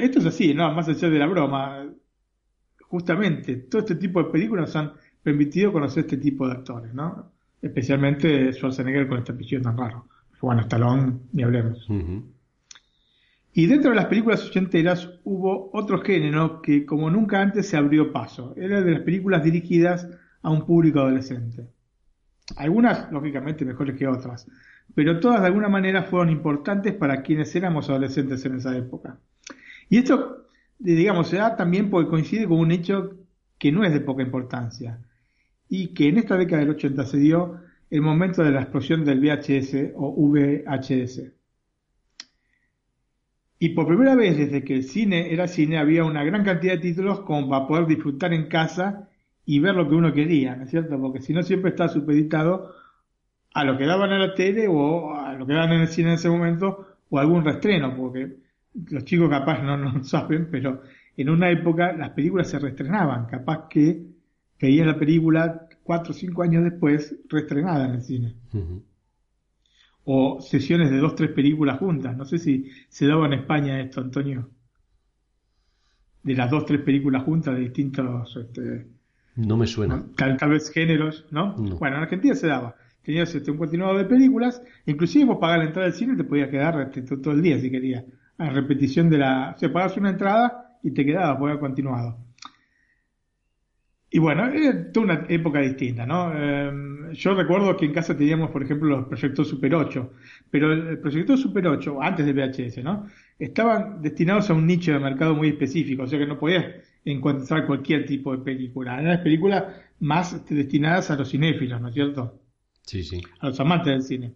esto 0.00 0.18
es 0.18 0.26
así, 0.26 0.52
¿no? 0.52 0.70
Más 0.74 0.86
allá 0.88 1.08
de 1.08 1.18
la 1.18 1.26
broma. 1.26 1.86
Justamente, 2.82 3.56
todo 3.56 3.80
este 3.80 3.94
tipo 3.94 4.22
de 4.22 4.30
películas 4.30 4.76
han 4.76 4.92
permitido 5.24 5.72
conocer 5.72 6.04
este 6.04 6.18
tipo 6.18 6.46
de 6.46 6.52
actores, 6.52 6.94
¿no? 6.94 7.32
Especialmente 7.60 8.52
Schwarzenegger 8.52 9.08
con 9.08 9.18
este 9.18 9.32
apellido 9.32 9.62
tan 9.62 9.76
raro. 9.76 10.06
Bueno, 10.40 10.60
Stallone, 10.60 11.20
ni 11.32 11.42
hablemos. 11.42 11.88
Y 13.54 13.66
dentro 13.66 13.90
de 13.90 13.96
las 13.96 14.06
películas 14.06 14.44
ochenteras 14.44 15.08
hubo 15.24 15.70
otro 15.72 16.02
género 16.02 16.60
que 16.60 16.84
como 16.84 17.10
nunca 17.10 17.40
antes 17.40 17.68
se 17.68 17.78
abrió 17.78 18.12
paso. 18.12 18.52
Era 18.56 18.82
de 18.82 18.92
las 18.92 19.00
películas 19.00 19.42
dirigidas 19.42 20.06
a 20.42 20.50
un 20.50 20.66
público 20.66 21.00
adolescente. 21.00 21.66
Algunas, 22.56 23.10
lógicamente, 23.10 23.64
mejores 23.64 23.96
que 23.96 24.06
otras. 24.06 24.46
Pero 24.94 25.18
todas 25.18 25.40
de 25.40 25.46
alguna 25.46 25.70
manera 25.70 26.02
fueron 26.02 26.28
importantes 26.28 26.92
para 26.92 27.22
quienes 27.22 27.56
éramos 27.56 27.88
adolescentes 27.88 28.44
en 28.44 28.56
esa 28.56 28.76
época. 28.76 29.18
Y 29.88 29.98
esto, 29.98 30.48
digamos, 30.78 31.28
se 31.28 31.36
da 31.36 31.56
también 31.56 31.88
porque 31.88 32.10
coincide 32.10 32.46
con 32.46 32.58
un 32.58 32.70
hecho 32.70 33.16
que 33.56 33.72
no 33.72 33.82
es 33.82 33.94
de 33.94 34.00
poca 34.00 34.22
importancia. 34.22 34.98
Y 35.68 35.88
que 35.94 36.08
en 36.08 36.18
esta 36.18 36.36
década 36.36 36.60
del 36.60 36.70
80 36.70 37.04
se 37.06 37.18
dio 37.18 37.60
el 37.90 38.02
momento 38.02 38.42
de 38.42 38.50
la 38.50 38.62
explosión 38.62 39.04
del 39.04 39.20
VHS 39.20 39.92
o 39.96 40.14
VHS. 40.28 41.32
Y 43.58 43.70
por 43.70 43.86
primera 43.86 44.14
vez 44.14 44.36
desde 44.36 44.64
que 44.64 44.74
el 44.74 44.84
cine 44.84 45.32
era 45.32 45.48
cine 45.48 45.78
había 45.78 46.04
una 46.04 46.24
gran 46.24 46.44
cantidad 46.44 46.74
de 46.74 46.80
títulos 46.80 47.20
como 47.20 47.48
para 47.48 47.66
poder 47.66 47.86
disfrutar 47.86 48.32
en 48.34 48.48
casa 48.48 49.08
y 49.46 49.58
ver 49.58 49.74
lo 49.74 49.88
que 49.88 49.94
uno 49.94 50.12
quería, 50.12 50.56
¿no 50.56 50.64
es 50.64 50.70
cierto? 50.70 51.00
Porque 51.00 51.20
si 51.20 51.32
no 51.32 51.42
siempre 51.42 51.70
está 51.70 51.88
supeditado 51.88 52.74
a 53.54 53.64
lo 53.64 53.78
que 53.78 53.86
daban 53.86 54.10
en 54.12 54.20
la 54.20 54.34
tele 54.34 54.66
o 54.68 55.14
a 55.14 55.34
lo 55.34 55.46
que 55.46 55.54
daban 55.54 55.72
en 55.72 55.80
el 55.82 55.88
cine 55.88 56.08
en 56.08 56.14
ese 56.14 56.28
momento 56.28 56.96
o 57.08 57.18
algún 57.18 57.44
reestreno, 57.44 57.96
porque 57.96 58.36
los 58.90 59.04
chicos 59.04 59.30
capaz 59.30 59.62
no, 59.62 59.76
no 59.76 60.02
saben, 60.04 60.48
pero 60.50 60.82
en 61.16 61.30
una 61.30 61.50
época 61.50 61.92
las 61.92 62.10
películas 62.10 62.50
se 62.50 62.58
reestrenaban, 62.58 63.26
capaz 63.26 63.68
que 63.68 64.13
veías 64.60 64.86
la 64.86 64.98
película 64.98 65.68
cuatro 65.82 66.12
o 66.12 66.14
cinco 66.14 66.42
años 66.42 66.64
después 66.64 67.14
reestrenada 67.28 67.86
en 67.86 67.94
el 67.94 68.02
cine 68.02 68.34
o 70.04 70.40
sesiones 70.40 70.90
de 70.90 70.98
dos 70.98 71.14
tres 71.14 71.30
películas 71.30 71.78
juntas. 71.78 72.16
No 72.16 72.24
sé 72.24 72.38
si 72.38 72.70
se 72.88 73.06
daba 73.06 73.26
en 73.26 73.32
España 73.34 73.80
esto, 73.80 74.00
Antonio. 74.00 74.50
De 76.22 76.34
las 76.34 76.50
dos 76.50 76.64
tres 76.66 76.80
películas 76.80 77.22
juntas 77.24 77.54
de 77.54 77.60
distintos, 77.60 78.36
este, 78.36 78.86
No 79.36 79.56
me 79.56 79.66
suena. 79.66 80.02
tal, 80.16 80.36
tal 80.36 80.50
vez 80.50 80.70
géneros, 80.70 81.26
¿no? 81.30 81.56
No. 81.58 81.76
Bueno, 81.76 81.96
en 81.96 82.02
Argentina 82.02 82.34
se 82.34 82.46
daba. 82.46 82.76
Tenías 83.02 83.34
este, 83.34 83.50
un 83.50 83.58
continuado 83.58 83.98
de 83.98 84.04
películas, 84.06 84.62
inclusive 84.86 85.26
vos 85.26 85.38
pagabas 85.38 85.64
la 85.64 85.68
entrada 85.68 85.88
del 85.88 85.96
cine 85.98 86.14
y 86.14 86.16
te 86.16 86.24
podías 86.24 86.48
quedar 86.48 86.80
este, 86.80 87.02
to- 87.02 87.20
todo 87.20 87.34
el 87.34 87.42
día 87.42 87.58
si 87.58 87.70
querías. 87.70 88.04
A 88.38 88.48
repetición 88.50 89.10
de 89.10 89.18
la... 89.18 89.52
O 89.54 89.58
sea, 89.58 89.70
pagabas 89.72 89.96
una 89.98 90.10
entrada 90.10 90.78
y 90.82 90.90
te 90.92 91.04
quedabas, 91.04 91.38
podías 91.38 91.58
continuado. 91.58 92.16
Y 94.14 94.20
bueno, 94.20 94.46
era 94.46 94.92
toda 94.92 95.06
una 95.06 95.26
época 95.28 95.58
distinta, 95.58 96.06
¿no? 96.06 96.32
Eh, 96.32 96.70
yo 97.14 97.34
recuerdo 97.34 97.76
que 97.76 97.86
en 97.86 97.92
casa 97.92 98.16
teníamos, 98.16 98.52
por 98.52 98.62
ejemplo, 98.62 98.88
los 98.88 99.08
proyectos 99.08 99.48
Super 99.48 99.74
8, 99.74 100.12
pero 100.52 100.72
el 100.72 101.00
proyecto 101.00 101.36
Super 101.36 101.66
8, 101.66 102.00
antes 102.00 102.24
de 102.24 102.32
VHS, 102.32 102.84
¿no? 102.84 103.08
Estaban 103.40 104.00
destinados 104.00 104.48
a 104.48 104.54
un 104.54 104.68
nicho 104.68 104.92
de 104.92 105.00
mercado 105.00 105.34
muy 105.34 105.48
específico, 105.48 106.04
o 106.04 106.06
sea 106.06 106.20
que 106.20 106.28
no 106.28 106.38
podías 106.38 106.64
encontrar 107.04 107.66
cualquier 107.66 108.06
tipo 108.06 108.36
de 108.36 108.44
película. 108.44 108.92
Eran 109.00 109.08
las 109.08 109.20
películas 109.20 109.64
más 109.98 110.48
destinadas 110.48 111.10
a 111.10 111.16
los 111.16 111.32
cinéfilos, 111.32 111.80
¿no 111.80 111.88
es 111.88 111.94
cierto? 111.94 112.40
Sí, 112.82 113.02
sí. 113.02 113.20
a 113.40 113.48
los 113.48 113.58
amantes 113.58 113.94
del 113.94 114.02
cine. 114.02 114.34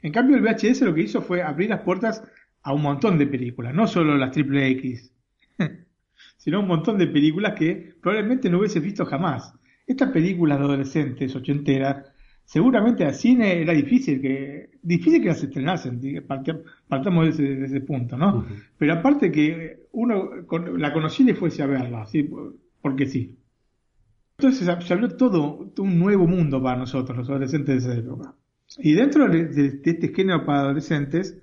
En 0.00 0.10
cambio, 0.10 0.38
el 0.38 0.42
VHS 0.42 0.80
lo 0.80 0.94
que 0.94 1.02
hizo 1.02 1.20
fue 1.20 1.42
abrir 1.42 1.68
las 1.68 1.82
puertas 1.82 2.22
a 2.62 2.72
un 2.72 2.80
montón 2.80 3.18
de 3.18 3.26
películas, 3.26 3.74
no 3.74 3.86
solo 3.88 4.16
las 4.16 4.30
triple 4.30 4.68
X, 4.68 5.12
sino 6.48 6.60
un 6.60 6.66
montón 6.66 6.96
de 6.96 7.06
películas 7.08 7.52
que 7.58 7.92
probablemente 8.00 8.48
no 8.48 8.58
hubieses 8.58 8.82
visto 8.82 9.04
jamás. 9.04 9.52
Estas 9.86 10.10
películas 10.12 10.58
de 10.58 10.64
adolescentes, 10.64 11.36
ochenteras, 11.36 12.06
seguramente 12.46 13.04
al 13.04 13.12
cine 13.12 13.60
era 13.60 13.74
difícil 13.74 14.18
que 14.22 14.70
difícil 14.82 15.20
que 15.20 15.28
las 15.28 15.42
estrenasen, 15.42 16.00
partamos 16.88 17.24
de 17.26 17.30
ese, 17.32 17.42
de 17.42 17.66
ese 17.66 17.80
punto, 17.82 18.16
¿no? 18.16 18.38
Ujú. 18.38 18.46
Pero 18.78 18.94
aparte 18.94 19.30
que 19.30 19.80
uno 19.92 20.46
con- 20.46 20.80
la 20.80 20.90
conocía 20.94 21.32
y 21.32 21.34
fuese 21.34 21.62
a 21.62 21.66
verla, 21.66 22.06
¿sí? 22.06 22.22
Por- 22.22 22.54
porque 22.80 23.04
sí. 23.06 23.36
Entonces 24.38 24.64
se 24.86 24.92
abrió 24.94 25.16
todo, 25.18 25.70
todo 25.76 25.84
un 25.84 25.98
nuevo 25.98 26.26
mundo 26.26 26.62
para 26.62 26.78
nosotros, 26.78 27.14
los 27.18 27.28
adolescentes 27.28 27.84
de 27.84 27.90
esa 27.90 28.00
época. 28.00 28.34
Y 28.78 28.94
dentro 28.94 29.28
de, 29.28 29.48
de- 29.48 29.70
de 29.72 29.90
este 29.90 30.14
género 30.14 30.46
para 30.46 30.60
adolescentes, 30.60 31.38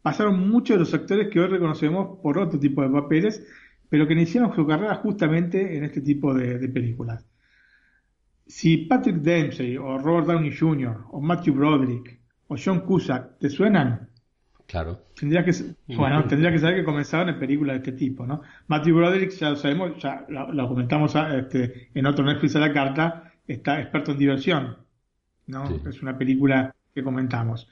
pasaron 0.00 0.48
muchos 0.48 0.76
de 0.76 0.80
los 0.80 0.94
actores 0.94 1.28
que 1.28 1.38
hoy 1.38 1.48
reconocemos 1.48 2.18
por 2.22 2.38
otro 2.38 2.58
tipo 2.58 2.80
de 2.80 2.88
papeles, 2.88 3.46
pero 3.88 4.06
que 4.06 4.14
iniciaron 4.14 4.54
su 4.54 4.66
carrera 4.66 4.96
justamente 4.96 5.76
en 5.76 5.84
este 5.84 6.00
tipo 6.00 6.34
de, 6.34 6.58
de 6.58 6.68
películas. 6.68 7.26
Si 8.46 8.78
Patrick 8.78 9.16
Dempsey, 9.16 9.76
o 9.76 9.98
Robert 9.98 10.26
Downey 10.26 10.56
Jr., 10.56 11.04
o 11.10 11.20
Matthew 11.20 11.54
Broderick, 11.54 12.20
o 12.48 12.56
John 12.62 12.80
Cusack, 12.80 13.38
¿te 13.38 13.50
suenan? 13.50 14.08
Claro. 14.66 15.06
Tendría 15.18 15.44
que, 15.44 15.52
bueno, 15.96 16.24
tendría 16.26 16.52
que 16.52 16.58
saber 16.58 16.76
que 16.76 16.84
comenzaron 16.84 17.30
en 17.30 17.38
películas 17.38 17.74
de 17.74 17.78
este 17.78 17.92
tipo, 17.92 18.26
¿no? 18.26 18.42
Matthew 18.66 18.96
Broderick, 18.96 19.30
ya 19.30 19.50
lo 19.50 19.56
sabemos, 19.56 19.98
ya 19.98 20.26
lo, 20.28 20.52
lo 20.52 20.68
comentamos 20.68 21.16
ah, 21.16 21.36
este, 21.38 21.88
en 21.94 22.04
otro 22.04 22.22
Netflix 22.24 22.54
a 22.56 22.60
la 22.60 22.72
carta, 22.72 23.32
está 23.46 23.80
experto 23.80 24.12
en 24.12 24.18
diversión, 24.18 24.76
¿no? 25.46 25.66
Sí. 25.66 25.80
Es 25.88 26.02
una 26.02 26.18
película 26.18 26.74
que 26.94 27.02
comentamos. 27.02 27.66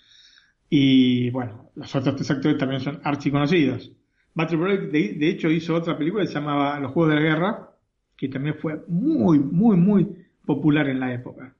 Y 0.70 1.28
bueno, 1.30 1.70
los 1.74 1.94
otros 1.94 2.16
tres 2.16 2.30
actores 2.30 2.56
también 2.56 2.80
son 2.80 3.00
archiconocidos. 3.04 3.92
Battle 4.36 4.76
de, 4.88 5.14
de 5.14 5.28
hecho, 5.30 5.50
hizo 5.50 5.74
otra 5.74 5.96
película 5.96 6.22
que 6.22 6.28
se 6.28 6.34
llamaba 6.34 6.78
Los 6.78 6.92
Juegos 6.92 7.14
de 7.14 7.20
la 7.20 7.26
Guerra, 7.26 7.70
que 8.14 8.28
también 8.28 8.56
fue 8.56 8.84
muy, 8.86 9.38
muy, 9.38 9.78
muy 9.78 10.26
popular 10.44 10.88
en 10.88 11.00
la 11.00 11.14
época. 11.14 11.56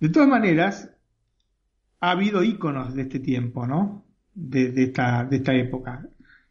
De 0.00 0.08
todas 0.08 0.28
maneras, 0.28 0.92
ha 2.00 2.10
habido 2.10 2.42
íconos 2.42 2.96
de 2.96 3.02
este 3.02 3.20
tiempo, 3.20 3.64
¿no? 3.64 4.04
De 4.34 4.82
esta 4.82 5.54
época. 5.54 6.08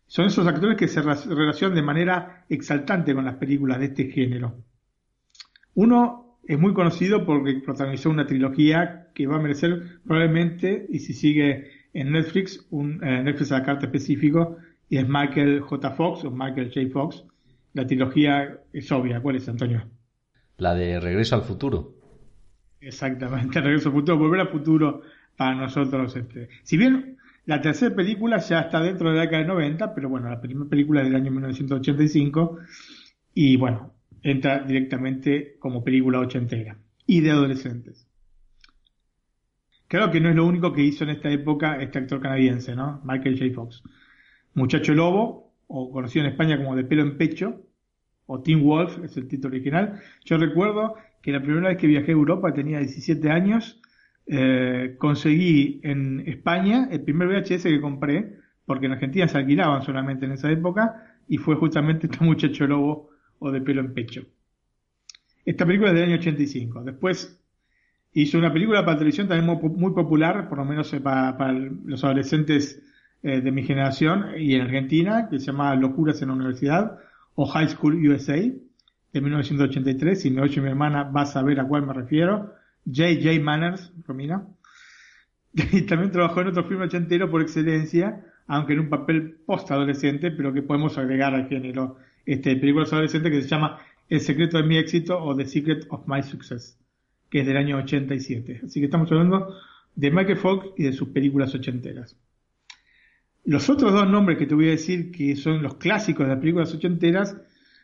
Son 0.07 0.27
esos 0.27 0.47
actores 0.47 0.77
que 0.77 0.87
se 0.87 1.01
relacionan 1.01 1.75
de 1.75 1.83
manera 1.83 2.45
exaltante 2.47 3.13
con 3.13 3.25
las 3.25 3.35
películas 3.35 3.79
de 3.79 3.85
este 3.87 4.05
género. 4.05 4.63
Uno 5.73 6.39
es 6.47 6.57
muy 6.57 6.73
conocido 6.73 7.25
porque 7.25 7.61
protagonizó 7.65 8.09
una 8.09 8.25
trilogía 8.25 9.11
que 9.13 9.27
va 9.27 9.35
a 9.35 9.41
merecer 9.41 9.99
probablemente, 10.05 10.87
y 10.89 10.99
si 10.99 11.11
sigue 11.13 11.78
en 11.93 12.11
Netflix, 12.11 12.65
un 12.69 13.03
eh, 13.03 13.23
Netflix 13.23 13.51
a 13.51 13.59
la 13.59 13.65
carta 13.65 13.85
específico, 13.85 14.57
y 14.89 14.97
es 14.97 15.07
Michael 15.07 15.61
J. 15.61 15.91
Fox 15.91 16.25
o 16.25 16.31
Michael 16.31 16.71
J. 16.73 16.89
Fox. 16.91 17.23
La 17.73 17.85
trilogía 17.85 18.59
es 18.73 18.91
obvia. 18.91 19.21
¿Cuál 19.21 19.35
es, 19.35 19.47
Antonio? 19.47 19.83
La 20.57 20.73
de 20.73 20.99
Regreso 20.99 21.35
al 21.35 21.43
Futuro. 21.43 21.93
Exactamente, 22.81 23.61
Regreso 23.61 23.89
al 23.89 23.95
Futuro, 23.95 24.17
Volver 24.17 24.41
al 24.41 24.49
Futuro 24.49 25.01
para 25.37 25.55
nosotros. 25.55 26.15
Este. 26.15 26.49
Si 26.63 26.77
bien 26.77 27.17
la 27.45 27.61
tercera 27.61 27.95
película 27.95 28.37
ya 28.39 28.61
está 28.61 28.81
dentro 28.81 29.09
de 29.09 29.15
la 29.15 29.21
década 29.21 29.41
de 29.41 29.47
90, 29.47 29.95
pero 29.95 30.09
bueno, 30.09 30.29
la 30.29 30.41
primera 30.41 30.69
película 30.69 31.01
es 31.01 31.07
del 31.07 31.15
año 31.15 31.31
1985 31.31 32.59
y 33.33 33.55
bueno, 33.57 33.93
entra 34.21 34.59
directamente 34.59 35.55
como 35.59 35.83
película 35.83 36.19
ochentera 36.19 36.77
y 37.05 37.21
de 37.21 37.31
adolescentes. 37.31 38.08
Claro 39.89 40.11
que 40.11 40.21
no 40.21 40.29
es 40.29 40.35
lo 40.35 40.45
único 40.45 40.71
que 40.71 40.83
hizo 40.83 41.03
en 41.03 41.09
esta 41.09 41.31
época 41.31 41.81
este 41.81 41.97
actor 41.97 42.21
canadiense, 42.21 42.75
¿no? 42.75 43.01
Michael 43.03 43.39
J. 43.39 43.55
Fox. 43.55 43.81
Muchacho 44.53 44.93
Lobo, 44.93 45.51
o 45.65 45.91
conocido 45.91 46.25
en 46.25 46.31
España 46.31 46.57
como 46.57 46.75
De 46.75 46.83
pelo 46.83 47.01
en 47.01 47.17
pecho, 47.17 47.65
o 48.27 48.39
Teen 48.39 48.63
Wolf, 48.63 49.03
es 49.03 49.17
el 49.17 49.27
título 49.27 49.55
original. 49.55 49.99
Yo 50.25 50.37
recuerdo 50.37 50.93
que 51.23 51.31
la 51.31 51.41
primera 51.41 51.69
vez 51.69 51.77
que 51.79 51.87
viajé 51.87 52.11
a 52.11 52.13
Europa 52.13 52.53
tenía 52.53 52.77
17 52.77 53.31
años, 53.31 53.81
eh, 54.27 54.95
conseguí 54.99 55.81
en 55.83 56.19
España 56.27 56.87
el 56.91 57.01
primer 57.01 57.27
VHS 57.27 57.63
que 57.63 57.81
compré, 57.81 58.37
porque 58.65 58.85
en 58.85 58.91
Argentina 58.91 59.27
se 59.27 59.39
alquilaban 59.39 59.81
solamente 59.81 60.27
en 60.27 60.33
esa 60.33 60.51
época, 60.51 61.17
y 61.27 61.37
fue 61.37 61.55
justamente 61.55 62.05
este 62.05 62.23
muchacho 62.23 62.67
lobo 62.67 63.09
o 63.39 63.49
de 63.49 63.61
pelo 63.61 63.81
en 63.81 63.95
pecho. 63.95 64.21
Esta 65.45 65.65
película 65.65 65.89
es 65.89 65.95
del 65.95 66.03
año 66.09 66.19
85. 66.19 66.83
Después 66.83 67.38
hizo 68.13 68.37
una 68.37 68.51
película 68.51 68.83
para 68.83 68.97
televisión 68.97 69.27
también 69.27 69.59
muy, 69.61 69.93
popular, 69.93 70.49
por 70.49 70.57
lo 70.57 70.65
menos 70.65 70.91
eh, 70.93 70.99
para, 70.99 71.51
los 71.51 72.03
adolescentes 72.03 72.81
eh, 73.21 73.41
de 73.41 73.51
mi 73.51 73.63
generación 73.63 74.27
y 74.37 74.55
en 74.55 74.61
Argentina, 74.61 75.27
que 75.29 75.39
se 75.39 75.47
llama 75.47 75.75
Locuras 75.75 76.21
en 76.21 76.29
la 76.29 76.35
Universidad 76.35 76.99
o 77.35 77.45
High 77.45 77.69
School 77.69 78.07
USA 78.07 78.35
de 78.35 79.21
1983. 79.21 80.21
Si 80.21 80.31
me 80.31 80.41
oye 80.41 80.61
mi 80.61 80.69
hermana, 80.69 81.03
va 81.03 81.21
a 81.21 81.25
saber 81.25 81.59
a 81.59 81.67
cuál 81.67 81.85
me 81.85 81.93
refiero. 81.93 82.53
J.J. 82.85 83.39
Manners, 83.41 83.91
Romina. 84.07 84.45
Y 85.71 85.81
también 85.83 86.11
trabajó 86.11 86.41
en 86.41 86.47
otro 86.47 86.63
film 86.65 86.81
ochentero 86.81 87.29
por 87.29 87.41
excelencia, 87.41 88.23
aunque 88.47 88.73
en 88.73 88.81
un 88.81 88.89
papel 88.89 89.39
post-adolescente, 89.45 90.31
pero 90.31 90.53
que 90.53 90.61
podemos 90.61 90.97
agregar 90.97 91.33
al 91.33 91.47
género 91.47 91.97
este, 92.25 92.55
películas 92.55 92.93
adolescentes 92.93 93.31
que 93.31 93.41
se 93.41 93.47
llama 93.47 93.79
El 94.09 94.21
secreto 94.21 94.57
de 94.57 94.63
mi 94.63 94.77
éxito 94.77 95.19
o 95.19 95.35
The 95.35 95.45
Secret 95.45 95.87
of 95.89 96.07
My 96.07 96.21
Success 96.21 96.79
que 97.29 97.41
es 97.41 97.45
del 97.45 97.57
año 97.57 97.77
87. 97.77 98.61
Así 98.65 98.79
que 98.79 98.85
estamos 98.85 99.11
hablando 99.11 99.55
de 99.95 100.11
Michael 100.11 100.37
Fox 100.37 100.67
y 100.77 100.83
de 100.83 100.93
sus 100.93 101.09
películas 101.09 101.53
ochenteras. 101.53 102.17
Los 103.45 103.69
otros 103.69 103.93
dos 103.93 104.07
nombres 104.07 104.37
que 104.37 104.45
te 104.45 104.55
voy 104.55 104.67
a 104.67 104.71
decir 104.71 105.11
que 105.11 105.35
son 105.35 105.63
los 105.63 105.75
clásicos 105.75 106.25
de 106.25 106.33
las 106.33 106.39
películas 106.39 106.73
ochenteras, 106.73 107.37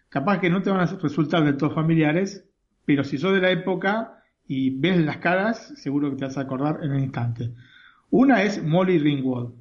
capaz 0.10 0.39
que 0.39 0.50
no 0.50 0.62
te 0.62 0.70
van 0.70 0.82
a 0.82 0.86
resultar 0.86 1.43
del 1.43 1.58
todo 1.58 1.72
familiares, 1.72 2.46
pero 2.86 3.04
si 3.04 3.18
sos 3.18 3.34
de 3.34 3.41
la 3.41 3.52
época 3.52 4.24
y 4.48 4.70
ves 4.70 4.98
las 4.98 5.18
caras, 5.18 5.74
seguro 5.78 6.10
que 6.10 6.18
te 6.18 6.26
vas 6.26 6.38
a 6.38 6.41
acordar 6.41 6.80
en 6.84 6.91
un 6.91 7.00
instante. 7.00 7.52
Una 8.12 8.43
es 8.43 8.64
Molly 8.64 9.00
Ringwald, 9.00 9.54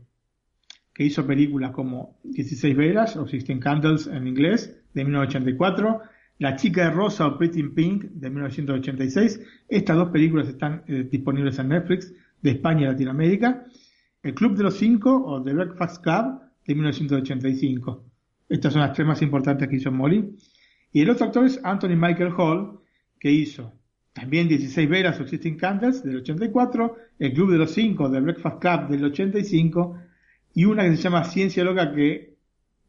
que 0.93 1.05
hizo 1.05 1.27
películas 1.27 1.73
como 1.73 2.19
16 2.25 2.77
velas 2.77 3.17
o 3.17 3.25
16 3.25 3.59
Candles 3.59 4.07
en 4.07 4.29
inglés, 4.29 4.77
de 4.93 5.05
1984, 5.05 6.03
la 6.39 6.57
chica 6.57 6.85
de 6.85 6.91
rosa 6.91 7.27
o 7.27 7.39
Pretty 7.39 7.61
in 7.61 7.75
Pink 7.75 8.05
de 8.05 8.31
1986. 8.31 9.41
Estas 9.69 9.97
dos 9.97 10.11
películas 10.11 10.49
están 10.49 10.83
eh, 10.87 11.07
disponibles 11.11 11.59
en 11.59 11.69
Netflix 11.69 12.13
de 12.43 12.51
España 12.51 12.83
y 12.83 12.87
Latinoamérica. 12.87 13.65
El 14.23 14.35
Club 14.35 14.57
de 14.57 14.65
los 14.65 14.77
Cinco 14.77 15.25
o 15.25 15.43
The 15.43 15.53
Breakfast 15.53 16.03
Club 16.03 16.41
de 16.67 16.75
1985. 16.75 18.05
Estas 18.49 18.73
son 18.73 18.83
las 18.83 18.93
tres 18.93 19.07
más 19.07 19.23
importantes 19.23 19.69
que 19.69 19.77
hizo 19.77 19.93
Molly. 19.93 20.37
Y 20.93 21.03
el 21.03 21.11
otro 21.11 21.27
actor 21.27 21.45
es 21.45 21.61
Anthony 21.63 21.97
Michael 21.97 22.33
Hall, 22.37 22.81
que 23.19 23.31
hizo 23.31 23.73
también 24.13 24.47
16 24.47 24.89
veras 24.89 25.19
o 25.19 25.25
Existing 25.25 25.57
Candles 25.57 26.05
del 26.05 26.19
84, 26.19 26.97
El 27.19 27.33
Club 27.33 27.51
de 27.51 27.59
los 27.59 27.73
Cinco 27.73 28.11
The 28.11 28.21
Breakfast 28.21 28.61
Club 28.61 28.89
del 28.89 29.05
85 29.07 29.99
y 30.55 30.65
una 30.65 30.85
que 30.85 30.97
se 30.97 31.03
llama 31.03 31.25
Ciencia 31.25 31.65
Loca 31.65 31.93
que 31.93 32.37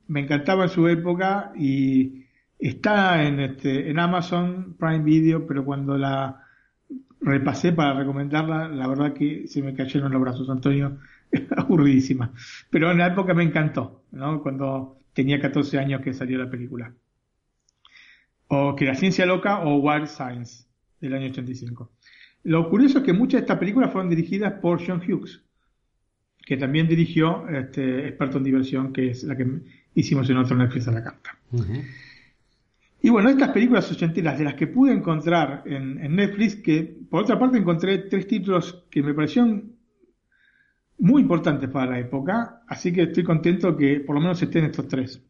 me 0.07 0.19
encantaba 0.21 0.65
en 0.65 0.69
su 0.69 0.87
época 0.87 1.51
y 1.57 2.24
Está 2.57 3.23
en, 3.23 3.39
este, 3.39 3.89
en 3.89 3.99
Amazon 3.99 4.75
Prime 4.79 5.03
Video, 5.03 5.45
pero 5.45 5.65
cuando 5.65 5.97
la 5.97 6.43
repasé 7.21 7.73
para 7.73 7.93
recomendarla, 7.93 8.67
la 8.67 8.87
verdad 8.87 9.13
que 9.13 9.47
se 9.47 9.61
me 9.61 9.73
cayeron 9.73 10.11
los 10.11 10.21
brazos, 10.21 10.49
Antonio, 10.49 10.97
aburridísima. 11.57 12.31
Pero 12.69 12.91
en 12.91 12.99
la 12.99 13.07
época 13.07 13.33
me 13.33 13.43
encantó, 13.43 14.03
¿no? 14.11 14.41
Cuando 14.41 14.99
tenía 15.13 15.39
14 15.39 15.79
años 15.79 16.01
que 16.01 16.13
salió 16.13 16.37
la 16.37 16.49
película. 16.49 16.93
O 18.47 18.75
que 18.75 18.85
la 18.85 18.95
ciencia 18.95 19.25
loca 19.25 19.59
o 19.61 19.77
Wild 19.77 20.07
Science 20.07 20.65
del 21.01 21.15
año 21.15 21.27
85. 21.27 21.91
Lo 22.43 22.69
curioso 22.69 22.99
es 22.99 23.03
que 23.03 23.13
muchas 23.13 23.39
de 23.39 23.45
estas 23.45 23.57
películas 23.57 23.91
fueron 23.91 24.09
dirigidas 24.09 24.53
por 24.61 24.85
John 24.85 25.01
Hughes, 25.01 25.41
que 26.45 26.57
también 26.57 26.87
dirigió 26.87 27.47
este 27.49 28.07
experto 28.07 28.37
en 28.37 28.43
diversión, 28.43 28.93
que 28.93 29.09
es 29.09 29.23
la 29.23 29.35
que 29.35 29.47
hicimos 29.95 30.29
en 30.29 30.37
otro 30.37 30.55
Netflix 30.55 30.87
a 30.87 30.91
la 30.91 31.03
carta. 31.03 31.39
Y 33.05 33.09
bueno, 33.11 33.29
estas 33.29 33.49
películas 33.49 33.91
ochenteras 33.91 34.39
de 34.39 34.45
las 34.45 34.55
que 34.55 34.65
pude 34.65 34.91
encontrar 34.91 35.61
en, 35.67 36.15
Netflix, 36.15 36.55
que 36.55 36.97
por 37.07 37.21
otra 37.21 37.37
parte 37.37 37.59
encontré 37.59 37.99
tres 37.99 38.25
títulos 38.25 38.83
que 38.89 39.03
me 39.03 39.13
parecieron 39.13 39.75
muy 40.97 41.21
importantes 41.21 41.69
para 41.69 41.91
la 41.91 41.99
época, 41.99 42.63
así 42.67 42.91
que 42.91 43.03
estoy 43.03 43.23
contento 43.23 43.77
que 43.77 43.99
por 43.99 44.15
lo 44.15 44.21
menos 44.21 44.41
estén 44.41 44.65
estos 44.65 44.87
tres. 44.87 45.23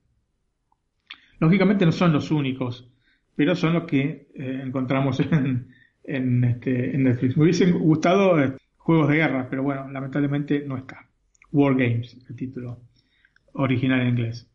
Lógicamente 1.39 1.85
no 1.85 1.91
son 1.91 2.13
los 2.13 2.31
únicos, 2.31 2.89
pero 3.35 3.57
son 3.57 3.73
los 3.73 3.83
que 3.83 4.29
eh, 4.33 4.61
encontramos 4.63 5.19
en, 6.03 6.43
este, 6.45 6.95
en, 6.95 7.03
Netflix. 7.03 7.35
Me 7.35 7.43
hubiesen 7.43 7.77
gustado 7.77 8.41
eh, 8.41 8.53
juegos 8.77 9.09
de 9.09 9.15
guerra, 9.17 9.49
pero 9.49 9.63
bueno, 9.63 9.91
lamentablemente 9.91 10.63
no 10.65 10.77
está. 10.77 11.09
War 11.51 11.75
Games, 11.75 12.25
el 12.29 12.37
título 12.37 12.79
original 13.51 13.99
en 13.99 14.07
inglés. 14.07 14.49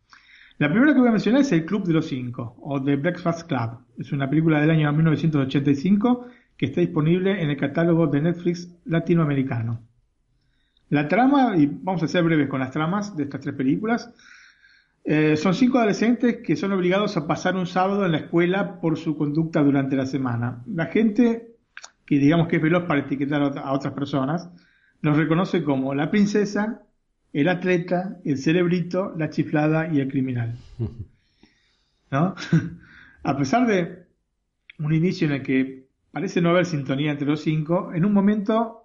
La 0.60 0.68
primera 0.68 0.92
que 0.92 0.98
voy 0.98 1.08
a 1.08 1.12
mencionar 1.12 1.40
es 1.40 1.52
El 1.52 1.64
Club 1.64 1.86
de 1.86 1.94
los 1.94 2.06
Cinco, 2.06 2.54
o 2.60 2.84
The 2.84 2.96
Breakfast 2.96 3.48
Club. 3.48 3.78
Es 3.96 4.12
una 4.12 4.28
película 4.28 4.60
del 4.60 4.68
año 4.68 4.92
1985 4.92 6.26
que 6.58 6.66
está 6.66 6.82
disponible 6.82 7.42
en 7.42 7.48
el 7.48 7.56
catálogo 7.56 8.06
de 8.08 8.20
Netflix 8.20 8.70
latinoamericano. 8.84 9.80
La 10.90 11.08
trama, 11.08 11.56
y 11.56 11.64
vamos 11.64 12.02
a 12.02 12.08
ser 12.08 12.24
breves 12.24 12.46
con 12.50 12.60
las 12.60 12.72
tramas 12.72 13.16
de 13.16 13.22
estas 13.22 13.40
tres 13.40 13.54
películas, 13.54 14.12
eh, 15.02 15.34
son 15.38 15.54
cinco 15.54 15.78
adolescentes 15.78 16.42
que 16.44 16.56
son 16.56 16.72
obligados 16.72 17.16
a 17.16 17.26
pasar 17.26 17.56
un 17.56 17.66
sábado 17.66 18.04
en 18.04 18.12
la 18.12 18.18
escuela 18.18 18.82
por 18.82 18.98
su 18.98 19.16
conducta 19.16 19.62
durante 19.62 19.96
la 19.96 20.04
semana. 20.04 20.62
La 20.66 20.88
gente, 20.88 21.56
que 22.04 22.18
digamos 22.18 22.48
que 22.48 22.56
es 22.56 22.62
veloz 22.62 22.84
para 22.84 23.00
etiquetar 23.00 23.40
a 23.56 23.72
otras 23.72 23.94
personas, 23.94 24.50
los 25.00 25.16
reconoce 25.16 25.64
como 25.64 25.94
la 25.94 26.10
princesa, 26.10 26.82
el 27.32 27.48
atleta, 27.48 28.18
el 28.24 28.38
cerebrito, 28.38 29.14
la 29.16 29.30
chiflada 29.30 29.92
y 29.92 30.00
el 30.00 30.08
criminal. 30.08 30.56
¿No? 32.10 32.34
a 33.22 33.36
pesar 33.36 33.66
de 33.66 34.06
un 34.78 34.92
inicio 34.94 35.26
en 35.26 35.34
el 35.34 35.42
que 35.42 35.86
parece 36.10 36.40
no 36.40 36.50
haber 36.50 36.66
sintonía 36.66 37.12
entre 37.12 37.26
los 37.26 37.42
cinco, 37.42 37.92
en 37.94 38.04
un 38.04 38.12
momento 38.12 38.84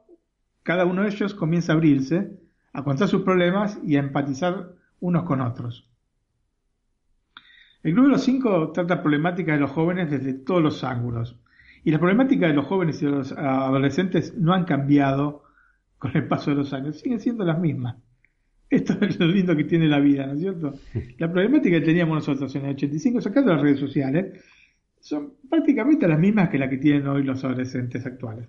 cada 0.63 0.85
uno 0.85 1.03
de 1.03 1.09
ellos 1.09 1.33
comienza 1.33 1.71
a 1.71 1.75
abrirse, 1.75 2.39
a 2.73 2.83
contar 2.83 3.07
sus 3.07 3.21
problemas 3.21 3.79
y 3.83 3.95
a 3.95 3.99
empatizar 3.99 4.73
unos 4.99 5.23
con 5.23 5.41
otros. 5.41 5.89
El 7.83 7.93
Club 7.93 8.05
de 8.05 8.11
los 8.13 8.23
Cinco 8.23 8.71
trata 8.71 9.03
problemáticas 9.03 9.55
de 9.55 9.61
los 9.61 9.69
jóvenes 9.69 10.09
desde 10.09 10.33
todos 10.33 10.61
los 10.61 10.83
ángulos. 10.83 11.39
Y 11.83 11.91
las 11.91 11.99
problemáticas 11.99 12.49
de 12.49 12.55
los 12.55 12.65
jóvenes 12.65 12.99
y 12.99 13.05
de 13.05 13.11
los 13.11 13.31
adolescentes 13.31 14.35
no 14.35 14.55
han 14.55 14.65
cambiado 14.65 15.43
con 15.99 16.17
el 16.17 16.27
paso 16.27 16.49
de 16.49 16.57
los 16.57 16.73
años, 16.73 16.99
siguen 16.99 17.19
siendo 17.19 17.45
las 17.45 17.59
mismas. 17.59 17.97
Esto 18.69 18.97
es 19.01 19.19
lo 19.19 19.27
lindo 19.27 19.55
que 19.55 19.63
tiene 19.63 19.87
la 19.87 19.99
vida, 19.99 20.25
¿no 20.25 20.33
es 20.33 20.39
cierto? 20.39 20.73
La 21.17 21.31
problemática 21.31 21.79
que 21.79 21.85
teníamos 21.85 22.15
nosotros 22.15 22.55
en 22.55 22.65
el 22.65 22.75
85, 22.75 23.21
sacando 23.21 23.53
las 23.53 23.61
redes 23.61 23.79
sociales, 23.79 24.43
son 24.99 25.33
prácticamente 25.49 26.07
las 26.07 26.19
mismas 26.19 26.49
que 26.49 26.57
las 26.57 26.69
que 26.69 26.77
tienen 26.77 27.07
hoy 27.07 27.23
los 27.23 27.43
adolescentes 27.43 28.05
actuales. 28.05 28.47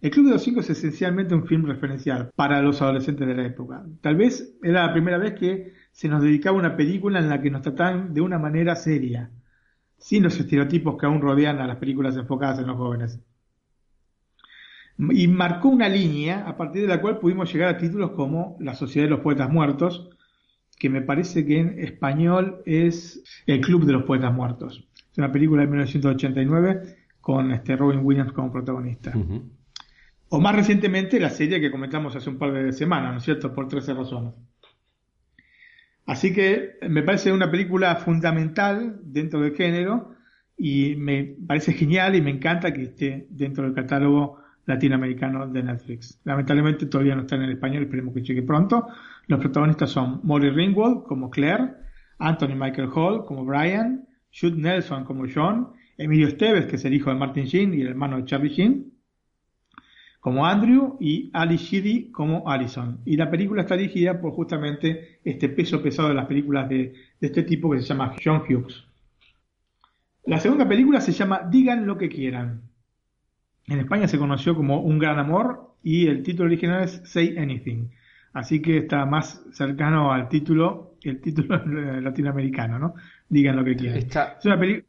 El 0.00 0.10
Club 0.10 0.26
de 0.26 0.32
los 0.32 0.42
Cinco 0.42 0.60
es 0.60 0.70
esencialmente 0.70 1.34
un 1.34 1.46
film 1.46 1.64
referencial 1.64 2.30
para 2.36 2.60
los 2.62 2.80
adolescentes 2.82 3.26
de 3.26 3.34
la 3.34 3.46
época. 3.46 3.84
Tal 4.02 4.14
vez 4.14 4.56
era 4.62 4.86
la 4.86 4.92
primera 4.92 5.18
vez 5.18 5.34
que 5.34 5.72
se 5.90 6.08
nos 6.08 6.22
dedicaba 6.22 6.58
una 6.58 6.76
película 6.76 7.18
en 7.18 7.28
la 7.28 7.40
que 7.40 7.50
nos 7.50 7.62
trataban 7.62 8.14
de 8.14 8.20
una 8.20 8.38
manera 8.38 8.76
seria, 8.76 9.30
sin 9.96 10.22
los 10.22 10.38
estereotipos 10.38 10.96
que 10.96 11.06
aún 11.06 11.20
rodean 11.20 11.58
a 11.58 11.66
las 11.66 11.78
películas 11.78 12.16
enfocadas 12.16 12.58
en 12.60 12.66
los 12.66 12.76
jóvenes. 12.76 13.18
Y 14.98 15.28
marcó 15.28 15.68
una 15.68 15.88
línea 15.88 16.48
a 16.48 16.56
partir 16.56 16.82
de 16.82 16.88
la 16.88 17.00
cual 17.00 17.18
pudimos 17.18 17.52
llegar 17.52 17.68
a 17.68 17.76
títulos 17.76 18.12
como 18.12 18.56
La 18.60 18.74
Sociedad 18.74 19.06
de 19.06 19.10
los 19.10 19.20
Poetas 19.20 19.50
Muertos, 19.50 20.08
que 20.78 20.88
me 20.88 21.02
parece 21.02 21.44
que 21.44 21.58
en 21.58 21.78
español 21.78 22.62
es 22.64 23.22
El 23.46 23.60
Club 23.60 23.84
de 23.84 23.92
los 23.92 24.04
Poetas 24.04 24.32
Muertos. 24.32 24.88
Es 25.12 25.18
una 25.18 25.32
película 25.32 25.62
de 25.62 25.68
1989 25.68 26.96
con 27.20 27.50
este 27.52 27.76
Robin 27.76 28.00
Williams 28.02 28.32
como 28.32 28.52
protagonista. 28.52 29.12
O 30.28 30.40
más 30.40 30.56
recientemente 30.56 31.20
la 31.20 31.30
serie 31.30 31.60
que 31.60 31.70
comentamos 31.70 32.16
hace 32.16 32.30
un 32.30 32.38
par 32.38 32.52
de 32.52 32.72
semanas, 32.72 33.12
¿no 33.12 33.18
es 33.18 33.24
cierto? 33.24 33.52
Por 33.52 33.68
13 33.68 33.94
razones. 33.94 34.34
Así 36.06 36.32
que 36.32 36.78
me 36.88 37.02
parece 37.02 37.32
una 37.32 37.50
película 37.50 37.96
fundamental 37.96 39.00
dentro 39.02 39.40
del 39.40 39.54
género 39.54 40.14
y 40.56 40.94
me 40.96 41.36
parece 41.46 41.72
genial 41.72 42.14
y 42.14 42.22
me 42.22 42.30
encanta 42.30 42.72
que 42.72 42.82
esté 42.82 43.26
dentro 43.28 43.64
del 43.64 43.74
catálogo 43.74 44.38
latinoamericano 44.66 45.46
de 45.46 45.62
Netflix. 45.62 46.20
Lamentablemente 46.24 46.86
todavía 46.86 47.14
no 47.14 47.22
está 47.22 47.36
en 47.36 47.42
el 47.42 47.52
español, 47.52 47.84
esperemos 47.84 48.14
que 48.14 48.22
llegue 48.22 48.42
pronto. 48.42 48.88
Los 49.26 49.40
protagonistas 49.40 49.90
son 49.90 50.20
Molly 50.24 50.50
Ringwald 50.50 51.04
como 51.04 51.30
Claire, 51.30 51.74
Anthony 52.18 52.54
Michael 52.56 52.90
Hall 52.94 53.24
como 53.24 53.44
Brian, 53.44 54.06
Jude 54.38 54.56
Nelson 54.56 55.04
como 55.04 55.24
John, 55.32 55.72
Emilio 55.96 56.28
Esteves, 56.28 56.66
que 56.66 56.76
es 56.76 56.84
el 56.84 56.94
hijo 56.94 57.10
de 57.10 57.16
Martin 57.16 57.44
Sheen 57.44 57.74
y 57.74 57.80
el 57.80 57.88
hermano 57.88 58.16
de 58.18 58.24
Charlie 58.24 58.50
Sheen, 58.50 58.92
como 60.20 60.44
Andrew 60.44 60.96
y 61.00 61.30
Ali 61.32 61.56
Sheedy 61.56 62.10
como 62.10 62.48
Allison. 62.50 63.00
Y 63.04 63.16
la 63.16 63.30
película 63.30 63.62
está 63.62 63.76
dirigida 63.76 64.20
por 64.20 64.32
justamente 64.32 65.20
este 65.24 65.48
peso 65.48 65.80
pesado 65.80 66.08
de 66.08 66.14
las 66.14 66.26
películas 66.26 66.68
de 66.68 66.92
este 67.20 67.44
tipo 67.44 67.70
que 67.70 67.80
se 67.80 67.86
llama 67.86 68.14
John 68.22 68.42
Hughes. 68.42 68.84
La 70.24 70.40
segunda 70.40 70.66
película 70.66 71.00
se 71.00 71.12
llama 71.12 71.42
Digan 71.48 71.86
lo 71.86 71.96
que 71.96 72.08
quieran. 72.08 72.62
En 73.68 73.80
España 73.80 74.06
se 74.06 74.18
conoció 74.18 74.54
como 74.54 74.80
Un 74.80 74.98
gran 74.98 75.18
amor 75.18 75.74
y 75.82 76.06
el 76.06 76.22
título 76.22 76.46
original 76.46 76.84
es 76.84 77.00
Say 77.04 77.36
Anything. 77.36 77.90
Así 78.32 78.60
que 78.60 78.78
está 78.78 79.06
más 79.06 79.42
cercano 79.52 80.12
al 80.12 80.28
título, 80.28 80.96
el 81.02 81.20
título 81.20 81.56
latinoamericano, 82.00 82.78
¿no? 82.78 82.94
Digan 83.28 83.56
lo 83.56 83.64
que 83.64 83.76
quieran. 83.76 84.06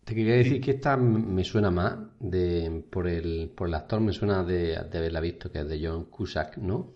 Te 0.03 0.15
quería 0.15 0.35
decir 0.35 0.59
que 0.59 0.71
esta 0.71 0.97
me 0.97 1.43
suena 1.43 1.71
más 1.71 1.97
de 2.19 2.83
por 2.91 3.07
el, 3.07 3.49
por 3.55 3.69
el 3.69 3.73
actor, 3.73 4.01
me 4.01 4.11
suena 4.11 4.43
de, 4.43 4.77
haberla 4.77 5.21
visto, 5.21 5.51
que 5.51 5.59
es 5.59 5.69
de 5.69 5.79
John 5.81 6.05
Cusack, 6.05 6.57
¿no? 6.57 6.93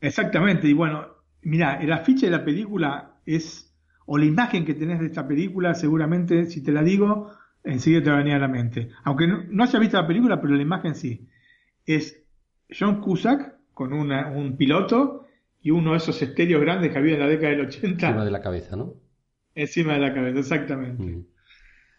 Exactamente, 0.00 0.68
y 0.68 0.72
bueno, 0.72 1.06
mira, 1.42 1.80
el 1.80 1.92
afiche 1.92 2.26
de 2.26 2.32
la 2.32 2.44
película 2.44 3.20
es, 3.24 3.74
o 4.06 4.18
la 4.18 4.24
imagen 4.24 4.64
que 4.64 4.74
tenés 4.74 5.00
de 5.00 5.06
esta 5.06 5.26
película, 5.26 5.74
seguramente, 5.74 6.46
si 6.46 6.62
te 6.62 6.72
la 6.72 6.82
digo, 6.82 7.30
enseguida 7.68 8.02
te 8.02 8.10
va 8.10 8.18
a 8.18 8.38
la 8.38 8.48
mente. 8.48 8.90
Aunque 9.04 9.26
no, 9.26 9.44
no 9.48 9.62
hayas 9.62 9.80
visto 9.80 10.00
la 10.00 10.06
película, 10.06 10.40
pero 10.40 10.54
la 10.54 10.62
imagen 10.62 10.94
sí. 10.94 11.28
Es 11.86 12.24
John 12.76 13.00
Cusack 13.00 13.58
con 13.74 13.92
un 13.92 14.56
piloto 14.56 15.26
y 15.62 15.70
uno 15.70 15.92
de 15.92 15.98
esos 15.98 16.20
estéreos 16.20 16.60
grandes 16.60 16.90
que 16.90 16.98
había 16.98 17.14
en 17.14 17.20
la 17.20 17.28
década 17.28 17.50
del 17.50 17.66
80. 17.66 18.06
Encima 18.06 18.24
de 18.24 18.30
la 18.30 18.40
cabeza, 18.40 18.76
¿no? 18.76 18.94
Encima 19.54 19.94
de 19.94 20.00
la 20.00 20.14
cabeza, 20.14 20.38
exactamente. 20.38 21.02
Mm. 21.04 21.26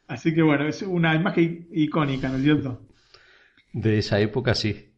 Así 0.08 0.34
que 0.34 0.42
bueno, 0.42 0.68
es 0.68 0.82
una 0.82 1.16
imagen 1.16 1.68
icónica, 1.72 2.30
¿no 2.30 2.38
es 2.38 2.44
cierto? 2.44 2.82
De 3.74 4.00
esa 4.00 4.20
época 4.20 4.56
sí. 4.56 4.92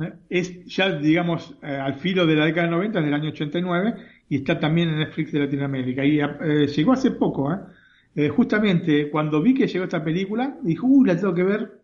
¿Eh? 0.00 0.12
Es 0.28 0.64
ya, 0.66 0.90
digamos, 0.98 1.56
eh, 1.62 1.66
al 1.66 1.94
filo 1.94 2.26
de 2.26 2.34
la 2.34 2.46
década 2.46 2.66
del 2.66 2.76
90, 2.76 3.00
del 3.00 3.14
año 3.14 3.30
89, 3.30 3.94
y 4.28 4.36
está 4.36 4.58
también 4.58 4.88
en 4.88 4.98
Netflix 4.98 5.32
de 5.32 5.38
Latinoamérica. 5.38 6.04
Y 6.04 6.20
eh, 6.20 6.66
llegó 6.66 6.92
hace 6.92 7.12
poco, 7.12 7.52
¿eh? 7.52 7.58
Eh, 8.16 8.28
justamente 8.28 9.10
cuando 9.10 9.42
vi 9.42 9.54
que 9.54 9.66
llegó 9.66 9.84
esta 9.84 10.04
película, 10.04 10.58
dije, 10.62 10.80
uy, 10.82 11.06
la 11.06 11.16
tengo 11.16 11.34
que 11.34 11.42
ver. 11.42 11.80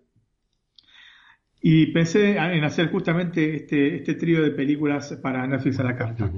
Y 1.63 1.87
pensé 1.87 2.37
en 2.37 2.65
hacer 2.65 2.91
justamente 2.91 3.57
este, 3.57 3.97
este 3.97 4.15
trío 4.15 4.43
de 4.43 4.53
películas 4.53 5.19
para 5.23 5.47
Netflix 5.47 5.79
a 5.81 5.85
la 5.85 5.97
carta. 5.97 6.31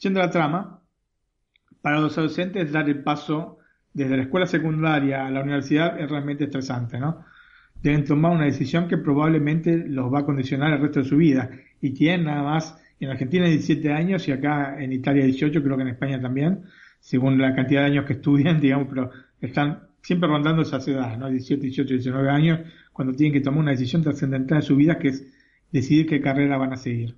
Yendo 0.00 0.20
a 0.20 0.26
la 0.26 0.30
trama, 0.30 0.82
para 1.80 2.00
los 2.00 2.16
adolescentes 2.16 2.72
dar 2.72 2.88
el 2.88 3.02
paso 3.02 3.58
desde 3.92 4.16
la 4.16 4.22
escuela 4.22 4.46
secundaria 4.46 5.26
a 5.26 5.30
la 5.30 5.42
universidad 5.42 6.00
es 6.00 6.10
realmente 6.10 6.44
estresante, 6.44 6.98
¿no? 6.98 7.24
Deben 7.82 8.04
tomar 8.04 8.32
una 8.32 8.44
decisión 8.44 8.88
que 8.88 8.96
probablemente 8.96 9.76
los 9.86 10.12
va 10.12 10.20
a 10.20 10.24
condicionar 10.24 10.72
el 10.72 10.80
resto 10.80 11.00
de 11.00 11.08
su 11.08 11.16
vida. 11.16 11.50
Y 11.80 11.90
tienen 11.90 12.24
nada 12.26 12.42
más, 12.42 12.80
en 13.00 13.10
Argentina 13.10 13.46
17 13.46 13.92
años 13.92 14.26
y 14.28 14.32
acá 14.32 14.80
en 14.80 14.92
Italia 14.92 15.24
18, 15.24 15.62
creo 15.62 15.76
que 15.76 15.82
en 15.82 15.88
España 15.88 16.20
también, 16.20 16.62
según 17.02 17.36
la 17.38 17.52
cantidad 17.54 17.80
de 17.80 17.88
años 17.88 18.06
que 18.06 18.14
estudian, 18.14 18.60
digamos, 18.60 18.86
pero 18.88 19.10
están 19.40 19.88
siempre 20.00 20.28
rondando 20.28 20.62
esas 20.62 20.86
edades, 20.86 21.18
¿no? 21.18 21.28
17, 21.28 21.60
18, 21.60 21.94
19 21.94 22.30
años, 22.30 22.60
cuando 22.92 23.12
tienen 23.12 23.32
que 23.32 23.40
tomar 23.40 23.60
una 23.60 23.72
decisión 23.72 24.02
trascendental 24.02 24.58
en 24.58 24.62
su 24.62 24.76
vida, 24.76 24.98
que 24.98 25.08
es 25.08 25.26
decidir 25.72 26.06
qué 26.06 26.20
carrera 26.20 26.56
van 26.56 26.72
a 26.72 26.76
seguir. 26.76 27.16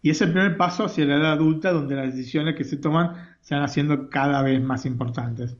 Y 0.00 0.10
es 0.10 0.20
el 0.22 0.32
primer 0.32 0.56
paso 0.56 0.84
hacia 0.84 1.04
la 1.04 1.16
edad 1.16 1.32
adulta, 1.32 1.72
donde 1.72 1.96
las 1.96 2.14
decisiones 2.14 2.54
que 2.54 2.64
se 2.64 2.76
toman 2.76 3.16
se 3.40 3.54
van 3.54 3.64
haciendo 3.64 4.08
cada 4.08 4.42
vez 4.42 4.62
más 4.62 4.86
importantes. 4.86 5.56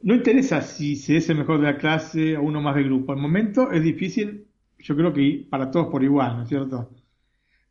No 0.00 0.14
interesa 0.14 0.62
si 0.62 0.96
se 0.96 1.16
es 1.16 1.28
el 1.28 1.38
mejor 1.38 1.60
de 1.60 1.66
la 1.66 1.78
clase 1.78 2.36
o 2.36 2.42
uno 2.42 2.62
más 2.62 2.76
del 2.76 2.84
grupo. 2.84 3.12
Al 3.12 3.18
momento 3.18 3.72
es 3.72 3.82
difícil, 3.82 4.46
yo 4.78 4.96
creo 4.96 5.12
que 5.12 5.46
para 5.50 5.70
todos 5.70 5.88
por 5.88 6.02
igual, 6.02 6.36
¿no 6.36 6.42
es 6.44 6.48
cierto? 6.48 6.90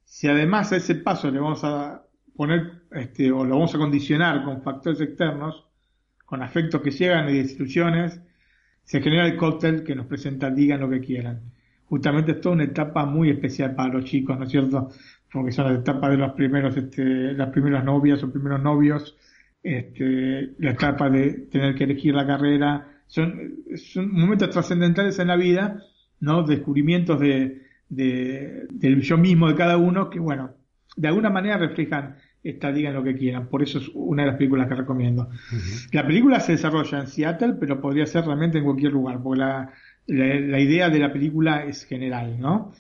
Si 0.04 0.28
además 0.28 0.72
a 0.72 0.78
ese 0.78 0.96
paso 0.96 1.32
le 1.32 1.40
vamos 1.40 1.64
a 1.64 2.04
poner, 2.36 2.77
este, 2.92 3.32
o 3.32 3.44
lo 3.44 3.56
vamos 3.56 3.74
a 3.76 3.78
condicionar 3.78 4.44
con 4.44 4.62
factores 4.62 5.02
externos, 5.02 5.66
con 6.26 6.42
afectos 6.42 6.82
que 6.82 6.92
llegan 6.92 7.30
y 7.30 7.38
desilusiones, 7.38 8.20
se 8.84 9.02
genera 9.02 9.26
el 9.26 9.36
cóctel 9.36 9.84
que 9.84 9.96
nos 9.96 10.06
presenta 10.08 10.50
digan 10.50 10.80
lo 10.80 10.90
que 10.90 11.00
quieran. 11.00 11.42
Justamente 11.86 12.34
es 12.34 12.42
toda 12.42 12.56
una 12.56 12.66
etapa 12.66 13.06
muy 13.06 13.30
especial 13.30 13.76
para 13.76 13.94
los 13.94 14.06
chicos, 14.06 14.38
¿no 14.38 14.46
es 14.46 14.52
cierto? 14.52 14.90
Porque 15.32 15.52
son 15.52 15.66
las 15.72 15.80
etapas 15.80 16.12
de 16.12 16.18
los 16.18 16.34
primeros, 16.34 16.76
este, 16.76 17.34
las 17.34 17.50
primeras 17.50 17.84
novias 17.84 18.24
o 18.24 18.32
primeros 18.32 18.62
novios, 18.62 19.18
este, 19.64 20.54
la 20.60 20.72
etapa 20.72 21.10
de 21.10 21.48
tener 21.52 21.76
que 21.76 21.86
elegir 21.86 22.14
la 22.14 22.26
carrera, 22.26 22.88
son, 23.08 23.64
son 23.76 24.12
momentos 24.12 24.50
trascendentales 24.50 25.18
en 25.20 25.28
la 25.28 25.36
vida, 25.36 25.82
¿no? 26.20 26.44
Descubrimientos 26.44 27.20
de, 27.20 27.62
de, 27.90 28.68
del 28.70 29.02
yo 29.02 29.18
mismo 29.18 29.48
de 29.48 29.56
cada 29.56 29.78
uno 29.78 30.10
que, 30.10 30.20
bueno, 30.20 30.52
de 30.96 31.08
alguna 31.08 31.30
manera 31.30 31.58
reflejan 31.58 32.16
esta 32.44 32.72
digan 32.72 32.94
lo 32.94 33.04
que 33.04 33.16
quieran. 33.16 33.48
Por 33.48 33.64
eso 33.64 33.80
es 33.80 33.90
una 33.94 34.24
de 34.24 34.30
las 34.30 34.38
películas 34.38 34.68
que 34.68 34.76
recomiendo. 34.76 35.30
La 35.92 36.06
película 36.06 36.40
se 36.40 36.54
desarrolla 36.54 37.00
en 37.00 37.08
Seattle, 37.08 37.56
pero 37.60 37.82
podría 37.82 38.06
ser 38.06 38.26
realmente 38.26 38.60
en 38.60 38.64
cualquier 38.64 38.94
lugar, 38.94 39.22
porque 39.22 39.40
la, 39.40 39.74
la, 40.08 40.60
idea 40.60 40.90
de 40.90 41.00
la 41.00 41.12
película 41.12 41.66
es 41.66 41.86
general, 41.86 42.40
¿no? 42.40 42.74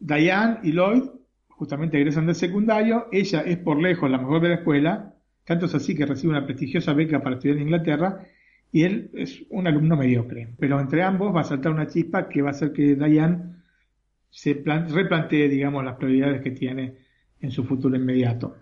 Diane 0.00 0.60
y 0.62 0.72
Lloyd 0.72 1.02
justamente 1.48 1.98
egresan 1.98 2.26
del 2.26 2.36
secundario, 2.36 3.08
ella 3.10 3.40
es 3.40 3.58
por 3.58 3.80
lejos 3.80 4.10
la 4.10 4.18
mejor 4.18 4.40
de 4.40 4.48
la 4.48 4.54
escuela, 4.56 5.14
tanto 5.44 5.66
es 5.66 5.74
así 5.74 5.94
que 5.94 6.06
recibe 6.06 6.30
una 6.30 6.46
prestigiosa 6.46 6.92
beca 6.92 7.20
para 7.20 7.34
estudiar 7.34 7.56
en 7.56 7.64
Inglaterra, 7.64 8.24
y 8.70 8.84
él 8.84 9.10
es 9.14 9.42
un 9.50 9.66
alumno 9.66 9.96
mediocre. 9.96 10.54
Pero 10.58 10.78
entre 10.78 11.02
ambos 11.02 11.34
va 11.34 11.40
a 11.40 11.44
saltar 11.44 11.72
una 11.72 11.88
chispa 11.88 12.28
que 12.28 12.42
va 12.42 12.48
a 12.48 12.52
hacer 12.52 12.72
que 12.72 12.94
Diane 12.94 13.56
se 14.30 14.62
replantee, 14.62 15.48
digamos, 15.48 15.84
las 15.84 15.96
prioridades 15.96 16.42
que 16.42 16.50
tiene 16.50 17.07
en 17.40 17.50
su 17.50 17.64
futuro 17.64 17.96
inmediato. 17.96 18.56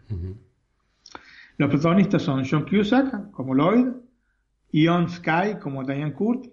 Los 1.58 1.70
protagonistas 1.70 2.22
son 2.22 2.44
John 2.48 2.66
Cusack 2.68 3.30
como 3.30 3.54
Lloyd, 3.54 3.86
Ion 4.72 5.08
Sky 5.08 5.58
como 5.60 5.84
Diane 5.84 6.12
Kurt, 6.12 6.46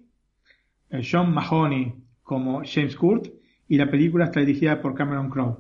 eh, 0.90 1.02
John 1.10 1.34
Mahoney 1.34 1.94
como 2.24 2.62
James 2.66 2.96
Kurt 2.96 3.28
y 3.68 3.78
la 3.78 3.90
película 3.90 4.26
está 4.26 4.40
dirigida 4.40 4.82
por 4.82 4.96
Cameron 4.96 5.30
Crowe. 5.30 5.58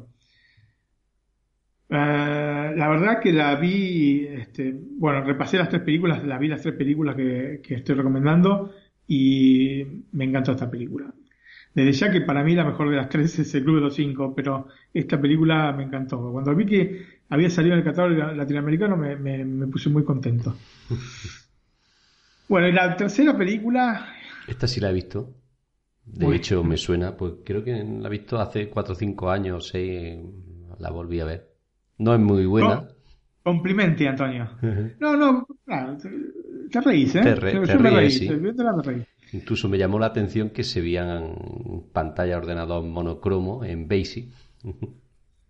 Eh, 1.89 2.74
la 2.76 2.88
verdad 2.88 3.20
que 3.20 3.34
la 3.34 3.55
vi, 3.55 4.26
este, 4.26 4.74
bueno, 4.74 5.24
repasé 5.24 5.57
las 5.57 5.70
tres 5.70 5.82
películas, 5.82 6.24
la 6.24 6.38
vi 6.38 6.47
las 6.47 6.61
tres 6.61 6.76
películas 6.76 7.16
que, 7.16 7.61
que 7.61 7.76
estoy 7.76 7.95
recomendando 7.95 8.72
y 9.07 9.84
me 10.14 10.24
encantó 10.24 10.53
esta 10.53 10.72
película. 10.72 11.14
Desde 11.74 11.91
ya 11.91 12.11
que 12.11 12.21
para 12.21 12.43
mí 12.43 12.53
la 12.53 12.63
mejor 12.63 12.89
de 12.89 12.97
las 12.97 13.09
tres 13.09 13.38
es 13.39 13.53
el 13.55 13.63
Club 13.63 13.76
de 13.76 13.82
los 13.82 13.95
Cinco, 13.95 14.34
pero 14.36 14.67
esta 14.93 15.19
película 15.19 15.71
me 15.71 15.84
encantó. 15.84 16.32
Cuando 16.32 16.55
vi 16.55 16.65
que 16.65 17.05
había 17.30 17.49
salido 17.49 17.74
en 17.74 17.80
el 17.80 17.86
catálogo 17.86 18.32
latinoamericano 18.34 18.95
me, 18.95 19.15
me, 19.15 19.67
puse 19.67 19.89
muy 19.89 20.03
contento. 20.03 20.55
Bueno, 22.45 22.67
y 22.67 22.74
la 22.74 22.95
tercera 22.95 23.36
película... 23.36 24.05
Esta 24.47 24.67
sí 24.67 24.80
la 24.80 24.89
he 24.89 24.93
visto. 24.93 25.34
De 26.05 26.36
hecho, 26.36 26.63
me 26.63 26.76
suena, 26.76 27.15
pues 27.15 27.36
creo 27.43 27.63
que 27.63 27.71
la 27.71 28.07
he 28.09 28.11
visto 28.11 28.38
hace 28.38 28.69
cuatro 28.69 28.93
o 28.93 28.95
cinco 28.95 29.32
años, 29.32 29.69
seis, 29.69 30.19
la 30.78 30.91
volví 30.91 31.21
a 31.21 31.26
ver. 31.26 31.49
No 31.97 32.13
es 32.13 32.19
muy 32.19 32.45
buena. 32.45 32.88
Complimente, 33.41 34.07
Antonio. 34.07 34.49
no, 34.99 35.17
no, 35.17 35.47
te, 36.69 36.82
reís, 36.82 37.15
¿eh? 37.15 37.21
Te, 37.21 37.36
re, 37.36 37.51
te, 37.53 37.78
reís, 37.78 38.17
sí. 38.17 38.28
te 38.28 38.82
reís. 38.84 39.07
Incluso 39.34 39.67
me 39.67 39.77
llamó 39.77 39.99
la 39.99 40.07
atención 40.07 40.51
que 40.51 40.63
se 40.63 40.79
veían 40.79 41.36
pantalla 41.91 42.38
ordenador 42.38 42.84
monocromo 42.84 43.65
en 43.65 43.88
BASIC. 43.88 44.31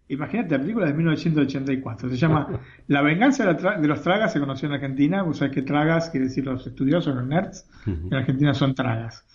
Imagínate, 0.08 0.52
la 0.52 0.62
película 0.62 0.86
de 0.86 0.94
1984. 0.94 2.10
Se 2.10 2.18
llama 2.18 2.62
La 2.88 3.02
venganza 3.02 3.54
de, 3.54 3.88
los 3.88 4.02
tragas, 4.02 4.32
se 4.34 4.40
conoció 4.40 4.68
en 4.68 4.76
Argentina. 4.76 5.24
Vos 5.24 5.38
sabés 5.38 5.54
que 5.54 5.62
tragas 5.62 6.10
quiere 6.10 6.28
decir 6.28 6.46
los 6.46 6.66
estudiosos, 6.66 7.16
los 7.16 7.26
nerds. 7.26 7.70
En 7.86 8.14
Argentina 8.14 8.54
son 8.54 8.74
tragas. 8.74 9.26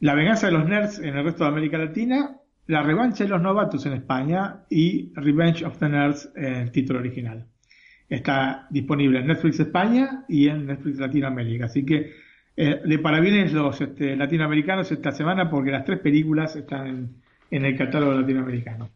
La 0.00 0.14
venganza 0.14 0.46
de 0.46 0.52
los 0.52 0.66
nerds 0.66 0.98
en 0.98 1.16
el 1.16 1.24
resto 1.24 1.44
de 1.44 1.50
América 1.50 1.78
Latina. 1.78 2.36
La 2.66 2.82
revancha 2.82 3.24
de 3.24 3.30
los 3.30 3.42
novatos 3.42 3.84
en 3.86 3.94
España. 3.94 4.64
Y 4.70 5.12
Revenge 5.14 5.64
of 5.64 5.78
the 5.78 5.88
Nerds 5.88 6.30
en 6.36 6.54
el 6.54 6.70
título 6.70 7.00
original. 7.00 7.46
Está 8.08 8.66
disponible 8.70 9.18
en 9.18 9.26
Netflix 9.26 9.60
España 9.60 10.24
y 10.28 10.48
en 10.48 10.66
Netflix 10.66 10.98
Latinoamérica. 10.98 11.66
Así 11.66 11.84
que 11.84 12.27
eh, 12.60 12.80
de 12.84 12.98
parabienes 12.98 13.52
los 13.52 13.80
este, 13.80 14.16
latinoamericanos 14.16 14.90
esta 14.90 15.12
semana 15.12 15.48
porque 15.48 15.70
las 15.70 15.84
tres 15.84 16.00
películas 16.00 16.56
están 16.56 17.22
en 17.52 17.64
el 17.64 17.78
catálogo 17.78 18.14
latinoamericano. 18.14 18.90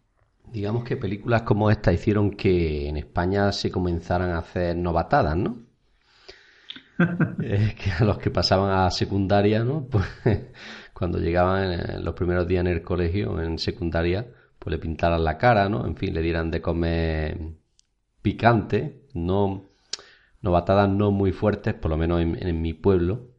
Digamos 0.53 0.83
que 0.83 0.97
películas 0.97 1.43
como 1.43 1.71
esta 1.71 1.93
hicieron 1.93 2.33
que 2.33 2.89
en 2.89 2.97
España 2.97 3.53
se 3.53 3.71
comenzaran 3.71 4.31
a 4.31 4.39
hacer 4.39 4.77
novatadas, 4.77 5.37
¿no? 5.37 5.59
es 7.41 7.75
que 7.77 7.93
a 7.93 8.05
los 8.05 8.19
que 8.19 8.33
pasaban 8.33 8.73
a 8.73 8.91
secundaria, 8.91 9.63
¿no? 9.63 9.87
Pues 9.89 10.07
cuando 10.93 11.19
llegaban 11.19 11.73
en 11.73 12.05
los 12.05 12.17
primeros 12.17 12.49
días 12.49 12.63
en 12.63 12.73
el 12.73 12.83
colegio, 12.83 13.41
en 13.41 13.59
secundaria, 13.59 14.27
pues 14.59 14.73
le 14.73 14.81
pintaran 14.81 15.23
la 15.23 15.39
cara, 15.39 15.69
¿no? 15.69 15.87
En 15.87 15.95
fin, 15.95 16.13
le 16.13 16.21
dieran 16.21 16.51
de 16.51 16.61
comer 16.61 17.39
picante, 18.23 19.05
no 19.15 19.67
novatadas 20.41 20.89
no 20.89 21.13
muy 21.13 21.31
fuertes, 21.31 21.75
por 21.75 21.93
lo 21.93 21.97
menos 21.97 22.21
en 22.21 22.61
mi 22.61 22.75
pueblo, 22.75 23.32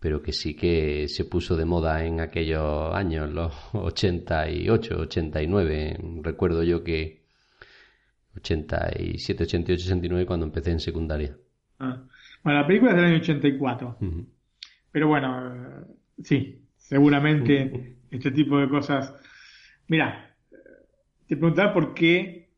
pero 0.00 0.22
que 0.22 0.32
sí 0.32 0.54
que 0.56 1.08
se 1.08 1.26
puso 1.26 1.56
de 1.56 1.66
moda 1.66 2.04
en 2.04 2.20
aquellos 2.20 2.94
años, 2.94 3.30
los 3.30 3.54
88, 3.74 4.98
89. 4.98 5.98
Recuerdo 6.22 6.62
yo 6.62 6.82
que 6.82 7.20
87, 8.36 9.44
88, 9.44 9.84
89 9.84 10.26
cuando 10.26 10.46
empecé 10.46 10.70
en 10.70 10.80
secundaria. 10.80 11.36
Ah. 11.78 12.02
Bueno, 12.42 12.60
la 12.60 12.66
película 12.66 12.92
es 12.92 12.96
del 12.96 13.04
año 13.04 13.16
84. 13.16 13.98
Pero 14.90 15.08
bueno, 15.08 15.86
sí, 16.22 16.62
seguramente 16.78 17.96
este 18.10 18.30
tipo 18.30 18.58
de 18.58 18.70
cosas. 18.70 19.14
Mira, 19.88 20.34
te 21.26 21.36
preguntaba 21.36 21.74
por 21.74 21.92
qué 21.92 22.48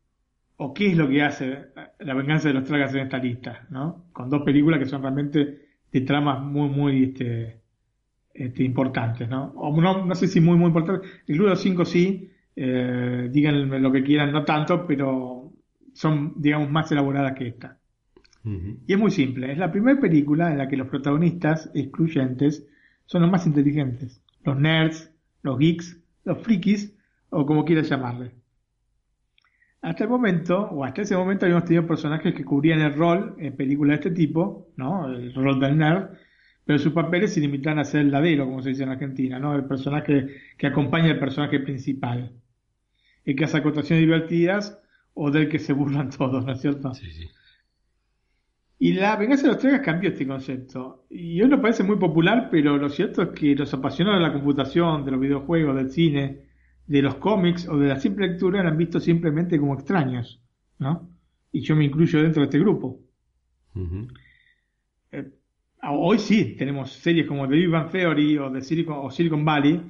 o 0.59 0.73
qué 0.73 0.93
es 0.93 0.97
lo 0.97 1.09
que 1.09 1.23
hace 1.23 1.73
La 1.99 2.15
venganza 2.15 2.49
de 2.49 2.55
los 2.55 2.65
tragas 2.65 2.95
en 2.95 3.01
esta 3.01 3.19
lista, 3.19 3.67
¿no? 3.71 4.05
Con 4.13 4.31
dos 4.31 4.43
películas 4.43 4.79
que 4.79 4.87
son 4.87 5.03
realmente 5.03 5.62
de 5.93 6.01
tramas 6.01 6.43
muy, 6.43 6.69
muy 6.69 7.05
este, 7.05 7.61
este, 8.33 8.65
importantes, 8.65 9.29
¿no? 9.29 9.53
O 9.57 9.79
no, 9.81 10.07
no 10.07 10.15
sé 10.15 10.27
si 10.27 10.41
muy, 10.41 10.57
muy 10.57 10.69
importantes. 10.69 11.09
El 11.27 11.37
Club 11.37 11.47
de 11.47 11.51
los 11.51 11.61
Cinco 11.61 11.85
sí, 11.85 12.31
eh, 12.57 13.29
díganme 13.31 13.79
lo 13.79 13.93
que 13.93 14.03
quieran, 14.03 14.33
no 14.33 14.45
tanto, 14.45 14.87
pero 14.87 15.53
son, 15.93 16.35
digamos, 16.37 16.71
más 16.71 16.91
elaboradas 16.91 17.35
que 17.35 17.49
esta. 17.49 17.79
Y 18.45 18.93
es 18.93 18.99
muy 18.99 19.13
simple. 19.13 19.53
Es 19.53 19.59
la 19.59 19.71
primera 19.71 20.01
película 20.01 20.51
en 20.51 20.59
la 20.59 20.67
que 20.67 20.77
los 20.77 20.89
protagonistas 20.89 21.71
excluyentes 21.75 22.67
son 23.07 23.23
los 23.23 23.31
más 23.31 23.47
inteligentes. 23.47 24.21
Los 24.43 24.59
nerds, 24.59 25.13
los 25.43 25.59
geeks, 25.59 26.01
los 26.25 26.43
frikis, 26.43 26.93
o 27.31 27.47
como 27.47 27.65
quieras 27.65 27.89
llamarle. 27.89 28.33
Hasta 29.83 30.05
el 30.05 30.11
momento, 30.11 30.61
o 30.71 30.85
hasta 30.85 31.03
ese 31.03 31.17
momento, 31.17 31.45
habíamos 31.45 31.65
tenido 31.65 31.85
personajes 31.87 32.33
que 32.35 32.45
cubrían 32.45 32.81
el 32.81 32.95
rol 32.95 33.35
en 33.39 33.57
películas 33.57 33.99
de 33.99 34.09
este 34.09 34.11
tipo, 34.13 34.69
¿no? 34.77 35.09
El 35.09 35.35
rol 35.35 35.59
del 35.59 35.77
nerd, 35.77 36.11
pero 36.65 36.79
sus 36.79 36.93
papeles 36.93 37.35
se 37.35 37.41
limitan 37.41 37.81
a 37.81 37.85
ser 37.85 38.03
el 38.03 38.13
ladero, 38.13 38.45
como 38.45 38.63
se 38.63 38.69
dice 38.69 38.85
en 38.85 38.91
Argentina, 38.91 39.41
¿no? 39.41 39.57
El 39.57 39.65
personaje 39.65 40.29
que 40.57 40.67
acompaña 40.69 41.11
al 41.11 41.19
personaje 41.19 41.59
principal. 41.59 42.33
El 43.25 43.35
que 43.35 43.45
hace 43.45 43.57
acotaciones 43.59 44.05
divertidas 44.05 44.79
o 45.15 45.33
del 45.33 45.49
que 45.49 45.59
se 45.59 45.73
burlan 45.73 46.11
todos, 46.11 46.45
¿no 46.47 46.53
es 46.53 46.61
cierto? 46.61 46.95
Sí, 46.95 47.11
sí. 47.11 47.29
Y 48.79 48.93
la 48.95 49.17
venganza 49.17 49.45
de 49.45 49.49
los 49.49 49.59
tragas 49.59 49.81
cambió 49.81 50.11
este 50.11 50.27
concepto. 50.27 51.07
Y 51.11 51.43
hoy 51.43 51.49
nos 51.49 51.61
parece 51.61 51.83
muy 51.83 51.97
popular, 51.97 52.49
pero 52.53 52.77
lo 52.77 52.89
cierto 52.89 53.23
es 53.23 53.29
que 53.31 53.57
los 53.57 53.75
apasionados 53.75 54.21
de 54.21 54.29
la 54.29 54.33
computación, 54.33 55.05
de 55.05 55.11
los 55.11 55.21
videojuegos, 55.21 55.75
del 55.75 55.91
cine, 55.91 56.52
de 56.87 57.03
los 57.03 57.17
cómics 57.17 57.69
o 57.69 57.79
de 57.79 57.89
la 57.89 58.01
simple 58.01 58.29
lectura 58.29 58.61
eran 58.61 58.77
vistos 58.77 59.05
simplemente 59.05 59.59
como 59.59 59.75
extraños, 59.75 60.43
¿no? 60.79 61.09
Y 61.53 61.61
yo 61.61 61.77
me 61.77 61.85
incluyo 61.85 62.23
dentro 62.23 62.43
de 62.43 62.47
este 62.47 62.59
grupo. 62.59 63.01
Eh, 65.13 65.31
hoy 65.83 66.19
sí, 66.19 66.57
tenemos 66.57 66.93
series 66.93 67.27
como 67.27 67.49
The 67.49 67.55
Big 67.55 67.69
Bang 67.69 67.91
Theory 67.91 68.39
o, 68.39 68.51
de 68.51 68.61
Silicon, 68.63 68.97
o 69.01 69.11
Silicon 69.11 69.45
Valley 69.45 69.81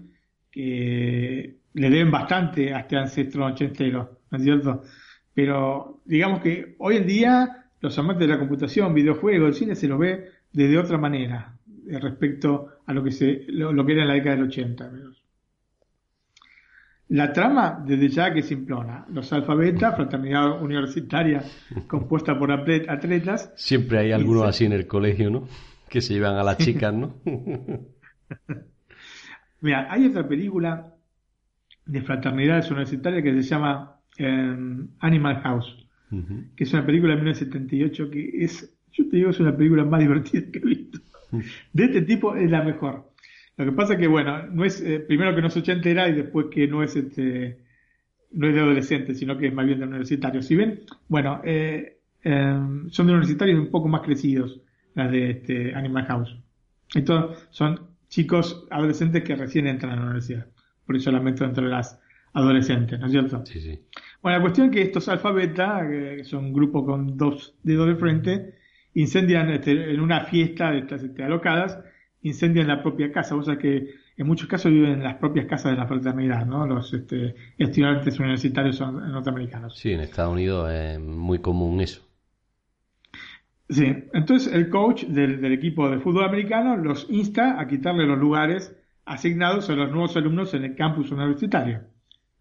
que 0.50 1.56
le 1.74 1.90
deben 1.90 2.10
bastante 2.10 2.74
a 2.74 2.80
este 2.80 2.96
ancestro 2.96 3.46
ochentero, 3.46 4.20
¿no 4.30 4.38
es 4.38 4.44
cierto? 4.44 4.82
Pero 5.32 6.02
digamos 6.04 6.40
que 6.40 6.76
hoy 6.78 6.96
en 6.96 7.06
día 7.06 7.68
los 7.80 7.98
amantes 7.98 8.28
de 8.28 8.34
la 8.34 8.38
computación, 8.38 8.94
videojuegos, 8.94 9.48
el 9.48 9.54
cine 9.54 9.74
se 9.74 9.88
lo 9.88 9.98
ve 9.98 10.28
de 10.52 10.78
otra 10.78 10.98
manera 10.98 11.56
respecto 11.86 12.68
a 12.86 12.92
lo 12.92 13.02
que 13.02 13.10
se 13.10 13.44
lo, 13.48 13.84
que 13.84 13.92
era 13.92 14.02
en 14.02 14.08
la 14.08 14.14
década 14.14 14.36
del 14.36 14.44
80. 14.44 14.92
La 17.12 17.30
trama 17.30 17.84
desde 17.86 18.08
ya 18.08 18.32
que 18.32 18.42
simplona. 18.42 19.04
Los 19.12 19.30
alfabetas, 19.34 19.94
fraternidad 19.94 20.62
universitaria 20.62 21.44
compuesta 21.86 22.38
por 22.38 22.50
atletas. 22.50 23.52
Siempre 23.54 23.98
hay 23.98 24.12
algunos 24.12 24.44
así 24.44 24.64
en 24.64 24.72
el 24.72 24.86
colegio, 24.86 25.28
¿no? 25.28 25.46
Que 25.90 26.00
se 26.00 26.14
llevan 26.14 26.36
a 26.36 26.42
las 26.42 26.56
chicas, 26.56 26.94
¿no? 26.94 27.16
Mira, 29.60 29.88
hay 29.90 30.06
otra 30.06 30.26
película 30.26 30.94
de 31.84 32.00
fraternidades 32.00 32.70
universitarias 32.70 33.22
que 33.22 33.42
se 33.42 33.48
llama 33.50 34.00
em, 34.16 34.88
Animal 35.00 35.42
House, 35.42 35.86
que 36.56 36.64
es 36.64 36.72
una 36.72 36.86
película 36.86 37.12
de 37.12 37.20
1978 37.20 38.10
que 38.10 38.42
es, 38.42 38.74
yo 38.90 39.06
te 39.10 39.18
digo, 39.18 39.28
es 39.28 39.40
una 39.40 39.54
película 39.54 39.84
más 39.84 40.00
divertida 40.00 40.50
que 40.50 40.60
he 40.60 40.62
visto. 40.62 40.98
De 41.74 41.84
este 41.84 42.00
tipo 42.02 42.34
es 42.36 42.50
la 42.50 42.62
mejor. 42.62 43.11
Lo 43.64 43.70
que 43.70 43.76
pasa 43.76 43.96
que, 43.96 44.08
bueno, 44.08 44.46
no 44.48 44.64
es, 44.64 44.80
eh, 44.80 44.98
primero 44.98 45.34
que 45.34 45.40
no 45.40 45.46
es 45.46 45.56
ochentera 45.56 46.08
y 46.08 46.14
después 46.14 46.46
que 46.50 46.66
no 46.66 46.82
es 46.82 46.96
este, 46.96 47.58
no 48.32 48.48
es 48.48 48.54
de 48.54 48.60
adolescente, 48.60 49.14
sino 49.14 49.38
que 49.38 49.46
es 49.46 49.54
más 49.54 49.66
bien 49.66 49.78
de 49.78 49.86
universitario. 49.86 50.42
Si 50.42 50.56
ven, 50.56 50.80
bueno, 51.06 51.40
eh, 51.44 51.98
em, 52.24 52.90
son 52.90 53.06
de 53.06 53.12
universitarios 53.12 53.60
un 53.60 53.70
poco 53.70 53.86
más 53.86 54.02
crecidos, 54.02 54.60
las 54.94 55.12
de 55.12 55.30
este 55.30 55.74
Animal 55.76 56.06
House. 56.06 56.36
Estos 56.92 57.46
son 57.50 57.80
chicos 58.08 58.66
adolescentes 58.70 59.22
que 59.22 59.36
recién 59.36 59.68
entran 59.68 59.92
a 59.92 59.96
la 59.96 60.02
universidad. 60.02 60.46
Por 60.84 60.96
eso 60.96 61.12
lamento 61.12 61.44
entre 61.44 61.68
las 61.68 62.00
adolescentes, 62.34 62.98
¿no 62.98 63.06
es 63.06 63.12
cierto? 63.12 63.46
Sí, 63.46 63.60
sí. 63.60 63.78
Bueno, 64.22 64.38
la 64.38 64.42
cuestión 64.42 64.66
es 64.66 64.72
que 64.72 64.82
estos 64.82 65.08
alfabetas, 65.08 65.88
que 65.88 66.24
son 66.24 66.46
un 66.46 66.52
grupo 66.52 66.84
con 66.84 67.16
dos 67.16 67.54
dedos 67.62 67.86
de 67.86 67.94
frente, 67.94 68.54
incendian 68.94 69.50
este, 69.50 69.92
en 69.94 70.00
una 70.00 70.24
fiesta 70.24 70.72
de 70.72 70.80
estas 70.80 71.04
este, 71.04 71.22
alocadas 71.22 71.78
incendian 72.22 72.68
la 72.68 72.82
propia 72.82 73.12
casa. 73.12 73.34
O 73.34 73.42
sea 73.42 73.58
que 73.58 73.94
en 74.16 74.26
muchos 74.26 74.48
casos 74.48 74.72
viven 74.72 74.92
en 74.92 75.02
las 75.02 75.16
propias 75.16 75.46
casas 75.46 75.72
de 75.72 75.78
la 75.78 75.86
fraternidad, 75.86 76.46
¿no? 76.46 76.66
Los 76.66 76.92
este, 76.92 77.34
estudiantes 77.58 78.18
universitarios 78.18 78.80
norteamericanos. 78.80 79.76
Sí, 79.76 79.92
en 79.92 80.00
Estados 80.00 80.32
Unidos 80.32 80.70
es 80.72 81.00
muy 81.00 81.40
común 81.40 81.80
eso. 81.80 82.02
Sí, 83.68 83.86
entonces 84.12 84.52
el 84.52 84.68
coach 84.68 85.04
del, 85.04 85.44
equipo 85.50 85.88
de 85.88 85.98
fútbol 85.98 86.24
americano 86.24 86.76
los 86.76 87.06
insta 87.08 87.58
a 87.58 87.66
quitarle 87.66 88.06
los 88.06 88.18
lugares 88.18 88.76
asignados 89.06 89.70
a 89.70 89.74
los 89.74 89.90
nuevos 89.90 90.14
alumnos 90.16 90.52
en 90.52 90.64
el 90.64 90.76
campus 90.76 91.10
universitario. 91.10 91.80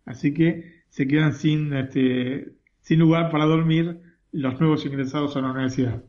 Así 0.05 0.34
que 0.34 0.82
se 0.89 1.07
quedan 1.07 1.34
sin, 1.34 1.73
este, 1.73 2.53
sin 2.82 2.99
lugar 2.99 3.32
para 3.32 3.45
dormir 3.45 4.01
los 4.34 4.59
nuevos 4.59 4.86
ingresados 4.86 5.38
a 5.38 5.41
la 5.41 5.51
universidad. 5.51 6.03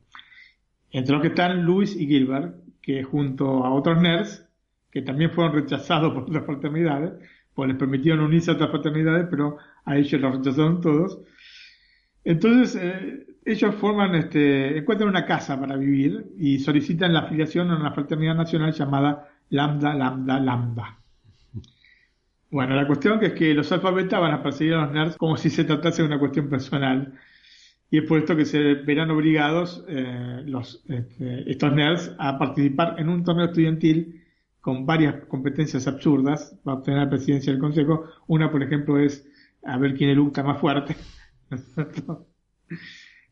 Entre 0.91 1.13
los 1.13 1.23
que 1.23 1.29
están 1.29 1.65
Luis 1.65 1.95
y 1.95 2.07
Gilbert, 2.07 2.57
que 2.83 3.05
junto 3.05 3.65
a 3.65 3.73
otros 3.73 4.03
nerds, 4.03 4.47
que 4.91 5.03
también 5.03 5.31
fueron 5.31 5.55
rechazados 5.55 6.13
por 6.13 6.25
otras 6.25 6.45
fraternidades, 6.45 7.13
pues 7.55 7.69
les 7.69 7.79
permitieron 7.79 8.21
unirse 8.21 8.51
a 8.51 8.55
otras 8.55 8.71
fraternidades, 8.71 9.27
pero 9.31 9.57
a 9.85 9.97
ellos 9.97 10.21
los 10.21 10.37
rechazaron 10.37 10.81
todos. 10.81 11.21
Entonces, 12.25 12.81
eh, 12.83 13.27
ellos 13.45 13.75
forman, 13.77 14.15
este, 14.15 14.79
encuentran 14.79 15.09
una 15.09 15.25
casa 15.25 15.59
para 15.59 15.77
vivir 15.77 16.27
y 16.39 16.59
solicitan 16.59 17.13
la 17.13 17.21
afiliación 17.21 17.71
a 17.71 17.77
una 17.77 17.93
fraternidad 17.93 18.35
nacional 18.35 18.73
llamada 18.73 19.29
Lambda, 19.51 19.95
Lambda, 19.95 20.41
Lambda. 20.41 20.99
Bueno, 22.51 22.77
la 22.77 22.87
cuestión 22.87 23.19
que 23.19 23.27
es 23.27 23.33
que 23.33 23.55
los 23.55 23.73
alfabetas 23.73 24.21
van 24.21 24.33
a 24.33 24.43
perseguir 24.43 24.75
a 24.75 24.83
los 24.83 24.93
nerds 24.93 25.17
como 25.17 25.37
si 25.37 25.49
se 25.49 25.65
tratase 25.65 26.03
de 26.03 26.09
una 26.09 26.19
cuestión 26.19 26.49
personal 26.49 27.15
y 27.93 27.99
es 27.99 28.05
por 28.05 28.21
esto 28.21 28.35
que 28.35 28.47
se 28.47 28.73
verán 28.73 29.11
obligados 29.11 29.85
eh, 29.87 30.43
los, 30.47 30.83
este, 30.89 31.51
estos 31.51 31.75
nerds 31.75 32.11
a 32.19 32.39
participar 32.39 32.99
en 32.99 33.11
un 33.11 33.23
torneo 33.23 33.45
estudiantil 33.45 34.25
con 34.63 34.87
varias 34.87 35.27
competencias 35.27 35.87
absurdas 35.87 36.59
para 36.65 36.79
obtener 36.79 37.01
la 37.01 37.11
presidencia 37.11 37.53
del 37.53 37.61
consejo. 37.61 38.07
Una, 38.29 38.51
por 38.51 38.63
ejemplo, 38.63 38.99
es 38.99 39.29
a 39.63 39.77
ver 39.77 39.93
quién 39.93 40.09
eructa 40.09 40.43
más 40.43 40.59
fuerte. 40.59 40.97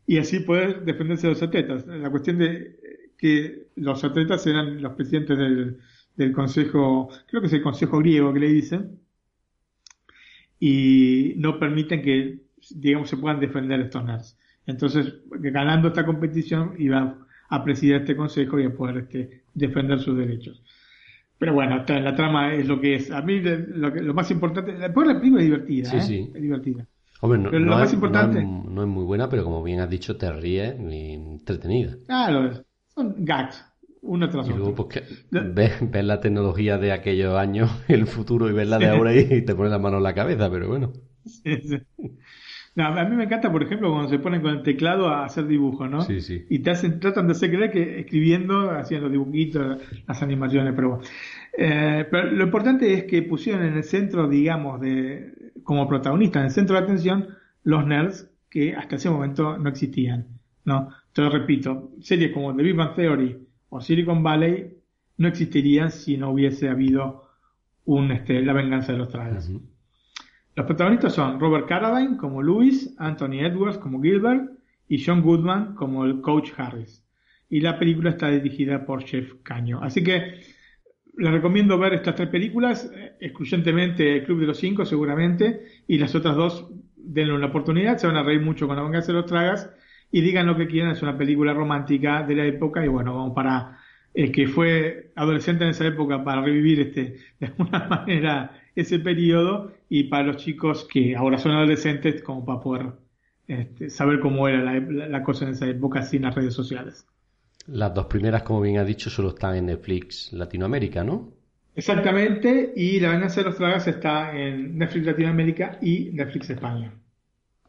y 0.05 0.19
así 0.19 0.41
poder 0.41 0.85
defenderse 0.85 1.25
de 1.25 1.33
los 1.33 1.41
atletas. 1.41 1.87
La 1.87 2.11
cuestión 2.11 2.37
de 2.37 2.77
que 3.17 3.69
los 3.77 4.03
atletas 4.03 4.45
eran 4.45 4.79
los 4.79 4.93
presidentes 4.93 5.39
del 6.15 6.33
consejo, 6.33 7.09
creo 7.27 7.41
que 7.41 7.47
es 7.47 7.53
el 7.53 7.63
consejo 7.63 7.97
griego 7.97 8.31
que 8.31 8.39
le 8.41 8.49
dicen, 8.49 8.99
y 10.59 11.33
no 11.37 11.57
permiten 11.57 12.03
que, 12.03 12.41
digamos, 12.69 13.09
se 13.09 13.17
puedan 13.17 13.39
defender 13.39 13.79
estos 13.79 14.05
nerds. 14.05 14.37
Entonces, 14.65 15.15
ganando 15.29 15.89
esta 15.89 16.05
competición, 16.05 16.73
iba 16.77 17.17
a 17.49 17.63
presidir 17.63 17.95
este 17.95 18.15
consejo 18.15 18.59
y 18.59 18.65
a 18.65 18.73
poder 18.73 18.97
este, 18.97 19.43
defender 19.53 19.99
sus 19.99 20.17
derechos. 20.17 20.61
Pero 21.37 21.53
bueno, 21.53 21.83
la 21.87 22.15
trama 22.15 22.53
es 22.53 22.67
lo 22.67 22.79
que 22.79 22.95
es. 22.95 23.11
A 23.11 23.21
mí 23.21 23.41
lo, 23.41 24.13
más 24.13 24.29
importante, 24.29 24.73
después 24.73 25.07
la 25.07 25.17
película 25.17 25.41
es 25.41 25.47
divertida, 25.47 25.89
sí, 25.89 25.97
¿eh? 25.97 26.01
sí. 26.01 26.31
es 26.35 26.41
divertida. 26.41 26.85
Hombre, 27.21 27.39
no, 27.39 27.51
lo 27.51 27.65
más 27.65 27.89
es, 27.89 27.93
importante... 27.93 28.43
No 28.43 28.81
es, 28.81 28.87
muy 28.87 29.03
buena, 29.03 29.27
pero 29.27 29.43
como 29.43 29.63
bien 29.63 29.79
has 29.79 29.89
dicho, 29.89 30.17
te 30.17 30.31
ríes 30.31 30.75
y 30.79 31.13
entretenida. 31.13 31.97
Claro, 32.05 32.63
son 32.93 33.15
gags, 33.25 33.63
uno 34.01 34.29
tras 34.29 34.47
y 34.47 34.51
luego, 34.51 34.75
Pues, 34.75 35.03
ves, 35.31 36.05
la 36.05 36.19
tecnología 36.19 36.77
de 36.77 36.91
aquellos 36.91 37.35
años, 37.35 37.71
el 37.87 38.07
futuro, 38.07 38.49
y 38.49 38.53
ves 38.53 38.67
la 38.67 38.77
de 38.77 38.89
ahora 38.89 39.15
y 39.15 39.43
te 39.43 39.55
pones 39.55 39.71
la 39.71 39.79
mano 39.79 39.97
en 39.97 40.03
la 40.03 40.13
cabeza, 40.13 40.49
pero 40.49 40.67
bueno. 40.67 40.93
Sí, 41.25 41.57
sí. 41.61 41.77
No, 42.73 42.85
a 42.85 43.03
mí 43.03 43.15
me 43.17 43.25
encanta, 43.25 43.51
por 43.51 43.63
ejemplo, 43.63 43.91
cuando 43.91 44.09
se 44.09 44.19
ponen 44.19 44.41
con 44.41 44.51
el 44.51 44.63
teclado 44.63 45.09
a 45.09 45.25
hacer 45.25 45.45
dibujos, 45.45 45.89
¿no? 45.89 46.01
Sí, 46.01 46.21
sí. 46.21 46.45
Y 46.49 46.59
te 46.59 46.71
hacen, 46.71 47.01
tratan 47.01 47.27
de 47.27 47.33
hacer 47.33 47.49
creer 47.49 47.71
que 47.71 47.99
escribiendo, 47.99 48.71
haciendo 48.71 49.09
dibujitos, 49.09 49.81
las 50.07 50.23
animaciones, 50.23 50.73
pero 50.73 50.89
bueno. 50.89 51.03
Eh, 51.57 52.07
pero 52.09 52.31
lo 52.31 52.45
importante 52.45 52.93
es 52.93 53.03
que 53.03 53.23
pusieron 53.23 53.65
en 53.65 53.73
el 53.73 53.83
centro, 53.83 54.29
digamos, 54.29 54.79
de 54.79 55.51
como 55.63 55.87
protagonista, 55.87 56.39
en 56.39 56.45
el 56.45 56.51
centro 56.51 56.77
de 56.77 56.83
atención, 56.83 57.27
los 57.63 57.85
nerds 57.85 58.29
que 58.49 58.73
hasta 58.75 58.95
ese 58.95 59.09
momento 59.09 59.57
no 59.57 59.69
existían, 59.69 60.27
¿no? 60.63 60.89
Te 61.13 61.21
lo 61.21 61.29
repito, 61.29 61.91
series 61.99 62.31
como 62.31 62.55
The 62.55 62.63
Big 62.63 62.75
Bang 62.75 62.95
Theory 62.95 63.37
o 63.69 63.81
Silicon 63.81 64.23
Valley 64.23 64.77
no 65.17 65.27
existirían 65.27 65.91
si 65.91 66.17
no 66.17 66.31
hubiese 66.31 66.69
habido 66.69 67.29
un, 67.85 68.11
este, 68.11 68.41
la 68.41 68.53
venganza 68.53 68.93
de 68.93 68.97
los 68.97 69.09
trajes. 69.09 69.51
Los 70.55 70.65
protagonistas 70.65 71.13
son 71.13 71.39
Robert 71.39 71.67
Carradine 71.67 72.17
como 72.17 72.41
Louis, 72.41 72.93
Anthony 72.97 73.39
Edwards 73.39 73.77
como 73.77 74.01
Gilbert 74.01 74.51
y 74.87 75.03
John 75.03 75.21
Goodman 75.21 75.75
como 75.75 76.03
el 76.03 76.21
coach 76.21 76.51
Harris. 76.57 77.05
Y 77.49 77.61
la 77.61 77.79
película 77.79 78.09
está 78.09 78.29
dirigida 78.29 78.85
por 78.85 79.03
Chef 79.03 79.35
Caño. 79.43 79.81
Así 79.81 80.03
que 80.03 80.41
les 81.17 81.31
recomiendo 81.31 81.77
ver 81.77 81.93
estas 81.93 82.15
tres 82.15 82.29
películas, 82.29 82.91
eh, 82.93 83.13
excluyentemente 83.19 84.17
El 84.17 84.23
Club 84.23 84.41
de 84.41 84.47
los 84.47 84.57
Cinco 84.57 84.85
seguramente, 84.85 85.65
y 85.87 85.97
las 85.97 86.15
otras 86.15 86.35
dos 86.35 86.69
denle 86.95 87.33
una 87.33 87.47
oportunidad, 87.47 87.97
se 87.97 88.07
van 88.07 88.17
a 88.17 88.23
reír 88.23 88.41
mucho 88.41 88.67
con 88.67 88.75
la 88.75 88.83
venganza 88.83 89.11
de 89.11 89.19
los 89.19 89.25
tragas 89.25 89.69
y 90.11 90.21
digan 90.21 90.47
lo 90.47 90.57
que 90.57 90.67
quieran, 90.67 90.91
es 90.91 91.01
una 91.01 91.17
película 91.17 91.53
romántica 91.53 92.23
de 92.23 92.35
la 92.35 92.45
época 92.45 92.83
y 92.83 92.87
bueno, 92.87 93.15
vamos 93.15 93.33
para 93.33 93.79
el 94.13 94.31
que 94.31 94.47
fue 94.47 95.11
adolescente 95.15 95.63
en 95.63 95.69
esa 95.69 95.87
época 95.87 96.23
para 96.23 96.41
revivir 96.41 96.81
este 96.81 97.17
de 97.39 97.47
alguna 97.47 97.87
manera 97.89 98.51
ese 98.75 98.99
periodo 98.99 99.71
y 99.93 100.05
para 100.05 100.23
los 100.23 100.37
chicos 100.37 100.87
que 100.89 101.17
ahora 101.17 101.37
son 101.37 101.51
adolescentes 101.51 102.23
como 102.23 102.45
para 102.45 102.61
poder 102.61 102.93
este, 103.45 103.89
saber 103.89 104.21
cómo 104.21 104.47
era 104.47 104.79
la, 104.79 105.21
cosa 105.21 105.43
en 105.43 105.51
esa 105.51 105.67
época 105.67 106.01
sin 106.01 106.21
las 106.21 106.33
redes 106.33 106.53
sociales. 106.53 107.05
Las 107.67 107.93
dos 107.93 108.05
primeras, 108.05 108.43
como 108.43 108.61
bien 108.61 108.77
ha 108.77 108.85
dicho, 108.85 109.09
solo 109.09 109.31
están 109.31 109.57
en 109.57 109.65
Netflix 109.65 110.31
Latinoamérica, 110.31 111.03
¿no? 111.03 111.33
Exactamente, 111.75 112.71
y 112.73 113.01
La 113.01 113.11
venganza 113.11 113.41
de 113.41 113.47
los 113.47 113.57
tragas 113.57 113.85
está 113.85 114.33
en 114.33 114.77
Netflix 114.77 115.07
Latinoamérica 115.07 115.77
y 115.81 116.11
Netflix 116.13 116.51
España. 116.51 116.93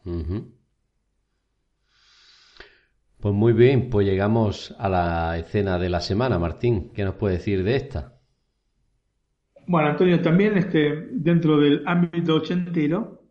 Pues 0.04 0.44
muy 3.34 3.52
bien, 3.52 3.90
pues 3.90 4.06
llegamos 4.06 4.76
a 4.78 4.88
la 4.88 5.38
escena 5.38 5.76
de 5.76 5.88
la 5.88 6.00
semana, 6.00 6.38
Martín. 6.38 6.92
¿Qué 6.94 7.02
nos 7.02 7.16
puede 7.16 7.38
decir 7.38 7.64
de 7.64 7.74
esta? 7.74 8.11
Bueno, 9.72 9.88
Antonio, 9.88 10.20
también 10.20 10.58
este, 10.58 11.08
dentro 11.12 11.58
del 11.58 11.82
ámbito 11.86 12.34
ochentero, 12.34 13.22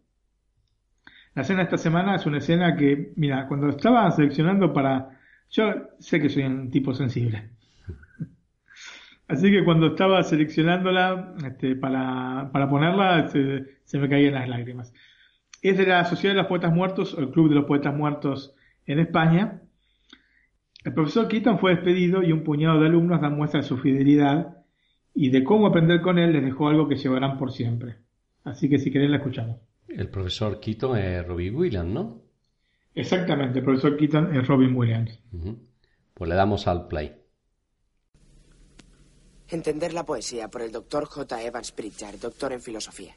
la 1.36 1.44
escena 1.44 1.60
de 1.60 1.66
esta 1.66 1.78
semana 1.78 2.16
es 2.16 2.26
una 2.26 2.40
escena 2.40 2.76
que, 2.76 3.14
mira, 3.16 3.48
cuando 3.48 3.70
estaba 3.70 4.10
seleccionando 4.10 4.74
para... 4.74 5.20
Yo 5.52 5.72
sé 6.00 6.20
que 6.20 6.30
soy 6.30 6.46
un 6.46 6.72
tipo 6.72 6.96
sensible. 6.96 7.52
Así 9.28 9.52
que 9.52 9.64
cuando 9.64 9.90
estaba 9.90 10.24
seleccionándola 10.24 11.36
este, 11.46 11.76
para, 11.76 12.50
para 12.52 12.68
ponerla, 12.68 13.28
se, 13.28 14.00
me 14.00 14.10
caían 14.10 14.34
las 14.34 14.50
lágrimas. 14.50 14.92
Es 15.62 15.78
de 15.78 15.86
la 15.86 16.06
Sociedad 16.06 16.34
de 16.34 16.42
los 16.42 16.48
Poetas 16.48 16.74
Muertos, 16.74 17.14
o 17.14 17.20
el 17.20 17.30
Club 17.30 17.50
de 17.50 17.56
los 17.56 17.66
Poetas 17.66 17.96
Muertos 17.96 18.56
en 18.88 18.98
España. 18.98 19.62
El 20.84 20.96
profesor 20.96 21.28
Keaton 21.28 21.60
fue 21.60 21.76
despedido 21.76 22.24
y 22.24 22.32
un 22.32 22.44
puñado 22.44 22.80
de 22.80 22.88
alumnos 22.88 23.22
dan 23.22 23.38
muestra 23.38 23.62
de 23.62 23.68
su 23.68 23.78
fidelidad 23.78 24.58
y 25.14 25.30
de 25.30 25.44
cómo 25.44 25.68
aprender 25.68 26.02
con 26.02 26.18
él 26.18 26.34
les 26.34 26.44
dejó 26.44 26.68
algo 26.68 26.88
que 26.88 26.96
llevarán 26.96 27.38
por 27.38 27.52
siempre. 27.52 27.98
Así 28.44 28.70
que 28.70 28.80
si 28.80 28.92
querés 28.92 29.10
la 29.10 29.18
escuchamos. 29.18 29.58
El 29.88 30.10
profesor 30.10 30.60
Keaton 30.60 30.98
es 30.98 31.28
Robin 31.28 31.56
Williams, 31.56 31.90
¿no? 31.90 32.22
Exactamente, 32.94 33.60
el 33.60 33.66
profesor 33.66 33.98
Keaton 33.98 34.36
es 34.36 34.48
Robin 34.48 34.76
Williams. 34.76 35.20
Pues 36.14 36.30
le 36.30 36.36
damos 36.36 36.68
al 36.68 36.88
play. 36.88 37.16
Entender 39.50 39.94
la 39.94 40.06
poesía 40.06 40.48
por 40.48 40.62
el 40.62 40.72
doctor 40.72 41.06
J. 41.06 41.44
Evans 41.44 41.72
Pritchard, 41.74 42.20
doctor 42.20 42.54
en 42.54 42.62
filosofía. 42.62 43.14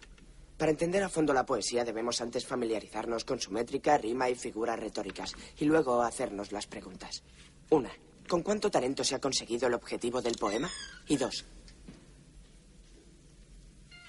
Para 0.56 0.70
entender 0.70 1.02
a 1.02 1.08
fondo 1.08 1.32
la 1.32 1.46
poesía 1.46 1.84
debemos 1.84 2.20
antes 2.20 2.46
familiarizarnos 2.46 3.24
con 3.24 3.40
su 3.40 3.50
métrica, 3.52 3.98
rima 3.98 4.30
y 4.30 4.34
figuras 4.34 4.78
retóricas, 4.78 5.34
y 5.58 5.64
luego 5.64 6.02
hacernos 6.02 6.52
las 6.52 6.66
preguntas. 6.66 7.22
Una, 7.70 7.90
¿con 8.28 8.42
cuánto 8.42 8.70
talento 8.70 9.04
se 9.04 9.14
ha 9.14 9.20
conseguido 9.20 9.68
el 9.68 9.74
objetivo 9.74 10.22
del 10.22 10.34
poema? 10.34 10.68
Y 11.08 11.16
dos, 11.16 11.44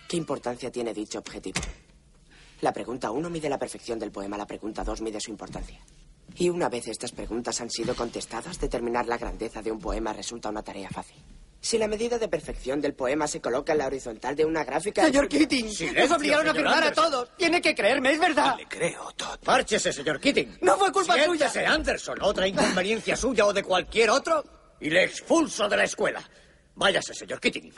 ¿Qué 0.07 0.17
importancia 0.17 0.71
tiene 0.71 0.93
dicho 0.93 1.19
objetivo? 1.19 1.59
La 2.61 2.71
pregunta 2.71 3.11
uno 3.11 3.29
mide 3.29 3.49
la 3.49 3.59
perfección 3.59 3.99
del 3.99 4.11
poema, 4.11 4.37
la 4.37 4.45
pregunta 4.47 4.83
dos 4.83 5.01
mide 5.01 5.19
su 5.19 5.31
importancia. 5.31 5.79
Y 6.35 6.49
una 6.49 6.69
vez 6.69 6.87
estas 6.87 7.11
preguntas 7.11 7.59
han 7.61 7.69
sido 7.69 7.95
contestadas, 7.95 8.59
determinar 8.59 9.07
la 9.07 9.17
grandeza 9.17 9.61
de 9.61 9.71
un 9.71 9.79
poema 9.79 10.13
resulta 10.13 10.49
una 10.49 10.63
tarea 10.63 10.89
fácil. 10.89 11.17
Si 11.61 11.79
la 11.79 11.87
medida 11.87 12.19
de 12.19 12.27
perfección 12.27 12.79
del 12.79 12.93
poema 12.93 13.27
se 13.27 13.41
coloca 13.41 13.71
en 13.71 13.79
la 13.79 13.87
horizontal 13.87 14.35
de 14.35 14.45
una 14.45 14.63
gráfica... 14.63 15.03
Señor 15.05 15.27
Keating, 15.27 15.65
nos 15.95 16.11
obligaron 16.11 16.47
a 16.49 16.53
firmar 16.53 16.83
a 16.83 16.93
todos. 16.93 17.35
Tiene 17.37 17.59
que 17.59 17.73
creerme, 17.73 18.11
es 18.11 18.19
verdad. 18.19 18.55
Le 18.57 18.67
creo, 18.67 19.11
Todd. 19.13 19.39
Márchese, 19.45 19.91
señor 19.91 20.19
Keating. 20.19 20.59
No 20.61 20.77
fue 20.77 20.91
culpa 20.91 21.13
suya. 21.13 21.49
Siéntese, 21.49 21.65
Anderson. 21.65 22.21
¿Otra 22.21 22.47
inconveniencia 22.47 23.15
suya 23.15 23.47
o 23.47 23.53
de 23.53 23.63
cualquier 23.63 24.11
otro? 24.11 24.43
Y 24.79 24.91
le 24.91 25.05
expulso 25.05 25.67
de 25.67 25.77
la 25.77 25.85
escuela. 25.85 26.21
Váyase, 26.75 27.15
señor 27.15 27.39
Keating. 27.39 27.73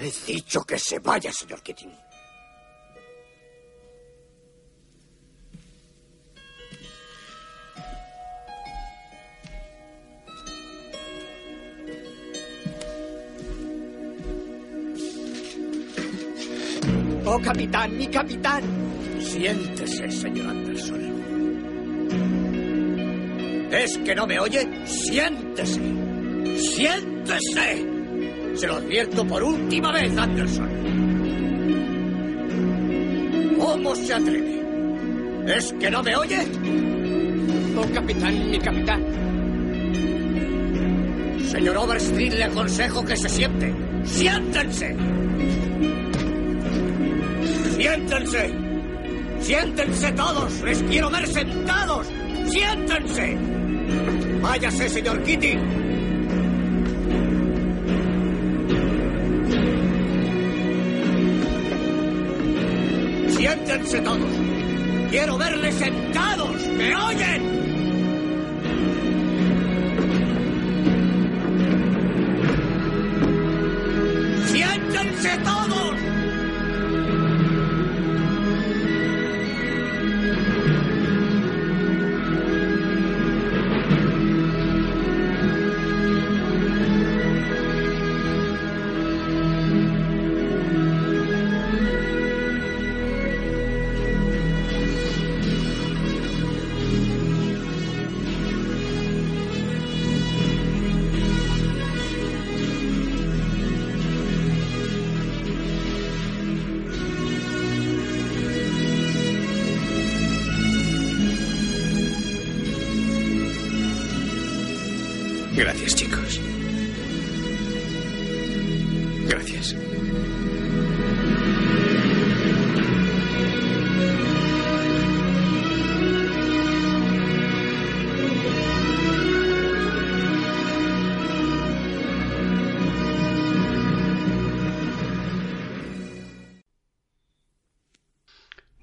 He 0.00 0.12
dicho 0.32 0.62
que 0.64 0.78
se 0.78 1.00
vaya, 1.00 1.32
señor 1.32 1.60
Keating. 1.60 1.92
Oh, 17.24 17.40
capitán, 17.40 17.98
mi 17.98 18.06
capitán. 18.06 18.62
Siéntese, 19.20 20.10
señor 20.12 20.48
Anderson. 20.48 20.98
¿Es 23.72 23.98
que 23.98 24.14
no 24.14 24.28
me 24.28 24.38
oye? 24.38 24.86
Siéntese. 24.86 25.80
Siéntese. 26.56 27.97
Se 28.58 28.66
lo 28.66 28.74
advierto 28.74 29.24
por 29.24 29.40
última 29.44 29.92
vez, 29.92 30.18
Anderson. 30.18 30.68
¿Cómo 33.56 33.94
se 33.94 34.12
atreve? 34.12 34.62
¿Es 35.46 35.72
que 35.74 35.88
no 35.88 36.02
me 36.02 36.16
oye? 36.16 36.38
Oh, 37.76 37.94
capitán, 37.94 38.50
mi 38.50 38.58
capitán. 38.58 39.00
Señor 41.48 41.76
Overstreet, 41.76 42.34
le 42.34 42.44
aconsejo 42.44 43.04
que 43.04 43.16
se 43.16 43.28
siente. 43.28 43.72
¡Siéntense! 44.02 44.96
¡Siéntense! 47.76 48.50
¡Siéntense 49.38 50.12
todos! 50.12 50.60
¡Les 50.62 50.82
quiero 50.82 51.10
ver 51.10 51.28
sentados! 51.28 52.08
¡Siéntense! 52.48 53.38
Váyase, 54.42 54.88
señor 54.88 55.22
Kitty. 55.22 55.77
Siéntense 63.68 64.00
todos. 64.00 64.30
Quiero 65.10 65.36
verles 65.36 65.74
sentados. 65.74 66.66
¿Me 66.68 66.96
oyen? 66.96 67.57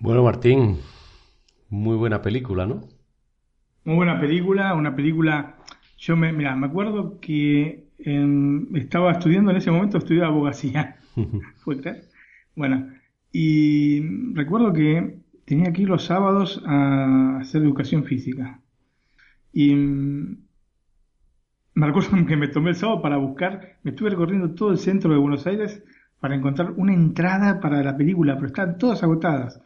Bueno, 0.06 0.22
Martín, 0.22 0.78
muy 1.68 1.96
buena 1.96 2.22
película, 2.22 2.68
¿no? 2.68 2.82
Muy 3.86 3.96
buena 3.96 4.20
película, 4.20 4.76
una 4.76 4.96
película. 4.96 5.56
Yo 5.98 6.16
me, 6.16 6.32
mira, 6.32 6.56
me 6.56 6.68
acuerdo 6.68 7.20
que 7.20 7.88
em, 7.98 8.76
estaba 8.76 9.14
estudiando 9.14 9.50
en 9.50 9.58
ese 9.58 9.72
momento, 9.72 9.98
estudiaba 9.98 10.28
abogacía. 10.28 10.98
¿Fue 11.64 11.82
creer? 11.82 12.04
Bueno, 12.56 12.88
y 13.32 14.34
recuerdo 14.36 14.74
que 14.74 15.22
tenía 15.44 15.74
que 15.74 15.82
ir 15.82 15.90
los 15.90 16.06
sábados 16.06 16.62
a 16.68 17.40
hacer 17.40 17.64
educación 17.64 18.04
física. 18.04 18.60
Y 19.54 19.74
mm, 19.74 20.38
me 21.74 21.88
recuerdo 21.88 22.12
que 22.28 22.38
me 22.38 22.50
tomé 22.50 22.70
el 22.70 22.76
sábado 22.76 23.02
para 23.02 23.18
buscar, 23.18 23.80
me 23.82 23.90
estuve 23.90 24.12
recorriendo 24.12 24.52
todo 24.54 24.70
el 24.70 24.78
centro 24.78 25.12
de 25.12 25.18
Buenos 25.18 25.48
Aires 25.48 25.84
para 26.20 26.36
encontrar 26.36 26.74
una 26.78 26.94
entrada 26.94 27.60
para 27.60 27.82
la 27.82 27.98
película, 27.98 28.36
pero 28.36 28.46
están 28.46 28.78
todas 28.78 29.02
agotadas. 29.02 29.60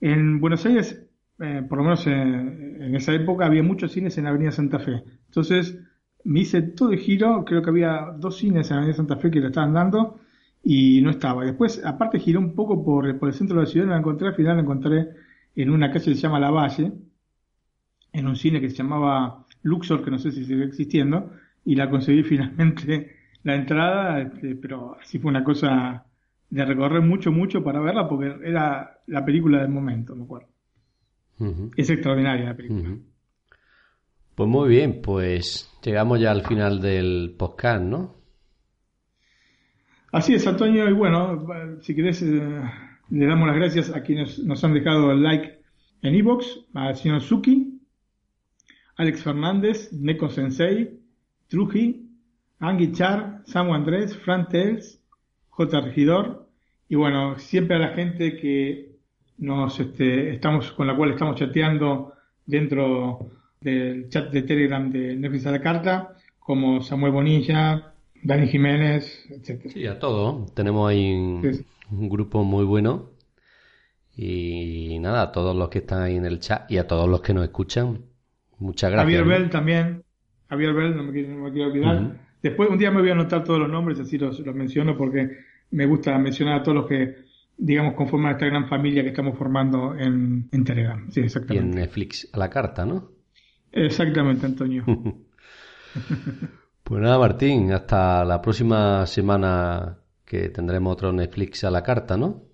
En 0.00 0.40
Buenos 0.40 0.64
Aires, 0.66 1.06
eh, 1.38 1.62
por 1.68 1.78
lo 1.78 1.84
menos 1.84 2.06
en 2.06 2.94
esa 2.94 3.12
época, 3.14 3.46
había 3.46 3.62
muchos 3.62 3.92
cines 3.92 4.16
en 4.18 4.24
la 4.24 4.30
Avenida 4.30 4.52
Santa 4.52 4.78
Fe. 4.78 5.04
Entonces 5.26 5.78
me 6.24 6.40
hice 6.40 6.62
todo 6.62 6.92
el 6.92 6.98
giro, 6.98 7.44
creo 7.44 7.62
que 7.62 7.70
había 7.70 8.12
dos 8.18 8.38
cines 8.38 8.68
en 8.70 8.76
la 8.76 8.82
Avenida 8.82 8.96
Santa 8.96 9.16
Fe 9.16 9.30
que 9.30 9.40
lo 9.40 9.48
estaban 9.48 9.72
dando 9.72 10.18
y 10.62 11.00
no 11.02 11.10
estaba. 11.10 11.44
Después, 11.44 11.84
aparte, 11.84 12.18
giré 12.18 12.38
un 12.38 12.54
poco 12.54 12.84
por, 12.84 13.18
por 13.18 13.28
el 13.28 13.34
centro 13.34 13.56
de 13.56 13.62
la 13.62 13.70
ciudad, 13.70 13.86
no 13.86 13.92
la 13.92 13.98
encontré, 13.98 14.28
al 14.28 14.34
final 14.34 14.56
la 14.56 14.62
encontré 14.62 15.08
en 15.54 15.70
una 15.70 15.92
calle 15.92 16.06
que 16.06 16.14
se 16.16 16.22
llama 16.22 16.40
La 16.40 16.50
Valle, 16.50 16.92
en 18.12 18.26
un 18.26 18.34
cine 18.34 18.60
que 18.60 18.70
se 18.70 18.76
llamaba 18.76 19.46
Luxor, 19.62 20.04
que 20.04 20.10
no 20.10 20.18
sé 20.18 20.32
si 20.32 20.44
sigue 20.44 20.64
existiendo, 20.64 21.30
y 21.64 21.76
la 21.76 21.88
conseguí 21.88 22.22
finalmente 22.24 23.14
la 23.44 23.54
entrada, 23.54 24.20
este, 24.22 24.56
pero 24.56 24.96
así 25.00 25.20
fue 25.20 25.30
una 25.30 25.44
cosa 25.44 26.05
de 26.50 26.64
recorrer 26.64 27.02
mucho, 27.02 27.32
mucho 27.32 27.62
para 27.62 27.80
verla, 27.80 28.08
porque 28.08 28.34
era 28.44 29.00
la 29.06 29.24
película 29.24 29.60
del 29.60 29.70
momento, 29.70 30.14
me 30.14 30.24
acuerdo. 30.24 30.48
Es 31.76 31.90
extraordinaria 31.90 32.46
la 32.46 32.56
película. 32.56 32.96
Pues 34.34 34.48
muy 34.48 34.68
bien, 34.68 35.00
pues 35.02 35.70
llegamos 35.82 36.20
ya 36.20 36.30
al 36.30 36.42
final 36.42 36.80
del 36.80 37.34
podcast, 37.38 37.82
¿no? 37.82 38.16
Así 40.12 40.34
es, 40.34 40.46
Antonio, 40.46 40.88
y 40.88 40.92
bueno, 40.92 41.46
si 41.82 41.94
querés, 41.94 42.22
eh, 42.22 42.62
le 43.10 43.26
damos 43.26 43.48
las 43.48 43.56
gracias 43.56 43.94
a 43.94 44.02
quienes 44.02 44.38
nos 44.38 44.62
han 44.64 44.72
dejado 44.72 45.12
el 45.12 45.22
like 45.22 45.60
en 46.02 46.14
Evox, 46.14 46.66
al 46.74 46.96
señor 46.96 47.20
Suki, 47.20 47.80
Alex 48.96 49.22
Fernández, 49.22 49.92
Neko 49.92 50.28
Sensei, 50.28 50.98
Truji, 51.48 52.08
Angie 52.60 52.92
Char, 52.92 53.42
Samu 53.44 53.74
Andrés, 53.74 54.16
Fran 54.16 54.48
Tels, 54.48 55.00
J. 55.56 55.80
Regidor, 55.80 56.46
y 56.88 56.94
bueno, 56.96 57.38
siempre 57.38 57.76
a 57.76 57.78
la 57.80 57.88
gente 57.88 58.36
que 58.36 58.92
nos 59.38 59.80
este, 59.80 60.30
estamos, 60.34 60.70
con 60.72 60.86
la 60.86 60.94
cual 60.96 61.10
estamos 61.10 61.36
chateando 61.36 62.12
dentro 62.44 63.30
del 63.60 64.08
chat 64.08 64.30
de 64.30 64.42
Telegram 64.42 64.90
de 64.90 65.16
Netflix 65.16 65.46
a 65.46 65.50
la 65.52 65.60
carta, 65.60 66.14
como 66.38 66.82
Samuel 66.82 67.12
Bonilla, 67.12 67.92
Dani 68.22 68.46
Jiménez, 68.48 69.26
etcétera. 69.30 69.72
Sí, 69.74 69.86
a 69.86 69.98
todo. 69.98 70.46
Tenemos 70.54 70.88
ahí 70.90 71.12
un, 71.14 71.40
Sí, 71.42 71.54
sí. 71.54 71.64
un 71.90 72.08
grupo 72.08 72.44
muy 72.44 72.64
bueno. 72.64 73.10
Y 74.16 74.98
nada, 75.00 75.22
a 75.22 75.32
todos 75.32 75.54
los 75.54 75.68
que 75.68 75.78
están 75.78 76.02
ahí 76.02 76.16
en 76.16 76.24
el 76.24 76.40
chat 76.40 76.70
y 76.70 76.78
a 76.78 76.86
todos 76.86 77.08
los 77.08 77.20
que 77.20 77.34
nos 77.34 77.44
escuchan, 77.44 78.00
muchas 78.58 78.90
gracias. 78.90 79.04
Javier 79.04 79.24
¿no? 79.26 79.30
Bell 79.30 79.50
también. 79.50 80.02
Javier 80.48 80.72
Bell, 80.72 80.96
no 80.96 81.02
me, 81.02 81.12
quiero- 81.12 81.28
no 81.34 81.44
me 81.44 81.52
quiero 81.52 81.68
olvidar. 81.70 82.25
Después, 82.48 82.70
un 82.70 82.78
día 82.78 82.90
me 82.90 83.00
voy 83.00 83.10
a 83.10 83.12
anotar 83.12 83.42
todos 83.42 83.58
los 83.58 83.68
nombres, 83.68 83.98
así 83.98 84.18
los, 84.18 84.38
los 84.40 84.54
menciono, 84.54 84.96
porque 84.96 85.28
me 85.70 85.86
gusta 85.86 86.16
mencionar 86.18 86.60
a 86.60 86.62
todos 86.62 86.76
los 86.76 86.86
que, 86.86 87.16
digamos, 87.56 87.94
conforman 87.94 88.32
esta 88.32 88.46
gran 88.46 88.68
familia 88.68 89.02
que 89.02 89.08
estamos 89.08 89.36
formando 89.36 89.94
en, 89.96 90.48
en 90.52 90.64
Telegram. 90.64 91.10
Sí, 91.10 91.18
Y 91.18 91.22
en 91.22 91.26
exactamente. 91.26 91.76
Netflix 91.76 92.28
a 92.32 92.38
la 92.38 92.48
carta, 92.48 92.86
¿no? 92.86 93.10
Exactamente, 93.72 94.46
Antonio. 94.46 94.84
Pues 96.86 97.02
nada, 97.02 97.18
Martín, 97.18 97.72
hasta 97.72 98.24
la 98.24 98.40
próxima 98.40 99.06
semana 99.06 99.98
que 100.24 100.50
tendremos 100.50 100.92
otro 100.92 101.12
Netflix 101.12 101.64
a 101.64 101.70
la 101.72 101.82
carta, 101.82 102.16
¿no? 102.16 102.44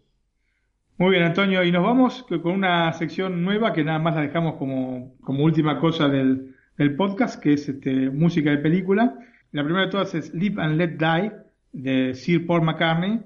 Muy 0.97 1.11
bien, 1.11 1.25
Antonio, 1.25 1.63
y 1.63 1.71
nos 1.71 1.83
vamos 1.83 2.25
con 2.43 2.53
una 2.53 2.91
sección 2.95 3.45
nueva 3.45 3.75
que 3.75 3.85
nada 3.85 3.99
más 3.99 4.15
la 4.15 4.23
dejamos 4.23 4.55
como, 4.55 5.17
como 5.21 5.45
última 5.45 5.79
cosa 5.79 6.09
del, 6.09 6.55
del 6.79 6.97
podcast, 6.97 7.43
que 7.43 7.53
es 7.53 7.69
este, 7.69 8.09
música 8.09 8.51
de 8.51 8.57
película. 8.57 9.19
La 9.53 9.63
primera 9.63 9.85
de 9.85 9.91
todas 9.91 10.15
es 10.15 10.33
Live 10.35 10.61
and 10.61 10.77
Let 10.77 10.97
Die, 10.99 11.33
de 11.73 12.15
Sir 12.15 12.47
Paul 12.47 12.63
McCartney, 12.63 13.21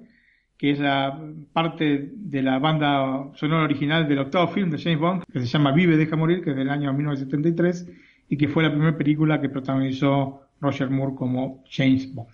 que 0.57 0.72
es 0.72 0.79
la 0.81 1.20
parte 1.53 2.11
de 2.14 2.43
la 2.43 2.59
banda 2.59 3.31
sonora 3.35 3.64
original 3.64 4.09
del 4.09 4.18
octavo 4.18 4.49
film 4.49 4.70
de 4.70 4.79
James 4.79 4.99
Bond, 4.99 5.24
que 5.33 5.41
se 5.41 5.47
llama 5.47 5.72
Vive, 5.72 5.97
deja 5.97 6.16
morir, 6.16 6.43
que 6.43 6.51
es 6.51 6.57
del 6.57 6.70
año 6.70 6.93
1973, 6.93 7.91
y 8.29 8.37
que 8.37 8.49
fue 8.49 8.64
la 8.64 8.70
primera 8.70 8.97
película 8.97 9.41
que 9.41 9.49
protagonizó 9.49 10.43
Roger 10.61 10.91
Moore 10.91 11.14
como 11.14 11.62
James 11.70 12.12
Bond. 12.12 12.29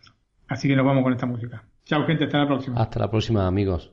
Así 0.49 0.68
que 0.68 0.76
nos 0.76 0.86
vamos 0.86 1.03
con 1.03 1.12
esta 1.12 1.26
música. 1.26 1.64
Chao, 1.84 2.07
gente, 2.07 2.24
hasta 2.24 2.38
la 2.38 2.47
próxima. 2.47 2.80
Hasta 2.80 2.99
la 2.99 3.11
próxima, 3.11 3.47
amigos. 3.47 3.93